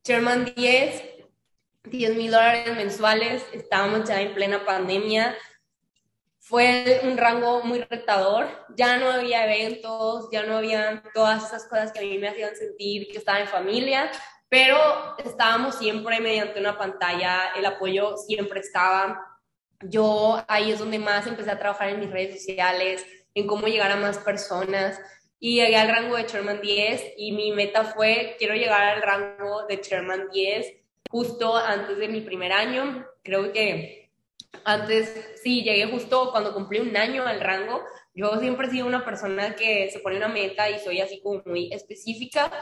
Chairman 0.03 0.53
10 0.57 1.13
10 1.85 2.17
mil 2.17 2.31
dólares 2.31 2.77
mensuales, 2.77 3.45
estábamos 3.53 4.09
ya 4.09 4.21
en 4.21 4.35
plena 4.35 4.65
pandemia, 4.65 5.37
fue 6.39 7.01
un 7.03 7.17
rango 7.17 7.63
muy 7.65 7.83
retador, 7.83 8.49
ya 8.77 8.97
no 8.97 9.11
había 9.11 9.45
eventos, 9.45 10.29
ya 10.31 10.45
no 10.45 10.57
había 10.57 11.03
todas 11.15 11.45
esas 11.45 11.67
cosas 11.67 11.93
que 11.93 12.01
a 12.01 12.03
mí 12.03 12.19
me 12.19 12.29
hacían 12.29 12.55
sentir 12.57 13.09
que 13.09 13.19
estaba 13.19 13.41
en 13.41 13.49
familia, 13.49 14.11
pero 14.53 14.77
estábamos 15.25 15.77
siempre 15.77 16.21
mediante 16.21 16.61
una 16.61 16.77
pantalla, 16.77 17.55
el 17.57 17.65
apoyo 17.65 18.19
siempre 18.19 18.61
estaba. 18.61 19.19
Yo 19.81 20.45
ahí 20.47 20.71
es 20.71 20.79
donde 20.79 20.99
más 20.99 21.27
empecé 21.27 21.51
a 21.51 21.59
trabajar 21.59 21.89
en 21.89 22.01
mis 22.01 22.11
redes 22.11 22.35
sociales, 22.35 23.03
en 23.35 23.47
cómo 23.47 23.67
llegar 23.67 23.91
a 23.91 23.97
más 23.97 24.19
personas 24.19 25.01
y 25.41 25.55
llegué 25.55 25.77
al 25.77 25.89
rango 25.89 26.17
de 26.17 26.27
Chairman 26.27 26.61
10 26.61 27.15
y 27.17 27.33
mi 27.33 27.53
meta 27.53 27.85
fue, 27.85 28.37
quiero 28.39 28.55
llegar 28.55 28.83
al 28.83 29.01
rango 29.01 29.65
de 29.69 29.81
Chairman 29.81 30.29
10 30.31 30.67
justo 31.09 31.57
antes 31.57 31.97
de 31.97 32.09
mi 32.09 32.21
primer 32.21 32.53
año. 32.53 33.07
Creo 33.23 33.55
que 33.55 34.11
antes, 34.65 35.31
sí, 35.43 35.63
llegué 35.63 35.87
justo 35.87 36.31
cuando 36.31 36.53
cumplí 36.53 36.79
un 36.79 36.95
año 36.95 37.27
al 37.27 37.41
rango. 37.41 37.83
Yo 38.15 38.39
siempre 38.39 38.67
he 38.67 38.71
sido 38.71 38.87
una 38.87 39.03
persona 39.03 39.57
que 39.57 39.91
se 39.91 40.01
pone 40.01 40.19
una 40.19 40.29
meta 40.29 40.69
y 40.69 40.79
soy 40.79 41.01
así 41.01 41.23
como 41.23 41.43
muy 41.47 41.73
específica. 41.73 42.53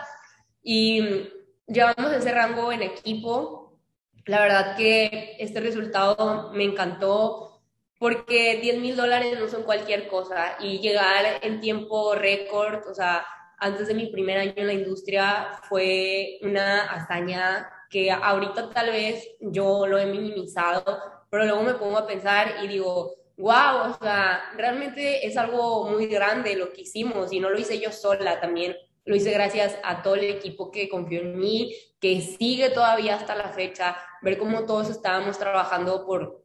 Y 0.62 1.30
llevamos 1.70 2.12
ese 2.12 2.32
rango 2.32 2.72
en 2.72 2.82
equipo. 2.82 3.78
La 4.26 4.42
verdad 4.42 4.76
que 4.76 5.36
este 5.38 5.60
resultado 5.60 6.50
me 6.52 6.64
encantó 6.64 7.62
porque 7.98 8.58
10 8.60 8.78
mil 8.80 8.96
dólares 8.96 9.38
no 9.38 9.48
son 9.48 9.62
cualquier 9.62 10.08
cosa 10.08 10.56
y 10.60 10.78
llegar 10.78 11.40
en 11.42 11.60
tiempo 11.60 12.14
récord, 12.14 12.86
o 12.88 12.94
sea, 12.94 13.26
antes 13.58 13.88
de 13.88 13.94
mi 13.94 14.06
primer 14.06 14.38
año 14.38 14.54
en 14.56 14.66
la 14.66 14.72
industria 14.72 15.48
fue 15.68 16.38
una 16.42 16.90
hazaña 16.90 17.70
que 17.90 18.10
ahorita 18.10 18.70
tal 18.70 18.90
vez 18.90 19.28
yo 19.40 19.86
lo 19.86 19.98
he 19.98 20.06
minimizado, 20.06 20.98
pero 21.28 21.44
luego 21.44 21.62
me 21.62 21.74
pongo 21.74 21.98
a 21.98 22.06
pensar 22.06 22.64
y 22.64 22.68
digo, 22.68 23.16
wow, 23.36 23.90
o 23.90 23.98
sea, 24.00 24.50
realmente 24.56 25.26
es 25.26 25.36
algo 25.36 25.90
muy 25.90 26.06
grande 26.06 26.56
lo 26.56 26.72
que 26.72 26.82
hicimos 26.82 27.32
y 27.32 27.40
no 27.40 27.50
lo 27.50 27.58
hice 27.58 27.80
yo 27.80 27.92
sola 27.92 28.40
también. 28.40 28.76
Lo 29.10 29.16
hice 29.16 29.32
gracias 29.32 29.76
a 29.82 30.04
todo 30.04 30.14
el 30.14 30.22
equipo 30.22 30.70
que 30.70 30.88
confió 30.88 31.22
en 31.22 31.36
mí, 31.36 31.74
que 32.00 32.20
sigue 32.20 32.70
todavía 32.70 33.16
hasta 33.16 33.34
la 33.34 33.48
fecha, 33.48 33.96
ver 34.22 34.38
cómo 34.38 34.66
todos 34.66 34.88
estábamos 34.88 35.36
trabajando 35.36 36.06
por, 36.06 36.44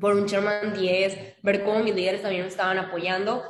por 0.00 0.14
un 0.14 0.24
Sherman 0.24 0.72
10, 0.72 1.42
ver 1.42 1.64
cómo 1.64 1.80
mis 1.80 1.94
líderes 1.94 2.22
también 2.22 2.44
me 2.44 2.48
estaban 2.48 2.78
apoyando. 2.78 3.42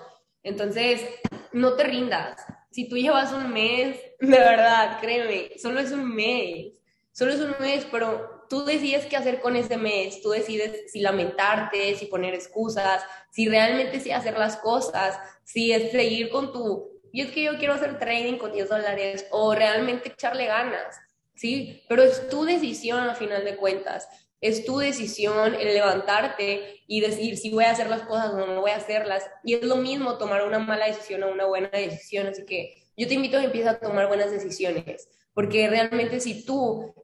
Entonces, 0.42 1.06
no 1.52 1.74
te 1.74 1.84
rindas. 1.84 2.44
Si 2.72 2.88
tú 2.88 2.96
llevas 2.96 3.32
un 3.32 3.52
mes, 3.52 3.96
de 4.18 4.26
verdad, 4.26 4.98
créeme, 5.00 5.56
solo 5.56 5.78
es 5.78 5.92
un 5.92 6.12
mes 6.12 6.72
solo 7.18 7.32
es 7.32 7.40
un 7.40 7.56
mes, 7.58 7.84
pero 7.90 8.46
tú 8.48 8.64
decides 8.64 9.06
qué 9.06 9.16
hacer 9.16 9.40
con 9.40 9.56
ese 9.56 9.76
mes, 9.76 10.22
tú 10.22 10.30
decides 10.30 10.92
si 10.92 11.00
lamentarte, 11.00 11.96
si 11.96 12.06
poner 12.06 12.32
excusas, 12.32 13.02
si 13.32 13.48
realmente 13.48 13.98
sí 13.98 14.12
hacer 14.12 14.38
las 14.38 14.56
cosas, 14.58 15.18
si 15.42 15.72
es 15.72 15.90
seguir 15.90 16.30
con 16.30 16.52
tu, 16.52 16.97
y 17.12 17.22
es 17.22 17.30
que 17.30 17.42
yo 17.42 17.56
quiero 17.58 17.74
hacer 17.74 17.98
trading 17.98 18.38
con 18.38 18.52
10 18.52 18.68
dólares 18.68 19.26
o 19.30 19.54
realmente 19.54 20.10
echarle 20.10 20.46
ganas, 20.46 20.98
¿sí? 21.34 21.82
Pero 21.88 22.02
es 22.02 22.28
tu 22.28 22.44
decisión 22.44 23.00
al 23.00 23.16
final 23.16 23.44
de 23.44 23.56
cuentas. 23.56 24.08
Es 24.40 24.64
tu 24.64 24.78
decisión 24.78 25.54
el 25.54 25.74
levantarte 25.74 26.82
y 26.86 27.00
decir 27.00 27.36
si 27.36 27.50
voy 27.50 27.64
a 27.64 27.72
hacer 27.72 27.90
las 27.90 28.02
cosas 28.02 28.32
o 28.32 28.46
no 28.46 28.60
voy 28.60 28.70
a 28.70 28.76
hacerlas. 28.76 29.28
Y 29.42 29.54
es 29.54 29.64
lo 29.64 29.76
mismo 29.76 30.16
tomar 30.16 30.46
una 30.46 30.60
mala 30.60 30.86
decisión 30.86 31.24
o 31.24 31.32
una 31.32 31.46
buena 31.46 31.68
decisión. 31.70 32.28
Así 32.28 32.44
que 32.44 32.74
yo 32.96 33.08
te 33.08 33.14
invito 33.14 33.36
a 33.36 33.40
que 33.40 33.46
empieces 33.46 33.72
a 33.72 33.80
tomar 33.80 34.06
buenas 34.06 34.30
decisiones. 34.30 35.08
Porque 35.34 35.68
realmente 35.68 36.20
si 36.20 36.44
tú 36.44 36.94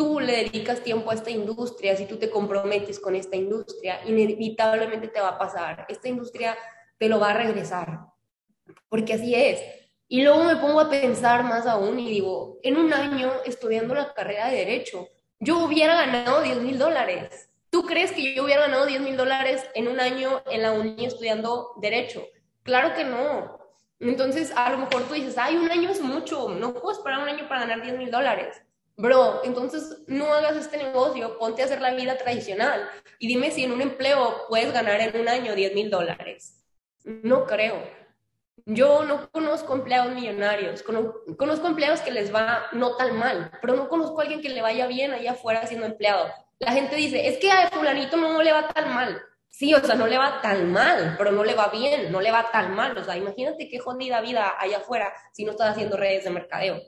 tú 0.00 0.18
le 0.18 0.44
dedicas 0.44 0.80
tiempo 0.82 1.10
a 1.10 1.14
esta 1.14 1.28
industria, 1.28 1.94
si 1.94 2.06
tú 2.06 2.16
te 2.16 2.30
comprometes 2.30 2.98
con 2.98 3.14
esta 3.14 3.36
industria, 3.36 4.00
inevitablemente 4.06 5.08
te 5.08 5.20
va 5.20 5.28
a 5.28 5.38
pasar. 5.38 5.84
Esta 5.90 6.08
industria 6.08 6.56
te 6.96 7.06
lo 7.06 7.20
va 7.20 7.32
a 7.32 7.34
regresar, 7.34 8.09
porque 8.88 9.14
así 9.14 9.34
es. 9.34 9.60
Y 10.08 10.22
luego 10.22 10.44
me 10.44 10.56
pongo 10.56 10.80
a 10.80 10.90
pensar 10.90 11.44
más 11.44 11.66
aún 11.66 11.98
y 11.98 12.10
digo, 12.10 12.58
en 12.62 12.76
un 12.76 12.92
año 12.92 13.32
estudiando 13.44 13.94
la 13.94 14.12
carrera 14.12 14.48
de 14.48 14.56
derecho, 14.56 15.08
yo 15.38 15.58
hubiera 15.64 15.94
ganado 15.94 16.42
10 16.42 16.58
mil 16.58 16.78
dólares. 16.78 17.48
¿Tú 17.70 17.84
crees 17.84 18.10
que 18.10 18.34
yo 18.34 18.44
hubiera 18.44 18.62
ganado 18.62 18.86
10 18.86 19.00
mil 19.02 19.16
dólares 19.16 19.64
en 19.74 19.86
un 19.86 20.00
año 20.00 20.42
en 20.50 20.62
la 20.62 20.72
uni 20.72 21.06
estudiando 21.06 21.74
derecho? 21.80 22.26
Claro 22.64 22.94
que 22.94 23.04
no. 23.04 23.58
Entonces, 24.00 24.52
a 24.56 24.70
lo 24.70 24.78
mejor 24.78 25.04
tú 25.04 25.14
dices, 25.14 25.38
ay, 25.38 25.56
un 25.56 25.70
año 25.70 25.90
es 25.90 26.00
mucho, 26.00 26.48
no 26.48 26.74
puedo 26.74 26.90
esperar 26.90 27.22
un 27.22 27.28
año 27.28 27.48
para 27.48 27.60
ganar 27.60 27.82
10 27.82 27.96
mil 27.96 28.10
dólares. 28.10 28.60
Bro, 28.96 29.42
entonces 29.44 30.02
no 30.08 30.34
hagas 30.34 30.56
este 30.56 30.76
negocio, 30.76 31.38
ponte 31.38 31.62
a 31.62 31.66
hacer 31.66 31.80
la 31.80 31.94
vida 31.94 32.18
tradicional 32.18 32.86
y 33.18 33.28
dime 33.28 33.50
si 33.50 33.64
en 33.64 33.72
un 33.72 33.80
empleo 33.80 34.42
puedes 34.48 34.72
ganar 34.72 35.00
en 35.00 35.18
un 35.18 35.28
año 35.28 35.54
10 35.54 35.74
mil 35.74 35.88
dólares. 35.88 36.64
No 37.04 37.46
creo. 37.46 37.99
Yo 38.66 39.04
no 39.04 39.30
conozco 39.30 39.74
empleados 39.74 40.14
millonarios, 40.14 40.82
conozco 40.82 41.66
empleados 41.66 42.00
que 42.00 42.10
les 42.10 42.34
va 42.34 42.66
no 42.72 42.96
tan 42.96 43.16
mal, 43.16 43.50
pero 43.60 43.76
no 43.76 43.88
conozco 43.88 44.20
a 44.20 44.22
alguien 44.22 44.40
que 44.40 44.48
le 44.48 44.62
vaya 44.62 44.86
bien 44.86 45.12
allá 45.12 45.32
afuera 45.32 45.66
siendo 45.66 45.86
empleado. 45.86 46.28
La 46.58 46.72
gente 46.72 46.96
dice, 46.96 47.28
es 47.28 47.38
que 47.38 47.50
a 47.50 47.68
fulanito 47.70 48.16
no 48.16 48.42
le 48.42 48.52
va 48.52 48.68
tan 48.68 48.94
mal. 48.94 49.22
Sí, 49.48 49.74
o 49.74 49.80
sea, 49.80 49.94
no 49.94 50.06
le 50.06 50.16
va 50.16 50.40
tan 50.40 50.70
mal, 50.72 51.16
pero 51.18 51.32
no 51.32 51.42
le 51.42 51.54
va 51.54 51.68
bien, 51.68 52.12
no 52.12 52.20
le 52.20 52.30
va 52.30 52.50
tan 52.50 52.74
mal. 52.74 52.96
O 52.96 53.04
sea, 53.04 53.16
imagínate 53.16 53.68
qué 53.68 53.78
jodida 53.78 54.20
vida 54.20 54.54
allá 54.58 54.78
afuera 54.78 55.12
si 55.32 55.44
no 55.44 55.52
estás 55.52 55.70
haciendo 55.70 55.96
redes 55.96 56.24
de 56.24 56.30
mercadeo 56.30 56.80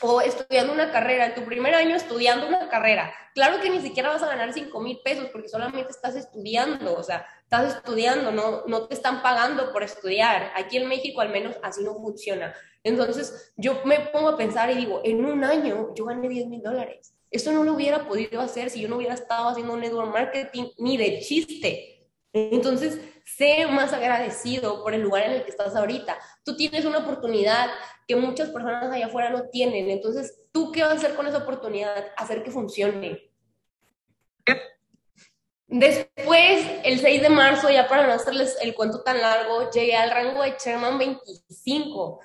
o 0.00 0.20
estudiando 0.20 0.72
una 0.72 0.90
carrera, 0.92 1.26
en 1.26 1.34
tu 1.34 1.44
primer 1.44 1.74
año 1.74 1.96
estudiando 1.96 2.46
una 2.46 2.68
carrera. 2.68 3.12
Claro 3.34 3.60
que 3.60 3.70
ni 3.70 3.80
siquiera 3.80 4.08
vas 4.08 4.22
a 4.22 4.28
ganar 4.28 4.52
5 4.52 4.80
mil 4.80 4.98
pesos 5.04 5.28
porque 5.30 5.48
solamente 5.48 5.90
estás 5.90 6.16
estudiando, 6.16 6.94
o 6.96 7.02
sea, 7.02 7.26
estás 7.42 7.76
estudiando, 7.76 8.32
no, 8.32 8.64
no 8.66 8.86
te 8.86 8.94
están 8.94 9.22
pagando 9.22 9.72
por 9.72 9.82
estudiar. 9.82 10.52
Aquí 10.56 10.76
en 10.76 10.88
México 10.88 11.20
al 11.20 11.30
menos 11.30 11.56
así 11.62 11.82
no 11.82 11.94
funciona. 11.94 12.54
Entonces 12.82 13.52
yo 13.56 13.82
me 13.84 14.00
pongo 14.00 14.30
a 14.30 14.36
pensar 14.36 14.70
y 14.70 14.74
digo, 14.74 15.02
en 15.04 15.24
un 15.24 15.44
año 15.44 15.94
yo 15.94 16.06
gané 16.06 16.28
10 16.28 16.46
mil 16.46 16.62
dólares. 16.62 17.14
Esto 17.30 17.52
no 17.52 17.62
lo 17.62 17.74
hubiera 17.74 18.08
podido 18.08 18.40
hacer 18.40 18.70
si 18.70 18.80
yo 18.80 18.88
no 18.88 18.96
hubiera 18.96 19.14
estado 19.14 19.48
haciendo 19.48 19.74
un 19.74 19.80
network 19.80 20.12
marketing 20.12 20.64
ni 20.78 20.96
de 20.96 21.20
chiste. 21.20 21.99
Entonces, 22.32 23.00
sé 23.24 23.66
más 23.66 23.92
agradecido 23.92 24.82
por 24.82 24.94
el 24.94 25.02
lugar 25.02 25.24
en 25.24 25.32
el 25.32 25.44
que 25.44 25.50
estás 25.50 25.74
ahorita. 25.74 26.18
Tú 26.44 26.56
tienes 26.56 26.84
una 26.84 26.98
oportunidad 26.98 27.70
que 28.06 28.16
muchas 28.16 28.50
personas 28.50 28.92
allá 28.92 29.06
afuera 29.06 29.30
no 29.30 29.48
tienen. 29.48 29.90
Entonces, 29.90 30.46
¿tú 30.52 30.70
qué 30.70 30.82
vas 30.82 30.92
a 30.92 30.96
hacer 30.96 31.14
con 31.14 31.26
esa 31.26 31.38
oportunidad? 31.38 32.06
Hacer 32.16 32.42
que 32.42 32.50
funcione. 32.50 33.30
Después, 35.66 36.66
el 36.84 36.98
6 36.98 37.22
de 37.22 37.28
marzo, 37.28 37.70
ya 37.70 37.86
para 37.86 38.06
no 38.06 38.12
hacerles 38.12 38.58
el 38.60 38.74
cuento 38.74 39.02
tan 39.02 39.20
largo, 39.20 39.70
llegué 39.70 39.94
al 39.94 40.10
rango 40.10 40.42
de 40.42 40.56
Chairman 40.56 40.98
25. 40.98 42.20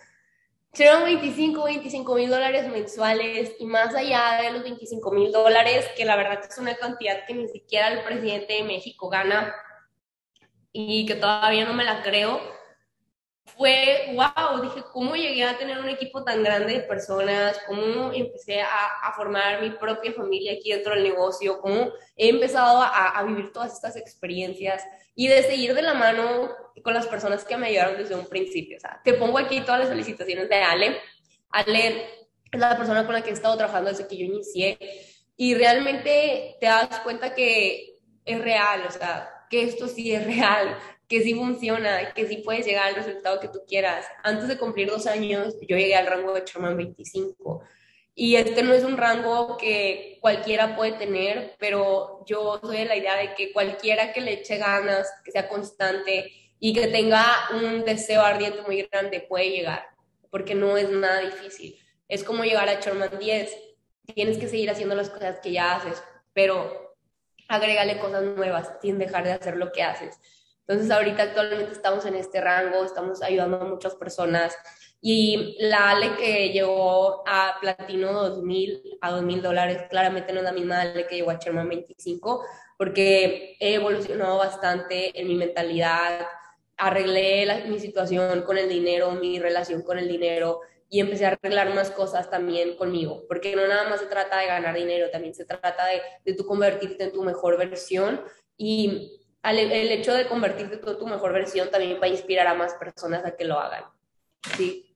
Chairman 0.74 1.06
25, 1.06 1.64
25 1.64 2.16
mil 2.16 2.30
dólares 2.30 2.68
mensuales 2.68 3.56
y 3.60 3.66
más 3.66 3.93
allá 3.93 4.41
de 4.41 4.51
los 4.51 4.64
25 4.64 5.12
mil 5.12 5.32
dólares, 5.32 5.88
que 5.95 6.06
la 6.06 6.16
verdad 6.16 6.41
es 6.47 6.58
una 6.58 6.76
cantidad 6.76 7.26
que 7.26 7.36
ni 7.36 7.47
siquiera 7.47 7.89
el 7.89 8.03
presidente 8.03 8.56
de 8.56 8.64
México 8.64 9.10
gana 9.10 9.56
y 10.78 11.05
que 11.05 11.15
todavía 11.15 11.63
no 11.63 11.73
me 11.73 11.86
la 11.86 12.03
creo 12.03 12.41
fue, 13.45 14.13
wow, 14.13 14.61
dije, 14.61 14.84
¿cómo 14.91 15.15
llegué 15.15 15.45
a 15.45 15.57
tener 15.57 15.80
un 15.80 15.88
equipo 15.88 16.26
tan 16.26 16.43
grande 16.43 16.73
de 16.73 16.80
personas? 16.82 17.57
¿Cómo 17.65 18.11
empecé 18.11 18.59
a, 18.61 18.86
a 19.03 19.13
formar 19.13 19.61
mi 19.61 19.69
propia 19.69 20.11
familia 20.11 20.51
aquí 20.51 20.73
dentro 20.73 20.93
del 20.93 21.03
negocio? 21.03 21.61
¿Cómo 21.61 21.93
he 22.17 22.28
empezado 22.28 22.82
a, 22.82 23.17
a, 23.17 23.23
vivir 23.23 23.53
todas 23.53 23.71
estas 23.73 23.95
experiencias? 23.95 24.84
Y 25.15 25.30
de 25.30 25.43
seguir 25.43 25.73
de 25.73 25.82
la 25.82 25.93
mano 25.93 26.49
con 26.84 26.93
las 26.93 27.07
personas 27.07 27.45
que 27.45 27.55
me 27.55 27.67
ayudaron 27.67 27.95
desde 27.95 28.15
un 28.15 28.28
principio. 28.28 28.76
O 28.76 28.82
sea, 28.82 28.99
te 29.01 29.13
pongo 29.13 29.38
aquí 29.38 29.61
todas 29.61 29.80
las 29.80 29.89
felicitaciones 29.89 30.49
de 30.49 30.55
Ale. 30.55 30.97
Ale 31.51 32.09
es 32.51 32.59
la 32.59 32.76
persona 32.76 33.05
con 33.05 33.13
la 33.13 33.21
que 33.21 33.30
he 33.30 33.34
estado 33.34 33.55
trabajando 33.55 33.91
desde 33.91 34.07
que 34.07 34.17
yo 34.17 34.26
inicié. 34.26 34.78
Y 35.38 35.55
realmente 35.55 36.57
te 36.59 36.65
das 36.65 36.99
cuenta 36.99 37.34
que 37.34 37.99
es 38.26 38.41
real, 38.41 38.84
o 38.86 38.91
sea, 38.91 39.35
que 39.50 39.64
esto 39.64 39.88
sí 39.88 40.14
es 40.14 40.26
real, 40.26 40.78
que 41.08 41.22
sí 41.22 41.34
funciona, 41.34 42.14
que 42.14 42.28
sí 42.28 42.38
puedes 42.38 42.66
llegar 42.66 42.88
al 42.88 42.96
resultado 42.96 43.39
que 43.39 43.48
tú 43.48 43.60
quieras. 43.68 44.06
Antes 44.24 44.48
de 44.48 44.58
cumplir 44.58 44.89
dos 44.89 45.08
años, 45.08 45.56
yo 45.62 45.78
llegué 45.78 45.96
al 45.96 46.08
rango 46.08 46.34
de 46.34 46.43
Chairman 46.43 46.78
25. 46.78 47.64
Y 48.18 48.38
este 48.38 48.64
no 48.64 48.74
es 48.74 48.84
un 48.84 48.98
rango 48.98 49.58
que 49.58 50.18
cualquiera 50.22 50.76
puede 50.76 50.93
tener, 50.93 51.56
pero 51.60 52.24
yo 52.26 52.60
soy 52.64 52.78
de 52.78 52.86
la 52.86 52.96
idea 52.96 53.18
de 53.18 53.34
que 53.36 53.52
cualquiera 53.52 54.14
que 54.14 54.22
le 54.22 54.34
eche 54.34 54.58
ganas, 54.58 55.12
que 55.24 55.32
sea 55.32 55.50
constante 55.50 56.32
y 56.60 56.74
que 56.74 56.88
tenga 56.88 57.26
un 57.54 57.84
deseo 57.84 58.22
ardiente 58.22 58.62
muy 58.62 58.82
grande 58.84 59.20
puede 59.20 59.50
llegar, 59.50 59.86
porque 60.32 60.56
no 60.56 60.78
es 60.78 60.89
nada 60.89 61.20
difícil. 61.20 61.78
Es 62.08 62.24
como 62.24 62.43
llegar 62.43 62.70
a 62.70 62.80
Chairman 62.80 63.20
10. 63.20 63.52
Tienes 64.14 64.38
que 64.38 64.48
seguir 64.48 64.70
haciendo 64.70 64.96
las 64.96 65.10
cosas 65.10 65.39
que 65.41 65.52
ya 65.52 65.76
haces, 65.76 66.02
pero 66.34 66.85
agrégale 67.48 68.00
cosas 68.00 68.24
nuevas 68.24 68.72
sin 68.82 68.98
dejar 68.98 69.24
de 69.24 69.34
hacer 69.34 69.58
lo 69.58 69.72
que 69.72 69.84
haces. 69.84 70.20
Entonces 70.68 70.91
ahorita 70.91 71.24
actualmente 71.24 71.72
estamos 71.72 72.06
en 72.06 72.16
este 72.16 72.41
rango, 72.41 72.84
estamos 72.84 73.22
ayudando 73.22 73.62
a 73.62 73.66
muchas 73.66 73.96
personas 73.96 74.56
y 75.00 75.56
la 75.60 75.91
Ale 75.91 76.16
que 76.16 76.50
llegó 76.50 77.24
a 77.28 77.58
Platino 77.62 78.12
2000 78.12 78.98
a 79.02 79.12
2000 79.12 79.41
dólares 79.43 79.84
claramente 79.89 80.34
no 80.34 80.39
es 80.39 80.46
la 80.46 80.52
misma 80.52 80.82
Ale 80.82 81.06
que 81.06 81.18
llegó 81.18 81.30
a 81.30 81.38
Sherman 81.38 81.70
25 81.70 82.43
porque 82.78 83.56
he 83.60 83.76
evolucionado 83.76 84.38
bastante 84.38 85.20
en 85.20 85.28
mi 85.28 85.36
mentalidad, 85.36 86.26
arreglé 86.78 87.66
mi 87.68 87.80
situación 87.80 88.41
con 88.41 88.58
el 88.58 88.68
dinero, 88.68 89.12
mi 89.12 89.39
relación 89.39 89.84
con 89.84 90.00
el 90.00 90.08
dinero 90.08 90.62
y 90.90 91.00
empecé 91.00 91.26
a 91.26 91.30
arreglar 91.30 91.74
más 91.74 91.92
cosas 91.92 92.30
también 92.30 92.76
conmigo, 92.76 93.24
porque 93.28 93.56
no 93.56 93.68
nada 93.68 93.90
más 93.90 94.00
se 94.00 94.06
trata 94.06 94.38
de 94.38 94.48
ganar 94.48 94.76
dinero, 94.76 95.10
también 95.10 95.34
se 95.34 95.46
trata 95.46 95.86
de, 95.88 96.02
de 96.24 96.34
tú 96.34 96.46
convertirte 96.46 97.06
en 97.06 97.12
tu 97.12 97.24
mejor 97.24 97.58
versión 97.58 98.22
y 98.58 99.22
el 99.44 99.92
hecho 99.92 100.14
de 100.14 100.28
convertirte 100.28 100.76
en 100.76 100.98
tu 100.98 101.08
mejor 101.08 101.34
versión 101.34 101.70
también 101.70 102.00
va 102.02 102.06
a 102.06 102.10
inspirar 102.10 102.48
a 102.48 102.54
más 102.54 102.74
personas 102.76 103.26
a 103.26 103.36
que 103.36 103.46
lo 103.46 103.60
hagan. 103.60 103.84
Sí. 104.58 104.96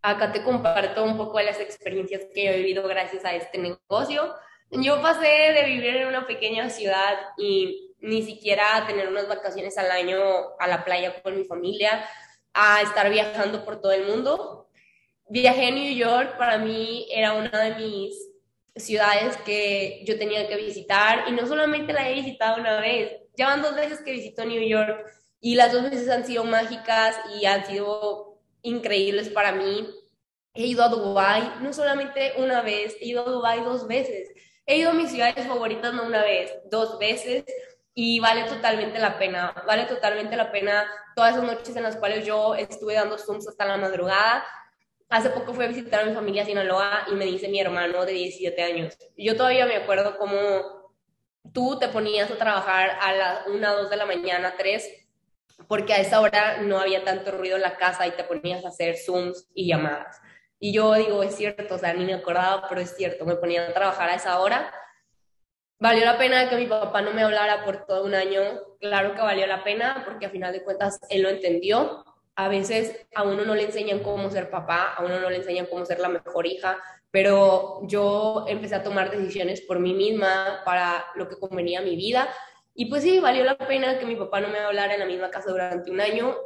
Acá 0.00 0.32
te 0.32 0.42
comparto 0.42 1.04
un 1.04 1.16
poco 1.16 1.38
de 1.38 1.44
las 1.44 1.60
experiencias 1.60 2.26
que 2.34 2.48
he 2.48 2.56
vivido 2.58 2.86
gracias 2.86 3.24
a 3.24 3.34
este 3.34 3.58
negocio. 3.58 4.34
Yo 4.70 5.00
pasé 5.02 5.26
de 5.26 5.64
vivir 5.64 5.96
en 5.96 6.08
una 6.08 6.26
pequeña 6.26 6.68
ciudad 6.70 7.18
y 7.38 7.94
ni 8.00 8.22
siquiera 8.22 8.84
tener 8.86 9.08
unas 9.08 9.28
vacaciones 9.28 9.78
al 9.78 9.90
año 9.90 10.18
a 10.58 10.66
la 10.66 10.84
playa 10.84 11.22
con 11.22 11.36
mi 11.36 11.44
familia, 11.44 12.06
a 12.54 12.80
estar 12.82 13.10
viajando 13.10 13.64
por 13.64 13.80
todo 13.80 13.92
el 13.92 14.06
mundo. 14.06 14.68
Viajé 15.28 15.66
a 15.66 15.70
New 15.72 15.94
York, 15.94 16.38
para 16.38 16.58
mí 16.58 17.06
era 17.10 17.34
una 17.34 17.50
de 17.50 17.74
mis 17.74 18.14
ciudades 18.76 19.36
que 19.38 20.02
yo 20.06 20.18
tenía 20.18 20.48
que 20.48 20.56
visitar 20.56 21.24
y 21.28 21.32
no 21.32 21.46
solamente 21.46 21.92
la 21.92 22.08
he 22.08 22.14
visitado 22.14 22.60
una 22.60 22.80
vez, 22.80 23.12
ya 23.36 23.46
van 23.46 23.62
dos 23.62 23.74
veces 23.74 24.00
que 24.00 24.12
visito 24.12 24.44
New 24.44 24.62
York 24.62 25.04
y 25.40 25.54
las 25.54 25.72
dos 25.72 25.82
veces 25.82 26.08
han 26.08 26.24
sido 26.24 26.44
mágicas 26.44 27.16
y 27.38 27.44
han 27.46 27.66
sido 27.66 28.38
increíbles 28.62 29.28
para 29.28 29.52
mí. 29.52 29.88
He 30.54 30.66
ido 30.66 30.84
a 30.84 30.88
Dubai 30.88 31.60
no 31.60 31.72
solamente 31.72 32.34
una 32.38 32.62
vez, 32.62 32.96
he 33.00 33.06
ido 33.06 33.26
a 33.26 33.30
Dubai 33.30 33.62
dos 33.62 33.86
veces. 33.86 34.30
He 34.66 34.78
ido 34.78 34.90
a 34.90 34.94
mis 34.94 35.10
ciudades 35.10 35.46
favoritas 35.46 35.92
no 35.92 36.06
una 36.06 36.22
vez, 36.22 36.52
dos 36.70 36.98
veces 36.98 37.44
y 37.94 38.20
vale 38.20 38.44
totalmente 38.44 38.98
la 38.98 39.18
pena, 39.18 39.54
vale 39.66 39.84
totalmente 39.84 40.36
la 40.36 40.50
pena 40.50 40.86
todas 41.14 41.34
esas 41.34 41.44
noches 41.44 41.76
en 41.76 41.84
las 41.84 41.96
cuales 41.96 42.26
yo 42.26 42.54
estuve 42.54 42.94
dando 42.94 43.18
zooms 43.18 43.46
hasta 43.48 43.64
la 43.64 43.76
madrugada 43.76 44.44
Hace 45.14 45.30
poco 45.30 45.52
fui 45.52 45.64
a 45.64 45.68
visitar 45.68 46.02
a 46.02 46.06
mi 46.06 46.12
familia 46.14 46.42
a 46.42 46.46
Sinaloa 46.46 47.04
y 47.08 47.14
me 47.14 47.24
dice 47.24 47.48
mi 47.48 47.60
hermano 47.60 48.04
de 48.04 48.12
17 48.12 48.60
años. 48.62 48.98
Yo 49.16 49.36
todavía 49.36 49.64
me 49.66 49.76
acuerdo 49.76 50.16
cómo 50.18 50.92
tú 51.52 51.78
te 51.78 51.88
ponías 51.88 52.30
a 52.30 52.36
trabajar 52.36 52.98
a 53.00 53.12
las 53.12 53.46
1, 53.46 53.76
2 53.76 53.90
de 53.90 53.96
la 53.96 54.06
mañana, 54.06 54.54
3, 54.58 55.06
porque 55.68 55.92
a 55.92 55.98
esa 55.98 56.20
hora 56.20 56.62
no 56.62 56.80
había 56.80 57.04
tanto 57.04 57.30
ruido 57.30 57.54
en 57.54 57.62
la 57.62 57.76
casa 57.76 58.06
y 58.06 58.12
te 58.12 58.24
ponías 58.24 58.64
a 58.64 58.68
hacer 58.68 58.96
Zooms 58.96 59.48
y 59.54 59.68
llamadas. 59.68 60.20
Y 60.58 60.72
yo 60.72 60.94
digo, 60.94 61.22
es 61.22 61.36
cierto, 61.36 61.74
o 61.74 61.78
sea, 61.78 61.92
ni 61.92 62.04
me 62.04 62.14
acordaba, 62.14 62.66
pero 62.68 62.80
es 62.80 62.96
cierto, 62.96 63.24
me 63.24 63.36
ponía 63.36 63.68
a 63.68 63.72
trabajar 63.72 64.08
a 64.08 64.14
esa 64.14 64.40
hora. 64.40 64.72
Valió 65.78 66.04
la 66.04 66.18
pena 66.18 66.48
que 66.48 66.56
mi 66.56 66.66
papá 66.66 67.02
no 67.02 67.12
me 67.12 67.22
hablara 67.22 67.64
por 67.64 67.84
todo 67.86 68.04
un 68.04 68.14
año. 68.14 68.42
Claro 68.80 69.14
que 69.14 69.20
valió 69.20 69.46
la 69.46 69.64
pena, 69.64 70.02
porque 70.04 70.26
a 70.26 70.30
final 70.30 70.52
de 70.52 70.62
cuentas 70.62 71.00
él 71.10 71.22
lo 71.22 71.28
entendió 71.28 72.04
a 72.36 72.48
veces 72.48 73.06
a 73.14 73.22
uno 73.22 73.44
no 73.44 73.54
le 73.54 73.64
enseñan 73.64 74.00
cómo 74.00 74.30
ser 74.30 74.50
papá, 74.50 74.94
a 74.94 75.04
uno 75.04 75.20
no 75.20 75.30
le 75.30 75.36
enseñan 75.36 75.66
cómo 75.66 75.84
ser 75.84 76.00
la 76.00 76.08
mejor 76.08 76.46
hija, 76.46 76.82
pero 77.10 77.80
yo 77.86 78.44
empecé 78.48 78.74
a 78.74 78.82
tomar 78.82 79.10
decisiones 79.10 79.60
por 79.60 79.78
mí 79.78 79.94
misma 79.94 80.62
para 80.64 81.04
lo 81.14 81.28
que 81.28 81.36
convenía 81.36 81.78
a 81.78 81.82
mi 81.82 81.94
vida. 81.94 82.28
Y 82.74 82.86
pues 82.86 83.04
sí, 83.04 83.20
valió 83.20 83.44
la 83.44 83.56
pena 83.56 83.98
que 83.98 84.06
mi 84.06 84.16
papá 84.16 84.40
no 84.40 84.48
me 84.48 84.58
hablara 84.58 84.94
en 84.94 85.00
la 85.00 85.06
misma 85.06 85.30
casa 85.30 85.50
durante 85.50 85.92
un 85.92 86.00
año. 86.00 86.36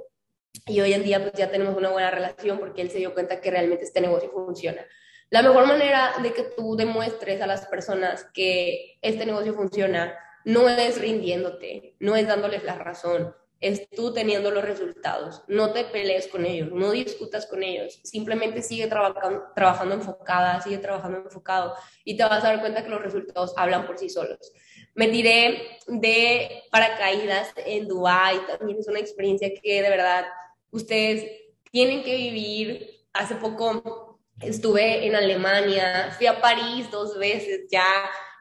Y 0.66 0.81
hoy 0.81 0.93
en 0.93 1.05
día 1.05 1.22
pues 1.22 1.33
ya 1.35 1.51
tenemos 1.51 1.74
una 1.74 1.89
buena 1.89 2.11
relación 2.11 2.59
porque 2.59 2.83
él 2.83 2.91
se 2.91 2.99
dio 2.99 3.14
cuenta 3.14 3.41
que 3.41 3.51
realmente 3.51 3.85
este 3.85 4.03
negocio 4.03 4.31
funciona. 4.31 4.85
La 5.31 5.43
mejor 5.43 5.66
manera 5.66 6.14
de 6.22 6.33
que 6.33 6.43
tú 6.43 6.74
demuestres 6.74 7.41
a 7.43 7.47
las 7.47 7.66
personas 7.66 8.24
que 8.33 8.99
este 9.03 9.26
negocio 9.26 9.55
funciona 9.55 10.16
no 10.45 10.68
es 10.68 10.99
rindiéndote, 10.99 11.97
no 12.01 12.16
es 12.16 12.26
dándoles 12.26 12.64
la 12.64 12.76
razón, 12.76 13.35
es 13.61 13.91
tú 13.91 14.14
teniendo 14.14 14.51
los 14.51 14.64
resultados. 14.64 15.43
No 15.47 15.72
te 15.72 15.85
pelees 15.85 16.29
con 16.29 16.47
ellos, 16.47 16.70
no 16.72 16.93
discutas 16.93 17.47
con 17.47 17.62
ellos, 17.62 18.01
simplemente 18.05 18.62
sigue 18.62 18.87
trabajando, 18.87 19.95
enfocada, 19.95 20.62
sigue 20.62 20.79
trabajando 20.79 21.18
enfocado 21.18 21.74
y 22.05 22.16
te 22.16 22.22
vas 22.24 22.45
a 22.45 22.49
dar 22.49 22.61
cuenta 22.61 22.83
que 22.83 22.91
los 22.91 23.03
resultados 23.03 23.53
hablan 23.57 23.87
por 23.87 23.99
sí 23.99 24.09
solos. 24.09 24.53
Me 24.95 25.09
tiré 25.09 25.79
de 25.89 26.62
paracaídas 26.70 27.53
en 27.66 27.87
Dubai, 27.87 28.39
también 28.47 28.79
es 28.79 28.89
una 28.89 29.01
experiencia 29.01 29.51
que 29.61 29.83
de 29.83 29.91
verdad 29.91 30.24
ustedes 30.70 31.31
tienen 31.70 32.03
que 32.03 32.16
vivir. 32.16 32.95
Hace 33.12 33.35
poco 33.35 34.08
estuve 34.41 35.07
en 35.07 35.14
Alemania, 35.14 36.11
fui 36.16 36.26
a 36.26 36.41
París 36.41 36.91
dos 36.91 37.18
veces 37.18 37.66
ya 37.70 37.84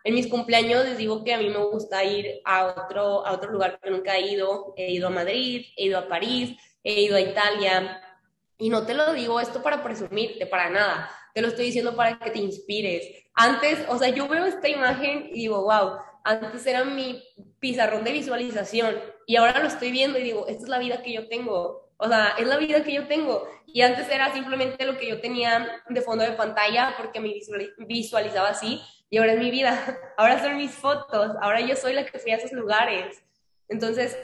en 0.08 0.14
mis 0.14 0.28
cumpleaños 0.28 0.86
les 0.86 0.98
digo 0.98 1.22
que 1.26 1.34
a 1.34 1.38
mí 1.38 1.50
me 1.50 1.58
gusta 1.58 2.02
ir 2.02 2.40
a 2.46 2.68
otro, 2.68 3.26
a 3.26 3.34
otro 3.34 3.52
lugar 3.52 3.78
que 3.84 3.90
nunca 3.90 4.16
he 4.16 4.32
ido. 4.32 4.74
He 4.78 4.94
ido 4.94 5.08
a 5.08 5.10
Madrid, 5.10 5.66
he 5.76 5.88
ido 5.88 6.00
a 6.00 6.08
París, 6.08 6.58
he 6.82 7.02
ido 7.02 7.18
a 7.18 7.20
Italia. 7.20 8.02
Y 8.58 8.70
no 8.70 8.86
te 8.86 8.94
lo 8.94 9.12
digo 9.12 9.42
esto 9.42 9.62
para 9.62 9.84
presumirte, 9.84 10.48
para 10.48 10.70
nada. 10.70 11.12
Te 11.34 11.42
lo 11.42 11.50
estoy 11.50 11.66
diciendo 11.66 11.94
para 11.94 12.20
que 12.20 12.32
te 12.32 12.40
inspires. 12.40 13.06
Antes, 13.34 13.80
o 13.90 13.98
sea, 13.98 14.08
yo 14.08 14.30
veo 14.30 14.46
esta 14.46 14.70
imagen 14.70 15.28
y 15.30 15.42
digo, 15.42 15.64
wow, 15.64 15.98
antes 16.24 16.66
era 16.66 16.86
mi 16.86 17.22
pizarrón 17.60 18.06
de 18.06 18.14
visualización 18.14 18.96
y 19.26 19.36
ahora 19.36 19.60
lo 19.60 19.68
estoy 19.68 19.92
viendo 19.92 20.18
y 20.20 20.24
digo, 20.24 20.48
esta 20.48 20.64
es 20.64 20.70
la 20.70 20.80
vida 20.80 21.04
que 21.04 21.12
yo 21.12 21.28
tengo. 21.28 21.87
O 21.98 22.08
sea, 22.08 22.36
es 22.38 22.48
la 22.48 22.58
vida 22.58 22.84
que 22.84 22.94
yo 22.94 23.08
tengo. 23.08 23.50
Y 23.66 23.82
antes 23.82 24.10
era 24.10 24.32
simplemente 24.32 24.86
lo 24.86 24.98
que 24.98 25.08
yo 25.08 25.20
tenía 25.20 25.82
de 25.90 26.02
fondo 26.02 26.24
de 26.24 26.32
pantalla 26.32 26.96
porque 26.98 27.20
me 27.20 27.34
visualizaba 27.88 28.50
así 28.50 28.82
y 29.10 29.18
ahora 29.18 29.34
es 29.34 29.40
mi 29.40 29.52
vida, 29.52 30.00
ahora 30.18 30.42
son 30.42 30.58
mis 30.58 30.72
fotos, 30.72 31.32
ahora 31.42 31.62
yo 31.62 31.76
soy 31.76 31.94
la 31.94 32.06
que 32.06 32.20
fui 32.20 32.32
a 32.32 32.38
esos 32.38 32.52
lugares. 32.52 33.24
Entonces, 33.70 34.18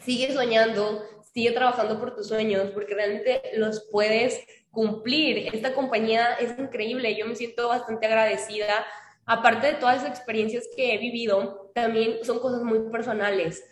sigue 0.00 0.32
soñando, 0.32 1.04
sigue 1.32 1.52
trabajando 1.52 1.98
por 1.98 2.14
tus 2.14 2.28
sueños, 2.28 2.70
porque 2.72 2.94
realmente 2.94 3.42
los 3.54 3.88
puedes 3.90 4.40
cumplir. 4.70 5.54
Esta 5.54 5.74
compañía 5.74 6.34
es 6.34 6.58
increíble, 6.58 7.16
yo 7.16 7.26
me 7.26 7.36
siento 7.36 7.68
bastante 7.68 8.06
agradecida. 8.06 8.86
Aparte 9.26 9.68
de 9.68 9.74
todas 9.74 10.02
las 10.02 10.10
experiencias 10.10 10.66
que 10.74 10.94
he 10.94 10.98
vivido, 10.98 11.70
también 11.74 12.24
son 12.24 12.38
cosas 12.38 12.62
muy 12.62 12.90
personales. 12.90 13.62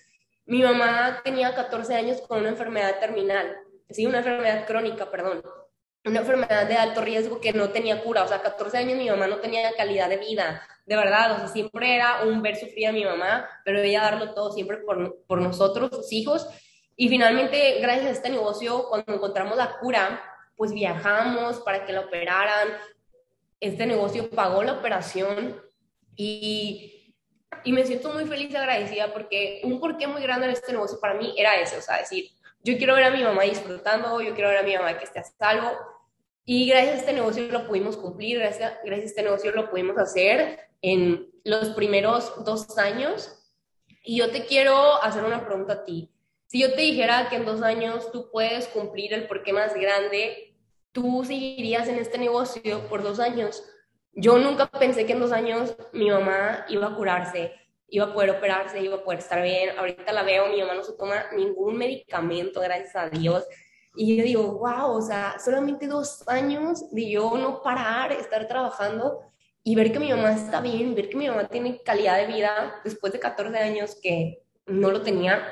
Mi 0.46 0.62
mamá 0.62 1.20
tenía 1.22 1.54
14 1.54 1.94
años 1.94 2.20
con 2.22 2.40
una 2.40 2.48
enfermedad 2.48 2.98
terminal, 2.98 3.58
sí, 3.90 4.06
una 4.06 4.18
enfermedad 4.18 4.66
crónica, 4.66 5.10
perdón 5.10 5.42
una 6.06 6.20
enfermedad 6.20 6.68
de 6.68 6.76
alto 6.76 7.00
riesgo 7.00 7.40
que 7.40 7.52
no 7.52 7.70
tenía 7.70 8.02
cura, 8.02 8.22
o 8.22 8.28
sea, 8.28 8.40
14 8.40 8.78
años 8.78 8.96
mi 8.96 9.10
mamá 9.10 9.26
no 9.26 9.38
tenía 9.38 9.72
calidad 9.76 10.08
de 10.08 10.18
vida, 10.18 10.62
de 10.86 10.96
verdad, 10.96 11.32
o 11.32 11.38
sea, 11.38 11.48
siempre 11.48 11.96
era 11.96 12.22
un 12.22 12.42
ver 12.42 12.56
sufrir 12.56 12.86
a 12.86 12.92
mi 12.92 13.04
mamá, 13.04 13.48
pero 13.64 13.80
ella 13.80 14.02
darlo 14.02 14.32
todo 14.32 14.52
siempre 14.52 14.78
por, 14.78 15.24
por 15.26 15.40
nosotros, 15.42 15.90
sus 15.90 16.12
hijos. 16.12 16.48
Y 16.94 17.08
finalmente, 17.08 17.80
gracias 17.80 18.06
a 18.06 18.10
este 18.10 18.30
negocio, 18.30 18.86
cuando 18.88 19.14
encontramos 19.14 19.56
la 19.56 19.78
cura, 19.80 20.22
pues 20.54 20.72
viajamos 20.72 21.58
para 21.60 21.84
que 21.84 21.92
la 21.92 22.02
operaran. 22.02 22.68
Este 23.58 23.84
negocio 23.84 24.30
pagó 24.30 24.62
la 24.62 24.74
operación 24.74 25.60
y, 26.14 26.95
y 27.64 27.72
me 27.72 27.84
siento 27.84 28.12
muy 28.12 28.24
feliz 28.26 28.50
y 28.50 28.56
agradecida 28.56 29.12
porque 29.12 29.60
un 29.64 29.80
porqué 29.80 30.06
muy 30.06 30.22
grande 30.22 30.46
en 30.46 30.52
este 30.52 30.72
negocio 30.72 31.00
para 31.00 31.14
mí 31.14 31.34
era 31.36 31.60
ese, 31.60 31.76
o 31.76 31.82
sea, 31.82 31.98
decir, 31.98 32.30
yo 32.62 32.76
quiero 32.76 32.94
ver 32.94 33.04
a 33.04 33.10
mi 33.10 33.22
mamá 33.22 33.42
disfrutando, 33.42 34.20
yo 34.20 34.34
quiero 34.34 34.50
ver 34.50 34.58
a 34.58 34.62
mi 34.62 34.76
mamá 34.76 34.98
que 34.98 35.04
esté 35.04 35.20
a 35.20 35.24
salvo. 35.24 35.70
Y 36.44 36.68
gracias 36.68 36.94
a 36.94 36.98
este 36.98 37.12
negocio 37.12 37.46
lo 37.48 37.66
pudimos 37.66 37.96
cumplir, 37.96 38.38
gracias, 38.38 38.78
gracias 38.84 39.06
a 39.06 39.08
este 39.08 39.22
negocio 39.22 39.52
lo 39.52 39.70
pudimos 39.70 39.98
hacer 39.98 40.60
en 40.82 41.28
los 41.44 41.70
primeros 41.70 42.44
dos 42.44 42.78
años. 42.78 43.36
Y 44.04 44.18
yo 44.18 44.30
te 44.30 44.46
quiero 44.46 45.02
hacer 45.02 45.24
una 45.24 45.44
pregunta 45.44 45.74
a 45.74 45.84
ti. 45.84 46.10
Si 46.46 46.60
yo 46.60 46.72
te 46.72 46.82
dijera 46.82 47.28
que 47.28 47.36
en 47.36 47.44
dos 47.44 47.62
años 47.62 48.12
tú 48.12 48.30
puedes 48.30 48.68
cumplir 48.68 49.12
el 49.12 49.26
porqué 49.26 49.52
más 49.52 49.74
grande, 49.74 50.54
tú 50.92 51.24
seguirías 51.24 51.88
en 51.88 51.96
este 51.96 52.18
negocio 52.18 52.88
por 52.88 53.02
dos 53.02 53.18
años. 53.18 53.62
Yo 54.16 54.38
nunca 54.38 54.66
pensé 54.66 55.06
que 55.06 55.12
en 55.12 55.20
dos 55.20 55.30
años 55.30 55.76
mi 55.92 56.10
mamá 56.10 56.64
iba 56.68 56.88
a 56.88 56.94
curarse, 56.96 57.52
iba 57.88 58.06
a 58.06 58.12
poder 58.12 58.30
operarse, 58.30 58.82
iba 58.82 58.96
a 58.96 59.04
poder 59.04 59.20
estar 59.20 59.42
bien. 59.42 59.78
Ahorita 59.78 60.12
la 60.12 60.24
veo, 60.24 60.48
mi 60.48 60.60
mamá 60.60 60.74
no 60.74 60.82
se 60.82 60.94
toma 60.94 61.26
ningún 61.36 61.76
medicamento, 61.76 62.60
gracias 62.60 62.96
a 62.96 63.08
Dios. 63.08 63.46
Y 63.94 64.16
yo 64.16 64.24
digo, 64.24 64.58
wow, 64.58 64.96
o 64.96 65.02
sea, 65.02 65.36
solamente 65.38 65.86
dos 65.86 66.26
años 66.28 66.90
de 66.90 67.10
yo 67.10 67.36
no 67.36 67.62
parar, 67.62 68.10
estar 68.10 68.48
trabajando 68.48 69.20
y 69.62 69.76
ver 69.76 69.92
que 69.92 70.00
mi 70.00 70.10
mamá 70.10 70.32
está 70.32 70.60
bien, 70.60 70.94
ver 70.94 71.08
que 71.08 71.16
mi 71.16 71.28
mamá 71.28 71.46
tiene 71.48 71.80
calidad 71.82 72.18
de 72.18 72.26
vida 72.26 72.80
después 72.84 73.12
de 73.12 73.20
14 73.20 73.56
años 73.58 73.98
que 74.02 74.42
no 74.66 74.90
lo 74.90 75.02
tenía 75.02 75.42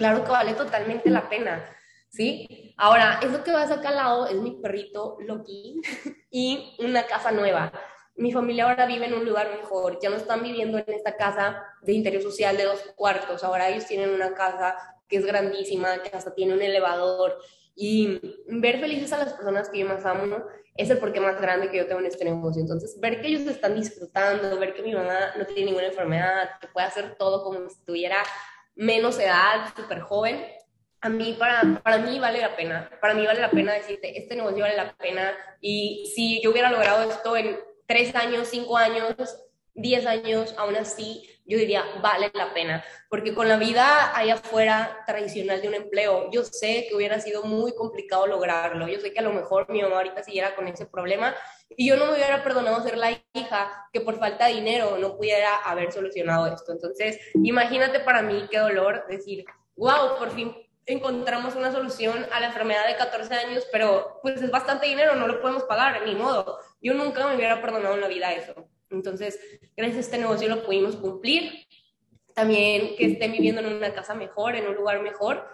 claro 0.00 0.24
que 0.24 0.30
vale 0.30 0.54
totalmente 0.54 1.10
la 1.10 1.28
pena, 1.28 1.62
¿sí? 2.10 2.74
Ahora, 2.76 3.20
eso 3.22 3.42
que 3.42 3.52
vas 3.52 3.70
acá 3.70 3.88
al 3.88 3.96
lado 3.96 4.26
es 4.26 4.36
mi 4.36 4.60
perrito 4.60 5.16
Loki 5.20 5.80
y 6.30 6.76
una 6.78 7.04
casa 7.04 7.32
nueva. 7.32 7.72
Mi 8.16 8.32
familia 8.32 8.68
ahora 8.68 8.86
vive 8.86 9.06
en 9.06 9.14
un 9.14 9.24
lugar 9.24 9.50
mejor, 9.50 9.98
ya 10.02 10.10
no 10.10 10.16
están 10.16 10.42
viviendo 10.42 10.76
en 10.76 10.84
esta 10.88 11.16
casa 11.16 11.64
de 11.82 11.92
interior 11.94 12.22
social 12.22 12.56
de 12.56 12.64
dos 12.64 12.80
cuartos, 12.94 13.42
ahora 13.42 13.70
ellos 13.70 13.86
tienen 13.86 14.10
una 14.10 14.34
casa 14.34 14.76
que 15.08 15.16
es 15.16 15.24
grandísima, 15.24 16.02
que 16.02 16.14
hasta 16.14 16.34
tiene 16.34 16.52
un 16.52 16.60
elevador, 16.60 17.38
y 17.74 18.20
ver 18.46 18.78
felices 18.78 19.12
a 19.14 19.18
las 19.18 19.32
personas 19.32 19.70
que 19.70 19.78
yo 19.78 19.86
más 19.86 20.04
amo 20.04 20.44
es 20.76 20.90
el 20.90 20.98
porqué 20.98 21.20
más 21.20 21.40
grande 21.40 21.70
que 21.70 21.78
yo 21.78 21.86
tengo 21.86 22.00
en 22.00 22.06
este 22.06 22.24
negocio. 22.24 22.60
Entonces, 22.60 22.98
ver 23.00 23.20
que 23.20 23.28
ellos 23.28 23.42
están 23.42 23.74
disfrutando, 23.74 24.58
ver 24.58 24.74
que 24.74 24.82
mi 24.82 24.92
mamá 24.94 25.32
no 25.36 25.46
tiene 25.46 25.66
ninguna 25.66 25.86
enfermedad, 25.86 26.50
que 26.60 26.68
puede 26.68 26.86
hacer 26.86 27.16
todo 27.18 27.42
como 27.42 27.58
si 27.68 27.78
estuviera 27.78 28.16
menos 28.74 29.18
edad, 29.18 29.72
súper 29.76 30.00
joven, 30.00 30.42
a 31.00 31.08
mí, 31.08 31.36
para, 31.38 31.80
para 31.82 31.98
mí 31.98 32.18
vale 32.18 32.40
la 32.40 32.56
pena. 32.56 32.90
Para 33.00 33.14
mí 33.14 33.26
vale 33.26 33.40
la 33.40 33.50
pena 33.50 33.72
decirte, 33.72 34.18
este 34.18 34.36
negocio 34.36 34.62
vale 34.62 34.76
la 34.76 34.94
pena. 34.96 35.34
Y 35.60 36.10
si 36.14 36.42
yo 36.42 36.50
hubiera 36.50 36.70
logrado 36.70 37.10
esto 37.10 37.36
en 37.36 37.58
tres 37.86 38.14
años, 38.14 38.48
cinco 38.48 38.76
años, 38.76 39.14
diez 39.74 40.04
años, 40.06 40.54
aún 40.58 40.76
así, 40.76 41.26
yo 41.46 41.58
diría, 41.58 41.84
vale 42.02 42.30
la 42.34 42.52
pena. 42.52 42.84
Porque 43.08 43.34
con 43.34 43.48
la 43.48 43.56
vida 43.56 44.14
allá 44.16 44.34
afuera 44.34 45.02
tradicional 45.06 45.62
de 45.62 45.68
un 45.68 45.74
empleo, 45.74 46.30
yo 46.30 46.44
sé 46.44 46.86
que 46.88 46.94
hubiera 46.94 47.18
sido 47.18 47.44
muy 47.44 47.74
complicado 47.74 48.26
lograrlo. 48.26 48.86
Yo 48.86 49.00
sé 49.00 49.12
que 49.12 49.20
a 49.20 49.22
lo 49.22 49.32
mejor 49.32 49.70
mi 49.70 49.80
mamá 49.80 49.96
ahorita 49.96 50.22
siguiera 50.22 50.54
con 50.54 50.68
ese 50.68 50.84
problema 50.86 51.34
y 51.76 51.88
yo 51.88 51.96
no 51.96 52.06
me 52.06 52.12
hubiera 52.12 52.44
perdonado 52.44 52.82
ser 52.82 52.98
la 52.98 53.12
hija 53.32 53.88
que 53.92 54.00
por 54.00 54.18
falta 54.18 54.46
de 54.46 54.54
dinero 54.54 54.98
no 54.98 55.16
pudiera 55.16 55.56
haber 55.64 55.92
solucionado 55.92 56.46
esto. 56.46 56.72
Entonces, 56.72 57.18
imagínate 57.34 58.00
para 58.00 58.22
mí 58.22 58.46
qué 58.50 58.58
dolor 58.58 59.06
decir, 59.08 59.44
wow, 59.76 60.18
por 60.18 60.30
fin 60.32 60.54
encontramos 60.86 61.54
una 61.54 61.72
solución 61.72 62.26
a 62.32 62.40
la 62.40 62.46
enfermedad 62.46 62.86
de 62.86 62.96
14 62.96 63.34
años, 63.34 63.66
pero 63.70 64.18
pues 64.22 64.40
es 64.42 64.50
bastante 64.50 64.86
dinero, 64.86 65.14
no 65.14 65.26
lo 65.26 65.40
podemos 65.40 65.64
pagar, 65.64 66.04
ni 66.06 66.14
modo. 66.14 66.58
Yo 66.80 66.94
nunca 66.94 67.26
me 67.26 67.36
hubiera 67.36 67.60
perdonado 67.60 67.94
en 67.94 68.00
la 68.00 68.08
vida 68.08 68.32
eso. 68.32 68.68
Entonces, 68.90 69.38
gracias 69.76 69.96
a 69.98 70.00
este 70.00 70.18
negocio 70.18 70.48
lo 70.48 70.64
pudimos 70.64 70.96
cumplir. 70.96 71.66
También 72.34 72.96
que 72.96 73.06
estén 73.06 73.32
viviendo 73.32 73.60
en 73.60 73.74
una 73.74 73.92
casa 73.92 74.14
mejor, 74.14 74.56
en 74.56 74.66
un 74.66 74.74
lugar 74.74 75.02
mejor. 75.02 75.46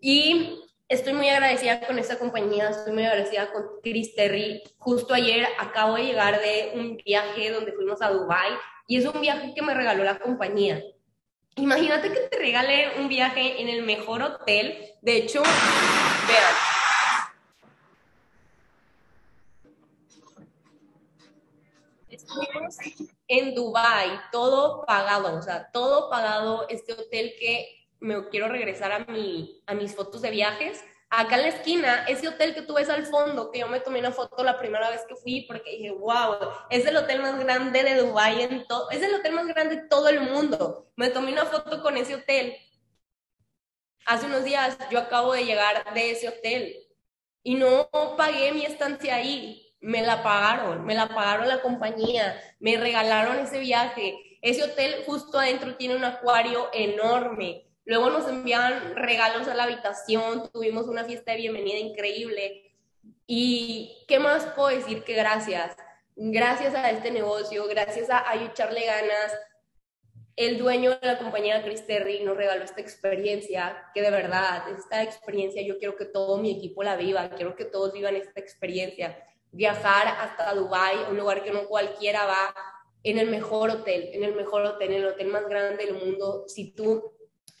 Y 0.00 0.60
estoy 0.88 1.12
muy 1.12 1.28
agradecida 1.28 1.86
con 1.86 1.98
esta 1.98 2.18
compañía, 2.18 2.70
estoy 2.70 2.92
muy 2.92 3.04
agradecida 3.04 3.52
con 3.52 3.64
Chris 3.82 4.14
Terry. 4.14 4.62
Justo 4.78 5.14
ayer 5.14 5.46
acabo 5.58 5.96
de 5.96 6.04
llegar 6.04 6.40
de 6.40 6.72
un 6.74 6.96
viaje 6.96 7.50
donde 7.50 7.72
fuimos 7.72 8.02
a 8.02 8.10
Dubai 8.10 8.52
y 8.86 8.96
es 8.96 9.06
un 9.06 9.20
viaje 9.20 9.52
que 9.54 9.62
me 9.62 9.74
regaló 9.74 10.04
la 10.04 10.18
compañía. 10.18 10.82
Imagínate 11.56 12.10
que 12.10 12.20
te 12.20 12.38
regale 12.38 12.98
un 12.98 13.08
viaje 13.08 13.60
en 13.60 13.68
el 13.68 13.82
mejor 13.82 14.22
hotel. 14.22 14.94
De 15.02 15.16
hecho, 15.16 15.42
vean. 15.42 16.54
Estuvimos 22.08 22.76
en 23.28 23.54
Dubai, 23.54 24.18
todo 24.30 24.84
pagado, 24.86 25.38
o 25.38 25.42
sea, 25.42 25.70
todo 25.72 26.08
pagado. 26.08 26.66
Este 26.70 26.94
hotel 26.94 27.34
que 27.38 27.88
me 28.00 28.28
quiero 28.28 28.48
regresar 28.48 28.92
a, 28.92 29.00
mi, 29.00 29.62
a 29.66 29.74
mis 29.74 29.94
fotos 29.94 30.22
de 30.22 30.30
viajes. 30.30 30.82
Acá 31.14 31.36
en 31.36 31.42
la 31.42 31.48
esquina, 31.48 32.06
ese 32.08 32.26
hotel 32.26 32.54
que 32.54 32.62
tú 32.62 32.72
ves 32.72 32.88
al 32.88 33.04
fondo, 33.04 33.50
que 33.50 33.58
yo 33.58 33.68
me 33.68 33.80
tomé 33.80 33.98
una 33.98 34.12
foto 34.12 34.42
la 34.42 34.58
primera 34.58 34.88
vez 34.88 35.04
que 35.06 35.14
fui 35.14 35.42
porque 35.42 35.72
dije, 35.72 35.90
wow, 35.90 36.36
es 36.70 36.86
el 36.86 36.96
hotel 36.96 37.20
más 37.20 37.38
grande 37.38 37.82
de 37.82 37.96
Dubái 37.96 38.40
en 38.40 38.66
todo, 38.66 38.88
es 38.88 39.02
el 39.02 39.12
hotel 39.16 39.34
más 39.34 39.46
grande 39.46 39.76
de 39.76 39.88
todo 39.88 40.08
el 40.08 40.22
mundo. 40.22 40.90
Me 40.96 41.10
tomé 41.10 41.30
una 41.30 41.44
foto 41.44 41.82
con 41.82 41.98
ese 41.98 42.14
hotel. 42.14 42.56
Hace 44.06 44.24
unos 44.24 44.42
días 44.42 44.78
yo 44.90 45.00
acabo 45.00 45.34
de 45.34 45.44
llegar 45.44 45.92
de 45.92 46.12
ese 46.12 46.28
hotel 46.28 46.78
y 47.42 47.56
no 47.56 47.90
pagué 48.16 48.52
mi 48.52 48.64
estancia 48.64 49.16
ahí, 49.16 49.76
me 49.82 50.00
la 50.00 50.22
pagaron, 50.22 50.86
me 50.86 50.94
la 50.94 51.08
pagaron 51.08 51.46
la 51.46 51.60
compañía, 51.60 52.40
me 52.58 52.78
regalaron 52.78 53.38
ese 53.38 53.58
viaje. 53.58 54.16
Ese 54.40 54.62
hotel 54.62 55.02
justo 55.04 55.38
adentro 55.38 55.76
tiene 55.76 55.94
un 55.94 56.04
acuario 56.04 56.70
enorme 56.72 57.70
Luego 57.84 58.10
nos 58.10 58.28
enviaban 58.28 58.94
regalos 58.96 59.48
a 59.48 59.54
la 59.54 59.64
habitación, 59.64 60.50
tuvimos 60.52 60.86
una 60.86 61.04
fiesta 61.04 61.32
de 61.32 61.38
bienvenida 61.38 61.78
increíble. 61.78 62.72
¿Y 63.26 64.04
qué 64.06 64.18
más 64.18 64.46
puedo 64.54 64.68
decir 64.68 65.02
que 65.04 65.14
gracias? 65.14 65.76
Gracias 66.14 66.74
a 66.74 66.90
este 66.90 67.10
negocio, 67.10 67.66
gracias 67.66 68.10
a, 68.10 68.18
a 68.18 68.36
ganas, 68.36 69.32
el 70.36 70.58
dueño 70.58 70.98
de 70.98 71.06
la 71.06 71.18
compañía 71.18 71.62
Chris 71.62 71.86
Terry 71.86 72.20
nos 72.20 72.36
regaló 72.36 72.64
esta 72.64 72.80
experiencia, 72.80 73.90
que 73.94 74.00
de 74.00 74.10
verdad, 74.10 74.66
esta 74.70 75.02
experiencia 75.02 75.62
yo 75.62 75.78
quiero 75.78 75.94
que 75.94 76.06
todo 76.06 76.38
mi 76.38 76.56
equipo 76.56 76.82
la 76.82 76.96
viva, 76.96 77.30
quiero 77.30 77.54
que 77.54 77.66
todos 77.66 77.92
vivan 77.92 78.16
esta 78.16 78.40
experiencia. 78.40 79.22
Viajar 79.50 80.08
hasta 80.08 80.54
Dubai, 80.54 80.96
un 81.10 81.18
lugar 81.18 81.42
que 81.42 81.50
no 81.50 81.66
cualquiera 81.66 82.24
va, 82.24 82.54
en 83.02 83.18
el 83.18 83.28
mejor 83.28 83.68
hotel, 83.68 84.08
en 84.14 84.24
el 84.24 84.34
mejor 84.34 84.64
hotel, 84.64 84.92
en 84.92 85.02
el 85.02 85.08
hotel 85.08 85.26
más 85.26 85.46
grande 85.48 85.84
del 85.84 85.94
mundo. 85.94 86.44
Si 86.46 86.72
tú 86.72 87.12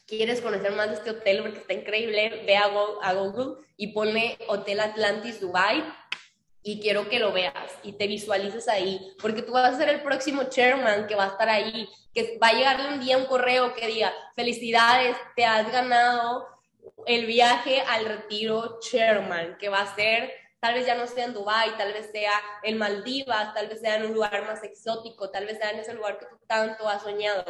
quieres 0.06 0.40
conocer 0.40 0.72
más 0.72 0.88
de 0.88 0.94
este 0.94 1.10
hotel 1.10 1.42
porque 1.42 1.58
está 1.58 1.72
increíble, 1.72 2.42
ve 2.46 2.56
a, 2.56 3.12
Google 3.14 3.64
y 3.76 3.88
pone 3.88 4.38
Hotel 4.48 4.80
Atlantis 4.80 5.40
Dubai 5.40 5.84
y 6.62 6.80
quiero 6.80 7.08
que 7.08 7.18
lo 7.18 7.32
veas 7.32 7.72
y 7.82 7.92
te 7.92 8.06
visualices 8.06 8.68
ahí, 8.68 9.14
porque 9.20 9.42
tú 9.42 9.52
vas 9.52 9.74
a 9.74 9.78
ser 9.78 9.88
el 9.88 10.02
próximo 10.02 10.44
chairman 10.44 11.06
que 11.06 11.14
va 11.14 11.24
a 11.24 11.28
estar 11.28 11.48
ahí, 11.48 11.88
que 12.14 12.38
va 12.40 12.48
a 12.48 12.52
llegarle 12.52 12.88
un 12.88 13.00
día 13.00 13.18
un 13.18 13.26
correo 13.26 13.74
que 13.74 13.86
diga, 13.86 14.12
felicidades, 14.36 15.16
te 15.34 15.44
has 15.44 15.70
ganado 15.72 16.46
el 17.06 17.26
viaje 17.26 17.80
al 17.80 18.04
retiro 18.04 18.78
chairman, 18.80 19.56
que 19.58 19.68
va 19.68 19.80
a 19.80 19.94
ser, 19.94 20.32
tal 20.60 20.74
vez 20.74 20.86
ya 20.86 20.94
no 20.94 21.06
sea 21.06 21.24
en 21.24 21.34
Dubai, 21.34 21.76
tal 21.76 21.92
vez 21.92 22.10
sea 22.12 22.32
en 22.62 22.78
Maldivas, 22.78 23.54
tal 23.54 23.68
vez 23.68 23.80
sea 23.80 23.96
en 23.96 24.06
un 24.06 24.14
lugar 24.14 24.46
más 24.46 24.62
exótico, 24.62 25.30
tal 25.30 25.46
vez 25.46 25.58
sea 25.58 25.70
en 25.70 25.80
ese 25.80 25.94
lugar 25.94 26.18
que 26.18 26.26
tú 26.26 26.38
tanto 26.46 26.88
has 26.88 27.02
soñado. 27.02 27.44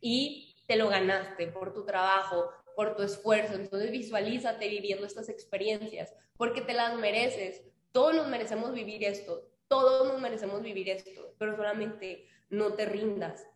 Y 0.00 0.54
te 0.68 0.76
lo 0.76 0.88
ganaste 0.88 1.48
por 1.48 1.72
tu 1.72 1.84
trabajo, 1.84 2.50
por 2.76 2.94
tu 2.94 3.02
esfuerzo. 3.02 3.54
Entonces 3.54 3.90
visualízate 3.90 4.68
viviendo 4.68 5.06
estas 5.06 5.30
experiencias 5.30 6.14
porque 6.36 6.60
te 6.60 6.74
las 6.74 6.94
mereces. 6.94 7.64
Todos 7.90 8.14
nos 8.14 8.28
merecemos 8.28 8.72
vivir 8.72 9.02
esto, 9.02 9.48
todos 9.66 10.06
nos 10.06 10.20
merecemos 10.20 10.62
vivir 10.62 10.90
esto, 10.90 11.34
pero 11.38 11.56
solamente 11.56 12.28
no 12.50 12.74
te 12.74 12.84
rindas. 12.84 13.46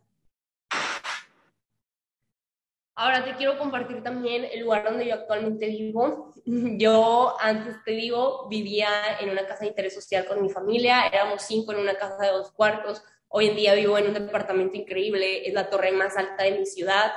Ahora 2.95 3.25
te 3.25 3.37
quiero 3.37 3.59
compartir 3.59 4.03
también 4.03 4.47
el 4.51 4.61
lugar 4.61 4.85
donde 4.85 5.07
yo 5.07 5.15
actualmente 5.15 5.67
vivo. 5.67 6.31
Yo 6.45 7.37
antes 7.41 7.77
te 7.85 7.93
digo, 7.93 8.49
vivía 8.49 8.89
en 9.21 9.31
una 9.31 9.47
casa 9.47 9.61
de 9.61 9.69
interés 9.69 9.95
social 9.95 10.27
con 10.27 10.43
mi 10.43 10.51
familia, 10.51 11.07
éramos 11.07 11.43
cinco 11.43 11.73
en 11.73 11.79
una 11.79 11.95
casa 11.95 12.25
de 12.25 12.33
dos 12.33 12.53
cuartos, 12.53 13.03
Hoy 13.35 13.47
en 13.47 13.57
día 13.57 13.73
vivo 13.73 13.97
en 13.97 14.09
un 14.09 14.13
departamento 14.13 14.77
increíble, 14.77 15.49
es 15.49 15.55
la 15.55 15.71
torre 15.71 15.91
más 15.91 16.19
alta 16.19 16.45
de 16.45 16.59
mi 16.59 16.67
ciudad, 16.67 17.13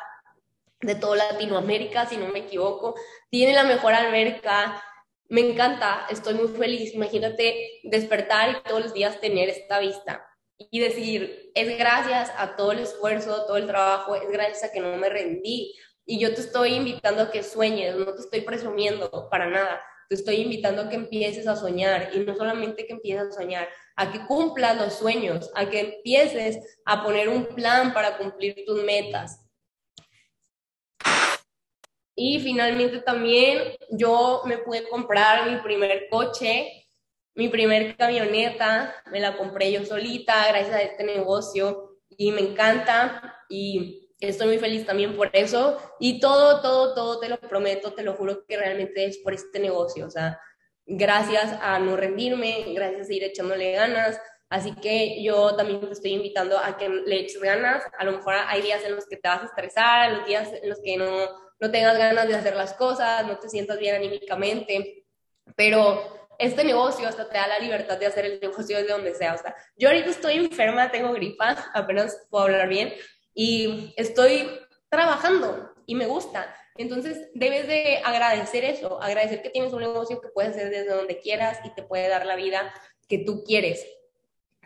de 0.79 0.95
toda 0.95 1.17
Latinoamérica, 1.17 2.05
si 2.05 2.15
no 2.15 2.29
me 2.29 2.39
equivoco. 2.39 2.95
Tiene 3.29 3.51
la 3.51 3.63
mejor 3.63 3.93
alberca, 3.93 4.81
me 5.27 5.41
encanta, 5.41 6.05
estoy 6.09 6.35
muy 6.35 6.47
feliz. 6.47 6.93
Imagínate 6.93 7.81
despertar 7.83 8.49
y 8.49 8.69
todos 8.69 8.81
los 8.81 8.93
días 8.93 9.19
tener 9.19 9.49
esta 9.49 9.79
vista. 9.79 10.25
y 10.57 10.79
decir, 10.79 11.51
es 11.53 11.77
gracias 11.77 12.31
a 12.37 12.55
todo 12.55 12.71
el 12.71 12.79
esfuerzo, 12.79 13.45
todo 13.45 13.57
el 13.57 13.67
trabajo, 13.67 14.15
es 14.15 14.29
gracias 14.29 14.63
a 14.63 14.71
que 14.71 14.79
no 14.79 14.95
me 14.95 15.09
rendí. 15.09 15.75
Y 16.05 16.17
yo 16.17 16.33
te 16.33 16.39
estoy 16.39 16.75
invitando 16.75 17.23
a 17.23 17.31
que 17.31 17.43
sueñes, 17.43 17.93
no 17.97 18.13
te 18.15 18.21
estoy 18.21 18.39
presumiendo 18.39 19.27
para 19.29 19.49
nada. 19.49 19.81
Te 20.07 20.15
estoy 20.15 20.35
invitando 20.35 20.83
a 20.83 20.89
que 20.89 20.95
empieces 20.95 21.45
a 21.47 21.57
soñar 21.57 22.11
y 22.13 22.19
no 22.19 22.35
solamente 22.37 22.85
que 22.85 22.93
empieces 22.93 23.27
a 23.27 23.31
soñar, 23.31 23.67
a 23.95 24.11
que 24.11 24.25
cumplas 24.25 24.75
los 24.77 24.93
sueños, 24.93 25.51
a 25.55 25.69
que 25.69 25.79
empieces 25.79 26.79
a 26.85 27.03
poner 27.03 27.29
un 27.29 27.45
plan 27.47 27.93
para 27.93 28.17
cumplir 28.17 28.63
tus 28.65 28.83
metas. 28.83 29.41
Y 32.15 32.39
finalmente 32.39 32.99
también 32.99 33.75
yo 33.91 34.41
me 34.45 34.57
pude 34.57 34.87
comprar 34.87 35.49
mi 35.49 35.57
primer 35.57 36.07
coche, 36.09 36.87
mi 37.33 37.49
primer 37.49 37.97
camioneta, 37.97 38.95
me 39.11 39.19
la 39.19 39.37
compré 39.37 39.71
yo 39.71 39.85
solita 39.85 40.47
gracias 40.47 40.75
a 40.75 40.81
este 40.81 41.03
negocio 41.03 41.99
y 42.09 42.31
me 42.31 42.39
encanta 42.41 43.43
y 43.49 44.09
estoy 44.19 44.47
muy 44.47 44.57
feliz 44.59 44.85
también 44.85 45.15
por 45.15 45.29
eso 45.33 45.77
y 45.99 46.21
todo, 46.21 46.61
todo, 46.61 46.93
todo 46.93 47.19
te 47.19 47.27
lo 47.27 47.37
prometo, 47.37 47.93
te 47.93 48.03
lo 48.03 48.13
juro 48.13 48.45
que 48.45 48.57
realmente 48.57 49.05
es 49.05 49.17
por 49.17 49.33
este 49.33 49.59
negocio, 49.59 50.05
o 50.05 50.09
sea, 50.09 50.39
gracias 50.85 51.57
a 51.61 51.79
no 51.79 51.95
rendirme, 51.95 52.65
gracias 52.73 53.01
a 53.01 53.05
seguir 53.05 53.23
echándole 53.23 53.71
ganas, 53.73 54.19
Así 54.49 54.73
que 54.75 55.23
yo 55.23 55.55
también 55.55 55.81
te 55.81 55.91
estoy 55.91 56.13
invitando 56.13 56.57
a 56.57 56.77
que 56.77 56.87
le 56.87 57.21
eches 57.21 57.41
ganas. 57.41 57.83
A 57.97 58.05
lo 58.05 58.13
mejor 58.13 58.35
hay 58.35 58.61
días 58.61 58.83
en 58.83 58.95
los 58.95 59.05
que 59.07 59.17
te 59.17 59.27
vas 59.27 59.41
a 59.41 59.45
estresar, 59.45 60.11
los 60.11 60.25
días 60.25 60.49
en 60.61 60.69
los 60.69 60.79
que 60.81 60.97
no, 60.97 61.07
no 61.59 61.71
tengas 61.71 61.97
ganas 61.97 62.27
de 62.27 62.35
hacer 62.35 62.55
las 62.55 62.73
cosas, 62.73 63.25
no 63.25 63.37
te 63.39 63.49
sientas 63.49 63.79
bien 63.79 63.95
anímicamente, 63.95 65.05
pero 65.55 66.29
este 66.37 66.63
negocio 66.63 67.07
hasta 67.07 67.27
te 67.27 67.37
da 67.37 67.47
la 67.47 67.59
libertad 67.59 67.97
de 67.97 68.05
hacer 68.05 68.25
el 68.25 68.39
negocio 68.39 68.77
desde 68.77 68.93
donde 68.93 69.15
sea. 69.15 69.33
O 69.33 69.37
sea, 69.37 69.55
yo 69.75 69.89
ahorita 69.89 70.09
estoy 70.09 70.35
enferma, 70.35 70.91
tengo 70.91 71.11
gripa, 71.13 71.55
apenas 71.73 72.27
puedo 72.29 72.45
hablar 72.45 72.67
bien 72.67 72.93
y 73.33 73.93
estoy 73.97 74.49
trabajando 74.89 75.73
y 75.85 75.95
me 75.95 76.05
gusta. 76.05 76.55
Entonces, 76.77 77.29
debes 77.33 77.67
de 77.67 78.01
agradecer 78.03 78.65
eso, 78.65 79.01
agradecer 79.01 79.41
que 79.41 79.49
tienes 79.49 79.71
un 79.73 79.81
negocio 79.81 80.19
que 80.19 80.29
puedes 80.29 80.51
hacer 80.51 80.69
desde 80.69 80.93
donde 80.93 81.19
quieras 81.19 81.59
y 81.63 81.73
te 81.73 81.83
puede 81.83 82.09
dar 82.09 82.25
la 82.25 82.35
vida 82.35 82.73
que 83.07 83.19
tú 83.19 83.43
quieres. 83.43 83.85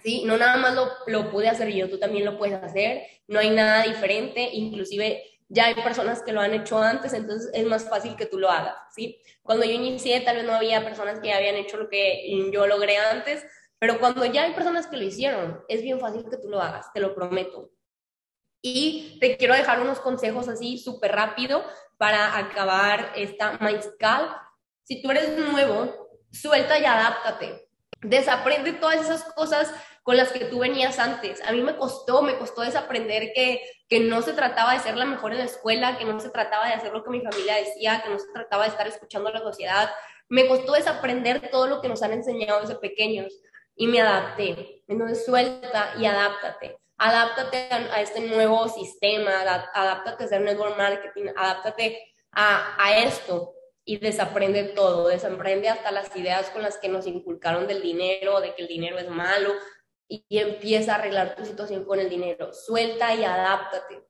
¿Sí? 0.03 0.23
No 0.25 0.37
nada 0.37 0.57
más 0.57 0.75
lo, 0.75 0.89
lo 1.07 1.29
pude 1.29 1.49
hacer 1.49 1.69
yo, 1.73 1.89
tú 1.89 1.99
también 1.99 2.25
lo 2.25 2.37
puedes 2.37 2.63
hacer, 2.63 3.03
no 3.27 3.39
hay 3.39 3.49
nada 3.49 3.83
diferente, 3.83 4.49
inclusive 4.53 5.21
ya 5.49 5.65
hay 5.65 5.75
personas 5.75 6.21
que 6.21 6.31
lo 6.31 6.39
han 6.41 6.53
hecho 6.53 6.77
antes, 6.77 7.11
entonces 7.13 7.51
es 7.53 7.65
más 7.65 7.89
fácil 7.89 8.15
que 8.15 8.27
tú 8.27 8.37
lo 8.37 8.49
hagas, 8.49 8.75
¿sí? 8.95 9.21
Cuando 9.41 9.65
yo 9.65 9.71
inicié, 9.71 10.21
tal 10.21 10.37
vez 10.37 10.45
no 10.45 10.53
había 10.53 10.85
personas 10.85 11.19
que 11.19 11.33
habían 11.33 11.55
hecho 11.55 11.77
lo 11.77 11.89
que 11.89 12.49
yo 12.53 12.65
logré 12.67 12.97
antes, 12.97 13.43
pero 13.79 13.99
cuando 13.99 14.23
ya 14.25 14.43
hay 14.43 14.53
personas 14.53 14.87
que 14.87 14.97
lo 14.97 15.03
hicieron, 15.03 15.61
es 15.67 15.81
bien 15.81 15.99
fácil 15.99 16.25
que 16.29 16.37
tú 16.37 16.49
lo 16.49 16.61
hagas, 16.61 16.93
te 16.93 16.99
lo 16.99 17.15
prometo. 17.15 17.71
Y 18.61 19.17
te 19.19 19.37
quiero 19.37 19.55
dejar 19.55 19.81
unos 19.81 19.99
consejos 19.99 20.47
así 20.47 20.77
súper 20.77 21.13
rápido 21.13 21.63
para 21.99 22.37
acabar 22.37 23.11
esta 23.15 23.57
maizcal. 23.59 24.33
Si 24.83 25.01
tú 25.01 25.11
eres 25.11 25.37
nuevo, 25.37 26.09
suelta 26.31 26.79
y 26.79 26.85
adáptate. 26.85 27.67
Desaprende 28.01 28.71
todas 28.71 29.01
esas 29.01 29.25
cosas 29.33 29.73
con 30.03 30.15
las 30.15 30.31
que 30.31 30.45
tú 30.45 30.59
venías 30.59 30.97
antes. 30.97 31.45
A 31.45 31.51
mí 31.51 31.61
me 31.61 31.75
costó, 31.75 32.21
me 32.21 32.37
costó 32.37 32.61
desaprender 32.61 33.33
que, 33.35 33.61
que 33.89 33.99
no 33.99 34.21
se 34.21 34.31
trataba 34.31 34.73
de 34.73 34.79
ser 34.79 34.95
la 34.95 35.03
mejor 35.03 35.33
en 35.33 35.39
la 35.39 35.43
escuela, 35.43 35.97
que 35.97 36.05
no 36.05 36.21
se 36.21 36.29
trataba 36.29 36.67
de 36.67 36.73
hacer 36.73 36.93
lo 36.93 37.03
que 37.03 37.09
mi 37.09 37.21
familia 37.21 37.57
decía, 37.57 38.01
que 38.01 38.09
no 38.09 38.17
se 38.17 38.31
trataba 38.31 38.63
de 38.63 38.69
estar 38.69 38.87
escuchando 38.87 39.27
a 39.27 39.33
la 39.33 39.41
sociedad. 39.41 39.91
Me 40.29 40.47
costó 40.47 40.71
desaprender 40.71 41.51
todo 41.51 41.67
lo 41.67 41.81
que 41.81 41.89
nos 41.89 42.01
han 42.01 42.13
enseñado 42.13 42.61
desde 42.61 42.75
pequeños 42.75 43.33
y 43.75 43.87
me 43.87 43.99
adapté. 43.99 44.83
Entonces 44.87 45.25
suelta 45.25 45.93
y 45.99 46.05
adáptate. 46.05 46.79
Adáptate 46.99 47.69
a, 47.71 48.01
este 48.01 48.19
nuevo 48.21 48.67
sistema, 48.69 49.41
adáptate 49.41 50.23
a 50.23 50.25
hacer 50.25 50.41
network 50.41 50.77
marketing, 50.77 51.31
adáptate 51.35 52.13
a, 52.31 52.75
a 52.77 52.97
esto 52.99 53.53
y 53.83 53.97
desaprende 53.97 54.65
todo, 54.65 55.07
desaprende 55.07 55.69
hasta 55.69 55.91
las 55.91 56.15
ideas 56.15 56.49
con 56.51 56.61
las 56.61 56.77
que 56.77 56.89
nos 56.89 57.07
inculcaron 57.07 57.65
del 57.65 57.81
dinero, 57.81 58.41
de 58.41 58.53
que 58.53 58.61
el 58.61 58.67
dinero 58.67 58.99
es 58.99 59.09
malo, 59.09 59.53
y, 60.09 60.25
empieza 60.29 60.93
a 60.93 60.95
arreglar 60.95 61.35
tu 61.35 61.45
situación 61.45 61.85
con 61.85 61.99
el 61.99 62.09
dinero. 62.09 62.51
Suelta 62.51 63.13
y 63.13 63.23
adáptate. 63.23 64.03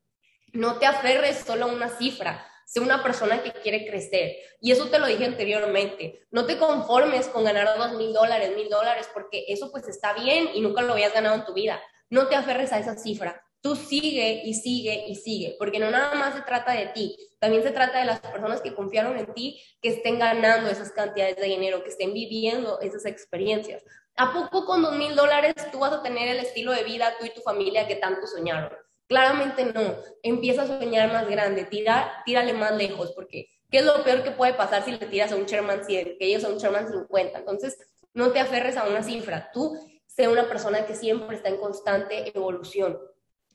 No 0.54 0.80
te 0.80 0.86
aferres 0.86 1.44
solo 1.46 1.66
a 1.66 1.68
una 1.68 1.90
cifra. 1.90 2.46
Sé 2.66 2.80
una 2.80 3.04
persona 3.04 3.44
que 3.44 3.52
quiere 3.52 3.86
crecer. 3.86 4.38
Y 4.62 4.72
eso 4.72 4.90
te 4.90 5.00
lo 5.00 5.08
dije 5.08 5.26
anteriormente. 5.26 6.28
No 6.32 6.46
te 6.46 6.58
conformes 6.58 7.28
con 7.28 7.44
ganar 7.44 7.78
dos 7.78 7.94
mil 7.94 8.14
dólares, 8.14 8.56
mil 8.56 8.70
dólares, 8.70 9.10
porque 9.14 9.46
eso 9.50 9.72
pues 9.72 9.88
está 9.88 10.14
bien 10.14 10.50
y 10.54 10.62
nunca 10.62 10.82
lo 10.82 10.94
habías 10.94 11.14
ganado 11.14 11.36
en 11.36 11.46
tu 11.46 11.54
vida. 11.54 11.82
No 12.10 12.28
te 12.28 12.36
aferres 12.36 12.74
a 12.74 12.80
esa 12.80 12.97
cifra. 12.97 13.41
Tú 13.62 13.76
sigue 13.76 14.41
y 14.45 14.53
sigue 14.53 15.05
y 15.07 15.16
sigue, 15.16 15.55
porque 15.60 15.80
no 15.80 15.91
nada 15.91 16.16
más 16.16 16.34
se 16.34 16.41
trata 16.43 16.72
de 16.72 16.88
ti, 16.88 17.18
también 17.39 17.62
se 17.62 17.72
trata 17.72 17.99
de 17.99 18.05
las 18.05 18.22
personas 18.22 18.62
que 18.62 18.74
confiaron 18.74 19.18
en 19.18 19.34
ti, 19.34 19.62
que 19.82 19.89
estén 19.89 20.18
ganando 20.18 20.70
esas 20.70 20.91
cantidades 20.91 21.36
de 21.36 21.45
dinero, 21.45 21.84
que 21.84 21.89
estén 21.89 22.14
viviendo 22.14 22.80
esas 22.80 23.05
experiencias. 23.05 23.84
¿A 24.16 24.34
poco 24.34 24.66
con 24.66 24.82
dos 24.82 24.95
mil 24.95 25.16
dólares 25.16 25.55
tú 25.72 25.80
vas 25.80 25.93
a 25.93 26.03
tener 26.03 26.30
el 26.30 26.39
estilo 26.39 26.72
de 26.72 26.84
vida 26.84 27.14
tú 27.20 27.26
y 27.26 27.34
tu 27.34 27.41
familia 27.41 27.88
que 27.88 27.95
tanto 27.95 28.28
soñaron? 28.28 28.72
Claramente 29.07 29.66
no. 29.66 29.95
Empieza 30.24 30.64
a 30.64 30.68
soñar 30.68 31.12
más 31.12 31.28
grande, 31.30 31.66
tira, 31.66 32.22
tírale 32.26 32.53
más 32.53 32.76
lejos, 32.76 33.12
porque 33.14 33.47
¿qué 33.70 33.80
es 33.80 33.86
lo 33.86 34.03
peor 34.03 34.24
que 34.24 34.32
puede 34.32 34.53
pasar 34.53 34.84
si 34.84 34.91
le 34.91 35.05
tiras 35.07 35.32
a 35.32 35.36
un 35.36 35.45
Sherman 35.45 35.86
100, 35.86 36.18
que 36.18 36.26
ellos 36.26 36.41
son 36.41 36.53
un 36.53 36.60
Sherman 36.60 36.89
50? 36.89 37.39
Entonces, 37.39 37.78
no 38.14 38.32
te 38.32 38.39
aferres 38.39 38.78
a 38.78 38.88
una 38.88 39.03
cifra. 39.03 39.49
Tú 39.53 39.78
sé 40.20 40.28
una 40.28 40.49
persona 40.49 40.86
que 40.86 40.95
siempre 40.95 41.38
está 41.38 41.47
en 41.47 41.57
constante 41.57 42.30
evolución. 42.36 42.99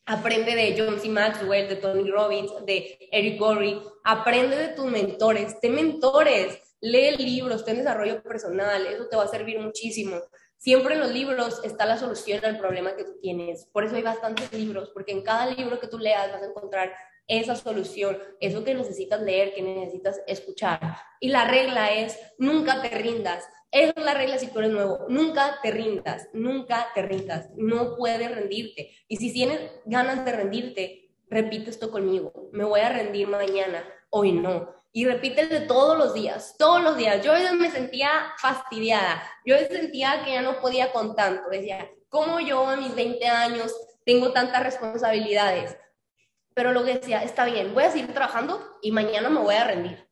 Aprende 0.07 0.55
de 0.55 0.75
John 0.79 0.99
C. 0.99 1.11
Maxwell, 1.11 1.69
de 1.69 1.77
Tony 1.77 2.11
Robbins, 2.11 2.53
de 2.65 2.99
Eric 3.13 3.39
Gorry. 3.39 3.83
Aprende 4.03 4.57
de 4.57 4.69
tus 4.69 4.87
mentores. 4.87 5.61
Ten 5.61 5.75
mentores. 5.75 6.59
Lee 6.81 7.17
libros, 7.19 7.67
ten 7.67 7.77
desarrollo 7.77 8.23
personal. 8.23 8.87
Eso 8.87 9.09
te 9.09 9.17
va 9.17 9.25
a 9.25 9.29
servir 9.29 9.59
muchísimo. 9.59 10.17
Siempre 10.57 10.95
en 10.95 11.01
los 11.01 11.11
libros 11.11 11.61
está 11.65 11.85
la 11.85 11.99
solución 11.99 12.43
al 12.47 12.59
problema 12.59 12.97
que 12.97 13.05
tú 13.05 13.19
tienes. 13.21 13.67
Por 13.67 13.85
eso 13.85 13.97
hay 13.97 14.03
bastantes 14.03 14.51
libros, 14.55 14.91
porque 14.95 15.13
en 15.13 15.23
cada 15.23 15.47
libro 15.47 15.79
que 15.79 15.89
tú 15.89 15.99
leas 15.99 16.33
vas 16.33 16.43
a 16.43 16.47
encontrar 16.47 16.95
esa 17.27 17.57
solución, 17.57 18.19
eso 18.41 18.65
que 18.65 18.75
necesitas 18.75 19.21
leer, 19.21 19.53
que 19.53 19.61
necesitas 19.61 20.23
escuchar. 20.27 20.81
Y 21.21 21.29
la 21.29 21.47
regla 21.47 21.93
es, 21.93 22.19
nunca 22.39 22.81
te 22.81 22.89
rindas. 22.89 23.45
Es 23.75 23.93
la 23.97 24.15
regla 24.15 24.39
si 24.39 24.47
tú 24.47 24.61
eres 24.61 24.71
nuevo. 24.71 25.07
Nunca 25.09 25.59
te 25.61 25.73
rindas, 25.73 26.29
nunca 26.33 26.87
te 26.95 27.03
rindas. 27.03 27.51
No 27.57 27.97
puedes 27.97 28.33
rendirte. 28.33 28.93
Y 29.09 29.17
si 29.17 29.33
tienes 29.33 29.61
ganas 29.85 30.25
de 30.25 30.31
rendirte, 30.31 31.11
repite 31.29 31.71
esto 31.71 31.91
conmigo. 31.91 32.51
Me 32.53 32.63
voy 32.63 32.79
a 32.79 32.91
rendir 32.91 33.27
mañana, 33.27 33.83
hoy 34.11 34.31
no 34.31 34.73
y 34.97 35.07
repítete 35.07 35.63
todos 35.63 35.99
los 35.99 36.15
días, 36.15 36.55
todos 36.57 36.81
los 36.81 36.97
días. 36.97 37.21
Yo 37.25 37.33
me 37.59 37.69
sentía 37.69 38.33
fastidiada, 38.39 39.21
yo 39.45 39.57
a 39.57 39.59
veces 39.59 39.77
sentía 39.77 40.23
que 40.25 40.35
ya 40.35 40.41
no 40.41 40.61
podía 40.61 40.93
con 40.93 41.17
tanto, 41.17 41.51
decía, 41.51 41.91
¿cómo 42.09 42.39
yo 42.39 42.65
a 42.65 42.77
mis 42.77 42.95
20 42.95 43.27
años 43.27 43.75
tengo 44.07 44.33
tantas 44.33 44.63
responsabilidades? 44.63 45.77
Pero 46.55 46.73
lo 46.73 46.85
que 46.85 46.95
decía, 46.95 47.25
está 47.25 47.45
bien, 47.45 47.75
voy 47.75 47.83
a 47.83 47.91
seguir 47.91 48.15
trabajando 48.15 48.79
y 48.83 48.93
mañana 48.93 49.29
me 49.31 49.41
voy 49.41 49.57
a 49.57 49.65
rendir. 49.65 50.09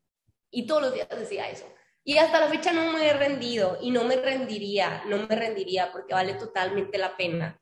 Y 0.51 0.67
todos 0.67 0.83
los 0.83 0.95
días 0.95 1.09
decía 1.11 1.49
eso. 1.49 1.65
Y 2.05 2.19
hasta 2.19 2.41
la 2.41 2.49
fecha 2.49 2.73
no 2.73 2.93
me 2.93 3.09
he 3.09 3.13
rendido 3.13 3.79
y 3.81 3.91
no 3.91 4.05
me 4.05 4.17
rendiría, 4.17 5.03
no 5.07 5.19
me 5.19 5.37
rendiría 5.37 5.93
porque 5.93 6.15
vale 6.15 6.35
totalmente 6.35 6.99
la 6.99 7.17
pena 7.17 7.62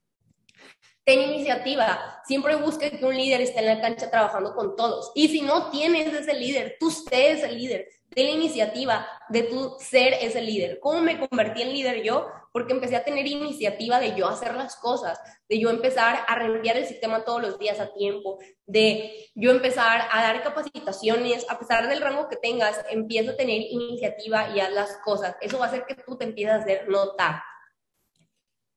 ten 1.05 1.21
iniciativa, 1.21 2.21
siempre 2.25 2.57
busque 2.57 2.91
que 2.91 3.05
un 3.05 3.17
líder 3.17 3.41
esté 3.41 3.61
en 3.61 3.67
la 3.67 3.81
cancha 3.81 4.11
trabajando 4.11 4.55
con 4.55 4.77
todos. 4.77 5.13
Y 5.15 5.29
si 5.29 5.43
no 5.43 5.71
tienes 5.71 6.13
ese 6.13 6.35
líder, 6.35 6.77
tú 6.79 6.91
seas 6.91 7.43
el 7.43 7.57
líder, 7.57 7.89
ten 8.11 8.27
la 8.27 8.33
iniciativa 8.33 9.07
de 9.29 9.45
tú 9.45 9.77
ser 9.81 10.15
ese 10.15 10.43
líder. 10.43 10.79
¿Cómo 10.81 11.01
me 11.01 11.19
convertí 11.19 11.63
en 11.63 11.73
líder 11.73 12.03
yo? 12.03 12.29
Porque 12.53 12.73
empecé 12.73 12.97
a 12.97 13.05
tener 13.05 13.27
iniciativa 13.27 14.01
de 14.01 14.15
yo 14.17 14.29
hacer 14.29 14.55
las 14.55 14.77
cosas, 14.77 15.19
de 15.49 15.59
yo 15.59 15.71
empezar 15.71 16.25
a 16.27 16.35
reenviar 16.35 16.77
el 16.77 16.87
sistema 16.87 17.25
todos 17.25 17.41
los 17.41 17.59
días 17.59 17.79
a 17.81 17.93
tiempo, 17.93 18.39
de 18.67 19.31
yo 19.35 19.51
empezar 19.53 20.09
a 20.13 20.23
dar 20.23 20.43
capacitaciones, 20.43 21.47
a 21.49 21.59
pesar 21.59 21.89
del 21.89 22.01
rango 22.01 22.29
que 22.29 22.37
tengas, 22.37 22.85
empieza 22.91 23.33
a 23.33 23.37
tener 23.37 23.61
iniciativa 23.63 24.51
y 24.55 24.61
haz 24.61 24.73
las 24.73 24.97
cosas. 24.99 25.37
Eso 25.41 25.59
va 25.59 25.67
a 25.67 25.69
hacer 25.69 25.87
que 25.87 25.95
tú 25.95 26.17
te 26.17 26.25
empieces 26.25 26.55
a 26.55 26.59
hacer 26.59 26.89
notar. 26.89 27.43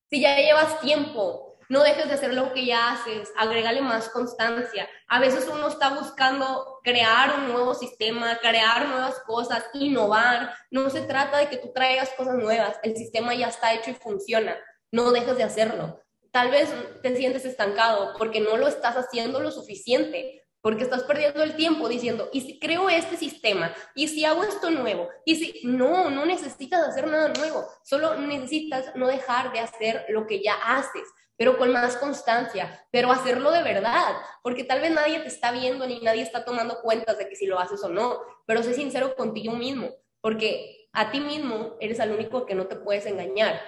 Si 0.09 0.21
ya 0.21 0.37
llevas 0.37 0.79
tiempo 0.79 1.52
no 1.69 1.83
dejes 1.83 2.07
de 2.07 2.13
hacer 2.13 2.33
lo 2.33 2.53
que 2.53 2.65
ya 2.65 2.91
haces, 2.91 3.31
agrégale 3.37 3.81
más 3.81 4.09
constancia. 4.09 4.87
A 5.07 5.19
veces 5.19 5.49
uno 5.51 5.67
está 5.67 5.89
buscando 5.89 6.79
crear 6.83 7.39
un 7.39 7.51
nuevo 7.51 7.73
sistema, 7.73 8.37
crear 8.39 8.87
nuevas 8.87 9.19
cosas, 9.25 9.63
innovar. 9.73 10.53
No 10.71 10.89
se 10.89 11.01
trata 11.01 11.37
de 11.37 11.49
que 11.49 11.57
tú 11.57 11.71
traigas 11.73 12.09
cosas 12.17 12.35
nuevas, 12.35 12.77
el 12.83 12.95
sistema 12.95 13.33
ya 13.33 13.47
está 13.47 13.73
hecho 13.73 13.91
y 13.91 13.95
funciona. 13.95 14.55
No 14.91 15.11
dejes 15.11 15.37
de 15.37 15.43
hacerlo. 15.43 15.99
Tal 16.31 16.49
vez 16.49 16.73
te 17.01 17.15
sientes 17.15 17.45
estancado 17.45 18.13
porque 18.17 18.41
no 18.41 18.57
lo 18.57 18.67
estás 18.67 18.95
haciendo 18.95 19.39
lo 19.39 19.51
suficiente, 19.51 20.43
porque 20.63 20.83
estás 20.83 21.03
perdiendo 21.03 21.43
el 21.43 21.57
tiempo 21.57 21.89
diciendo, 21.89 22.29
¿y 22.31 22.39
si 22.39 22.57
creo 22.57 22.89
este 22.89 23.17
sistema? 23.17 23.75
¿Y 23.95 24.07
si 24.07 24.23
hago 24.23 24.45
esto 24.45 24.71
nuevo? 24.71 25.09
¿Y 25.25 25.35
si 25.35 25.59
no, 25.65 26.09
no 26.09 26.25
necesitas 26.25 26.87
hacer 26.87 27.05
nada 27.05 27.33
nuevo, 27.37 27.67
solo 27.83 28.15
necesitas 28.15 28.95
no 28.95 29.07
dejar 29.07 29.51
de 29.51 29.59
hacer 29.59 30.05
lo 30.07 30.25
que 30.25 30.41
ya 30.41 30.53
haces. 30.53 31.03
Pero 31.37 31.57
con 31.57 31.71
más 31.71 31.97
constancia, 31.97 32.85
pero 32.91 33.11
hacerlo 33.11 33.51
de 33.51 33.63
verdad, 33.63 34.15
porque 34.41 34.63
tal 34.63 34.81
vez 34.81 34.91
nadie 34.91 35.19
te 35.19 35.27
está 35.27 35.51
viendo 35.51 35.85
ni 35.87 35.99
nadie 35.99 36.21
está 36.21 36.45
tomando 36.45 36.81
cuentas 36.81 37.17
de 37.17 37.27
que 37.27 37.35
si 37.35 37.45
lo 37.45 37.59
haces 37.59 37.83
o 37.83 37.89
no, 37.89 38.21
pero 38.45 38.63
sé 38.63 38.73
sincero 38.73 39.15
contigo 39.15 39.53
mismo, 39.53 39.89
porque 40.21 40.87
a 40.93 41.11
ti 41.11 41.19
mismo 41.19 41.75
eres 41.79 41.99
el 41.99 42.11
único 42.11 42.45
que 42.45 42.55
no 42.55 42.67
te 42.67 42.75
puedes 42.75 43.05
engañar. 43.05 43.59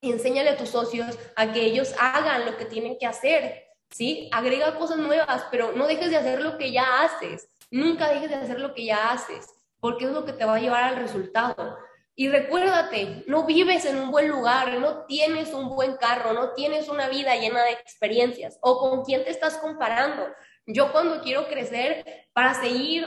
Enséñale 0.00 0.50
a 0.50 0.56
tus 0.56 0.70
socios 0.70 1.18
a 1.36 1.52
que 1.52 1.60
ellos 1.60 1.94
hagan 2.00 2.46
lo 2.46 2.56
que 2.56 2.64
tienen 2.64 2.98
que 2.98 3.06
hacer, 3.06 3.66
¿sí? 3.90 4.30
Agrega 4.32 4.76
cosas 4.76 4.98
nuevas, 4.98 5.46
pero 5.50 5.72
no 5.72 5.86
dejes 5.86 6.10
de 6.10 6.16
hacer 6.16 6.40
lo 6.40 6.56
que 6.58 6.72
ya 6.72 7.02
haces. 7.02 7.48
Nunca 7.70 8.08
dejes 8.08 8.30
de 8.30 8.36
hacer 8.36 8.60
lo 8.60 8.74
que 8.74 8.84
ya 8.84 9.10
haces, 9.10 9.46
porque 9.80 10.06
es 10.06 10.10
lo 10.10 10.24
que 10.24 10.32
te 10.32 10.44
va 10.44 10.56
a 10.56 10.60
llevar 10.60 10.84
al 10.84 10.96
resultado. 10.96 11.76
Y 12.18 12.30
recuérdate, 12.30 13.24
no 13.26 13.44
vives 13.44 13.84
en 13.84 13.98
un 13.98 14.10
buen 14.10 14.28
lugar, 14.28 14.72
no 14.80 15.04
tienes 15.04 15.52
un 15.52 15.68
buen 15.68 15.96
carro, 15.96 16.32
no 16.32 16.54
tienes 16.54 16.88
una 16.88 17.08
vida 17.08 17.36
llena 17.36 17.62
de 17.62 17.72
experiencias. 17.72 18.58
¿O 18.62 18.78
con 18.78 19.04
quién 19.04 19.22
te 19.22 19.30
estás 19.30 19.58
comparando? 19.58 20.26
Yo 20.66 20.92
cuando 20.92 21.20
quiero 21.20 21.46
crecer, 21.46 22.26
para 22.32 22.54
seguir 22.54 23.06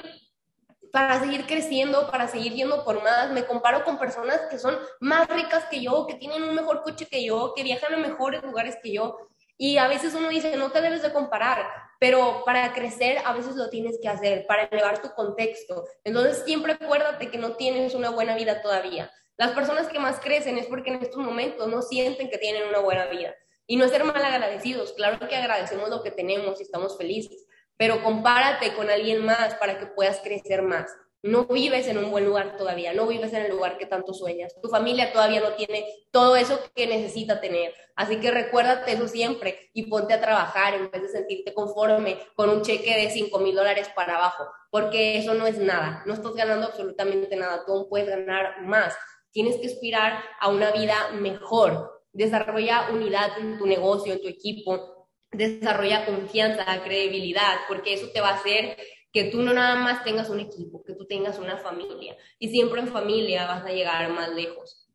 para 0.91 1.19
seguir 1.19 1.45
creciendo, 1.45 2.09
para 2.09 2.27
seguir 2.27 2.53
yendo 2.53 2.83
por 2.83 3.03
más, 3.03 3.31
me 3.31 3.45
comparo 3.45 3.83
con 3.83 3.99
personas 3.99 4.41
que 4.49 4.57
son 4.57 4.77
más 4.99 5.27
ricas 5.27 5.65
que 5.65 5.81
yo, 5.81 6.07
que 6.07 6.15
tienen 6.15 6.43
un 6.43 6.55
mejor 6.55 6.81
coche 6.81 7.07
que 7.07 7.23
yo, 7.23 7.53
que 7.55 7.63
viajan 7.63 7.93
a 7.93 7.97
mejores 7.97 8.41
lugares 8.43 8.77
que 8.81 8.93
yo. 8.93 9.17
Y 9.57 9.77
a 9.77 9.87
veces 9.87 10.13
uno 10.15 10.29
dice, 10.29 10.55
no 10.57 10.71
te 10.71 10.81
debes 10.81 11.01
de 11.01 11.13
comparar, 11.13 11.65
pero 11.99 12.43
para 12.45 12.73
crecer 12.73 13.17
a 13.25 13.33
veces 13.33 13.55
lo 13.55 13.69
tienes 13.69 13.99
que 14.01 14.07
hacer, 14.07 14.47
para 14.47 14.63
elevar 14.63 15.01
tu 15.01 15.09
contexto. 15.11 15.85
Entonces 16.03 16.43
siempre 16.45 16.73
acuérdate 16.73 17.29
que 17.29 17.37
no 17.37 17.55
tienes 17.57 17.93
una 17.93 18.09
buena 18.09 18.35
vida 18.35 18.61
todavía. 18.61 19.11
Las 19.37 19.51
personas 19.51 19.87
que 19.87 19.99
más 19.99 20.19
crecen 20.19 20.57
es 20.57 20.65
porque 20.67 20.89
en 20.91 21.03
estos 21.03 21.23
momentos 21.23 21.67
no 21.67 21.81
sienten 21.81 22.29
que 22.29 22.37
tienen 22.37 22.67
una 22.67 22.79
buena 22.79 23.05
vida. 23.07 23.35
Y 23.67 23.75
no 23.75 23.87
ser 23.87 24.03
mal 24.03 24.23
agradecidos, 24.23 24.93
claro 24.93 25.19
que 25.27 25.35
agradecemos 25.35 25.89
lo 25.89 26.01
que 26.01 26.09
tenemos 26.09 26.59
y 26.59 26.63
estamos 26.63 26.97
felices, 26.97 27.45
pero 27.77 28.01
compárate 28.01 28.73
con 28.73 28.89
alguien 28.89 29.23
más 29.23 29.53
para 29.55 29.77
que 29.77 29.85
puedas 29.85 30.19
crecer 30.21 30.63
más. 30.63 30.89
No 31.21 31.45
vives 31.45 31.85
en 31.87 31.97
un 31.97 32.11
buen 32.11 32.23
lugar 32.23 32.55
todavía, 32.55 32.93
no 32.93 33.05
vives 33.05 33.33
en 33.33 33.43
el 33.43 33.51
lugar 33.51 33.77
que 33.77 33.85
tanto 33.85 34.13
sueñas. 34.13 34.55
Tu 34.61 34.69
familia 34.69 35.11
todavía 35.11 35.41
no 35.41 35.51
tiene 35.51 35.85
todo 36.11 36.37
eso 36.37 36.57
que 36.73 36.87
necesita 36.87 37.41
tener. 37.41 37.73
Así 37.97 38.21
que 38.21 38.31
recuérdate 38.31 38.93
eso 38.93 39.05
siempre 39.09 39.69
y 39.73 39.87
ponte 39.87 40.13
a 40.13 40.21
trabajar 40.21 40.75
en 40.75 40.89
vez 40.89 41.01
de 41.01 41.09
sentirte 41.09 41.53
conforme 41.53 42.17
con 42.35 42.49
un 42.49 42.61
cheque 42.61 42.95
de 42.95 43.09
5 43.09 43.37
mil 43.39 43.53
dólares 43.53 43.89
para 43.93 44.15
abajo, 44.15 44.47
porque 44.71 45.17
eso 45.17 45.33
no 45.33 45.45
es 45.45 45.57
nada. 45.57 46.03
No 46.05 46.13
estás 46.13 46.33
ganando 46.35 46.67
absolutamente 46.67 47.35
nada, 47.35 47.65
tú 47.65 47.87
puedes 47.89 48.07
ganar 48.07 48.61
más. 48.61 48.95
Tienes 49.31 49.57
que 49.57 49.67
aspirar 49.67 50.23
a 50.39 50.47
una 50.47 50.71
vida 50.71 51.11
mejor. 51.19 52.01
Desarrolla 52.13 52.87
unidad 52.93 53.37
en 53.39 53.57
tu 53.57 53.67
negocio, 53.67 54.13
en 54.13 54.21
tu 54.21 54.29
equipo. 54.29 55.09
Desarrolla 55.31 56.05
confianza, 56.05 56.65
credibilidad, 56.81 57.57
porque 57.67 57.93
eso 57.93 58.07
te 58.13 58.21
va 58.21 58.29
a 58.29 58.35
hacer 58.35 58.77
que 59.11 59.25
tú 59.25 59.41
no 59.41 59.53
nada 59.53 59.75
más 59.75 60.03
tengas 60.03 60.29
un 60.29 60.39
equipo, 60.39 60.83
que 60.83 60.93
tú 60.93 61.05
tengas 61.05 61.39
una 61.39 61.57
familia. 61.57 62.15
Y 62.37 62.49
siempre 62.49 62.81
en 62.81 62.87
familia 62.87 63.47
vas 63.47 63.65
a 63.65 63.71
llegar 63.71 64.09
más 64.09 64.29
lejos. 64.29 64.87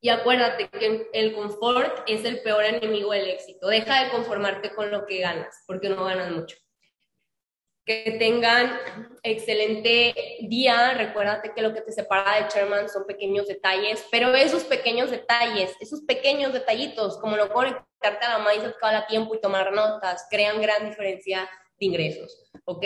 Y 0.00 0.08
acuérdate 0.08 0.68
que 0.68 1.08
el 1.12 1.34
confort 1.34 2.04
es 2.06 2.24
el 2.24 2.40
peor 2.42 2.64
enemigo 2.64 3.12
del 3.12 3.28
éxito. 3.28 3.68
Deja 3.68 4.04
de 4.04 4.10
conformarte 4.10 4.70
con 4.70 4.90
lo 4.90 5.06
que 5.06 5.18
ganas, 5.18 5.64
porque 5.66 5.88
no 5.88 6.04
ganas 6.04 6.30
mucho. 6.30 6.56
Que 7.84 8.16
tengan 8.18 8.78
excelente 9.22 10.12
día. 10.42 10.94
Recuérdate 10.94 11.52
que 11.54 11.62
lo 11.62 11.72
que 11.72 11.80
te 11.80 11.92
separa 11.92 12.42
de 12.42 12.50
Sherman 12.50 12.88
son 12.88 13.06
pequeños 13.06 13.46
detalles, 13.46 14.04
pero 14.10 14.34
esos 14.34 14.64
pequeños 14.64 15.10
detalles, 15.10 15.74
esos 15.80 16.02
pequeños 16.02 16.52
detallitos, 16.52 17.18
como 17.18 17.36
lo 17.36 17.52
conectarte 17.52 18.26
a 18.26 18.38
la 18.38 18.44
maíz 18.44 18.62
cada 18.80 19.06
tiempo 19.06 19.34
y 19.34 19.40
tomar 19.40 19.72
notas, 19.72 20.26
crean 20.30 20.60
gran 20.60 20.88
diferencia 20.88 21.48
de 21.78 21.86
ingresos. 21.86 22.46
¿ok? 22.64 22.84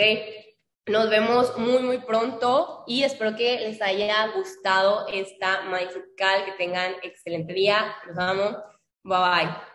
Nos 0.87 1.09
vemos 1.09 1.57
muy, 1.57 1.79
muy 1.83 1.99
pronto 1.99 2.83
y 2.87 3.03
espero 3.03 3.35
que 3.35 3.59
les 3.59 3.81
haya 3.81 4.27
gustado 4.35 5.07
esta 5.07 5.63
Mindset 5.63 6.15
que 6.17 6.51
tengan 6.57 6.93
excelente 7.03 7.53
día. 7.53 7.95
Los 8.07 8.17
amo. 8.17 8.57
Bye 9.03 9.17
bye. 9.19 9.70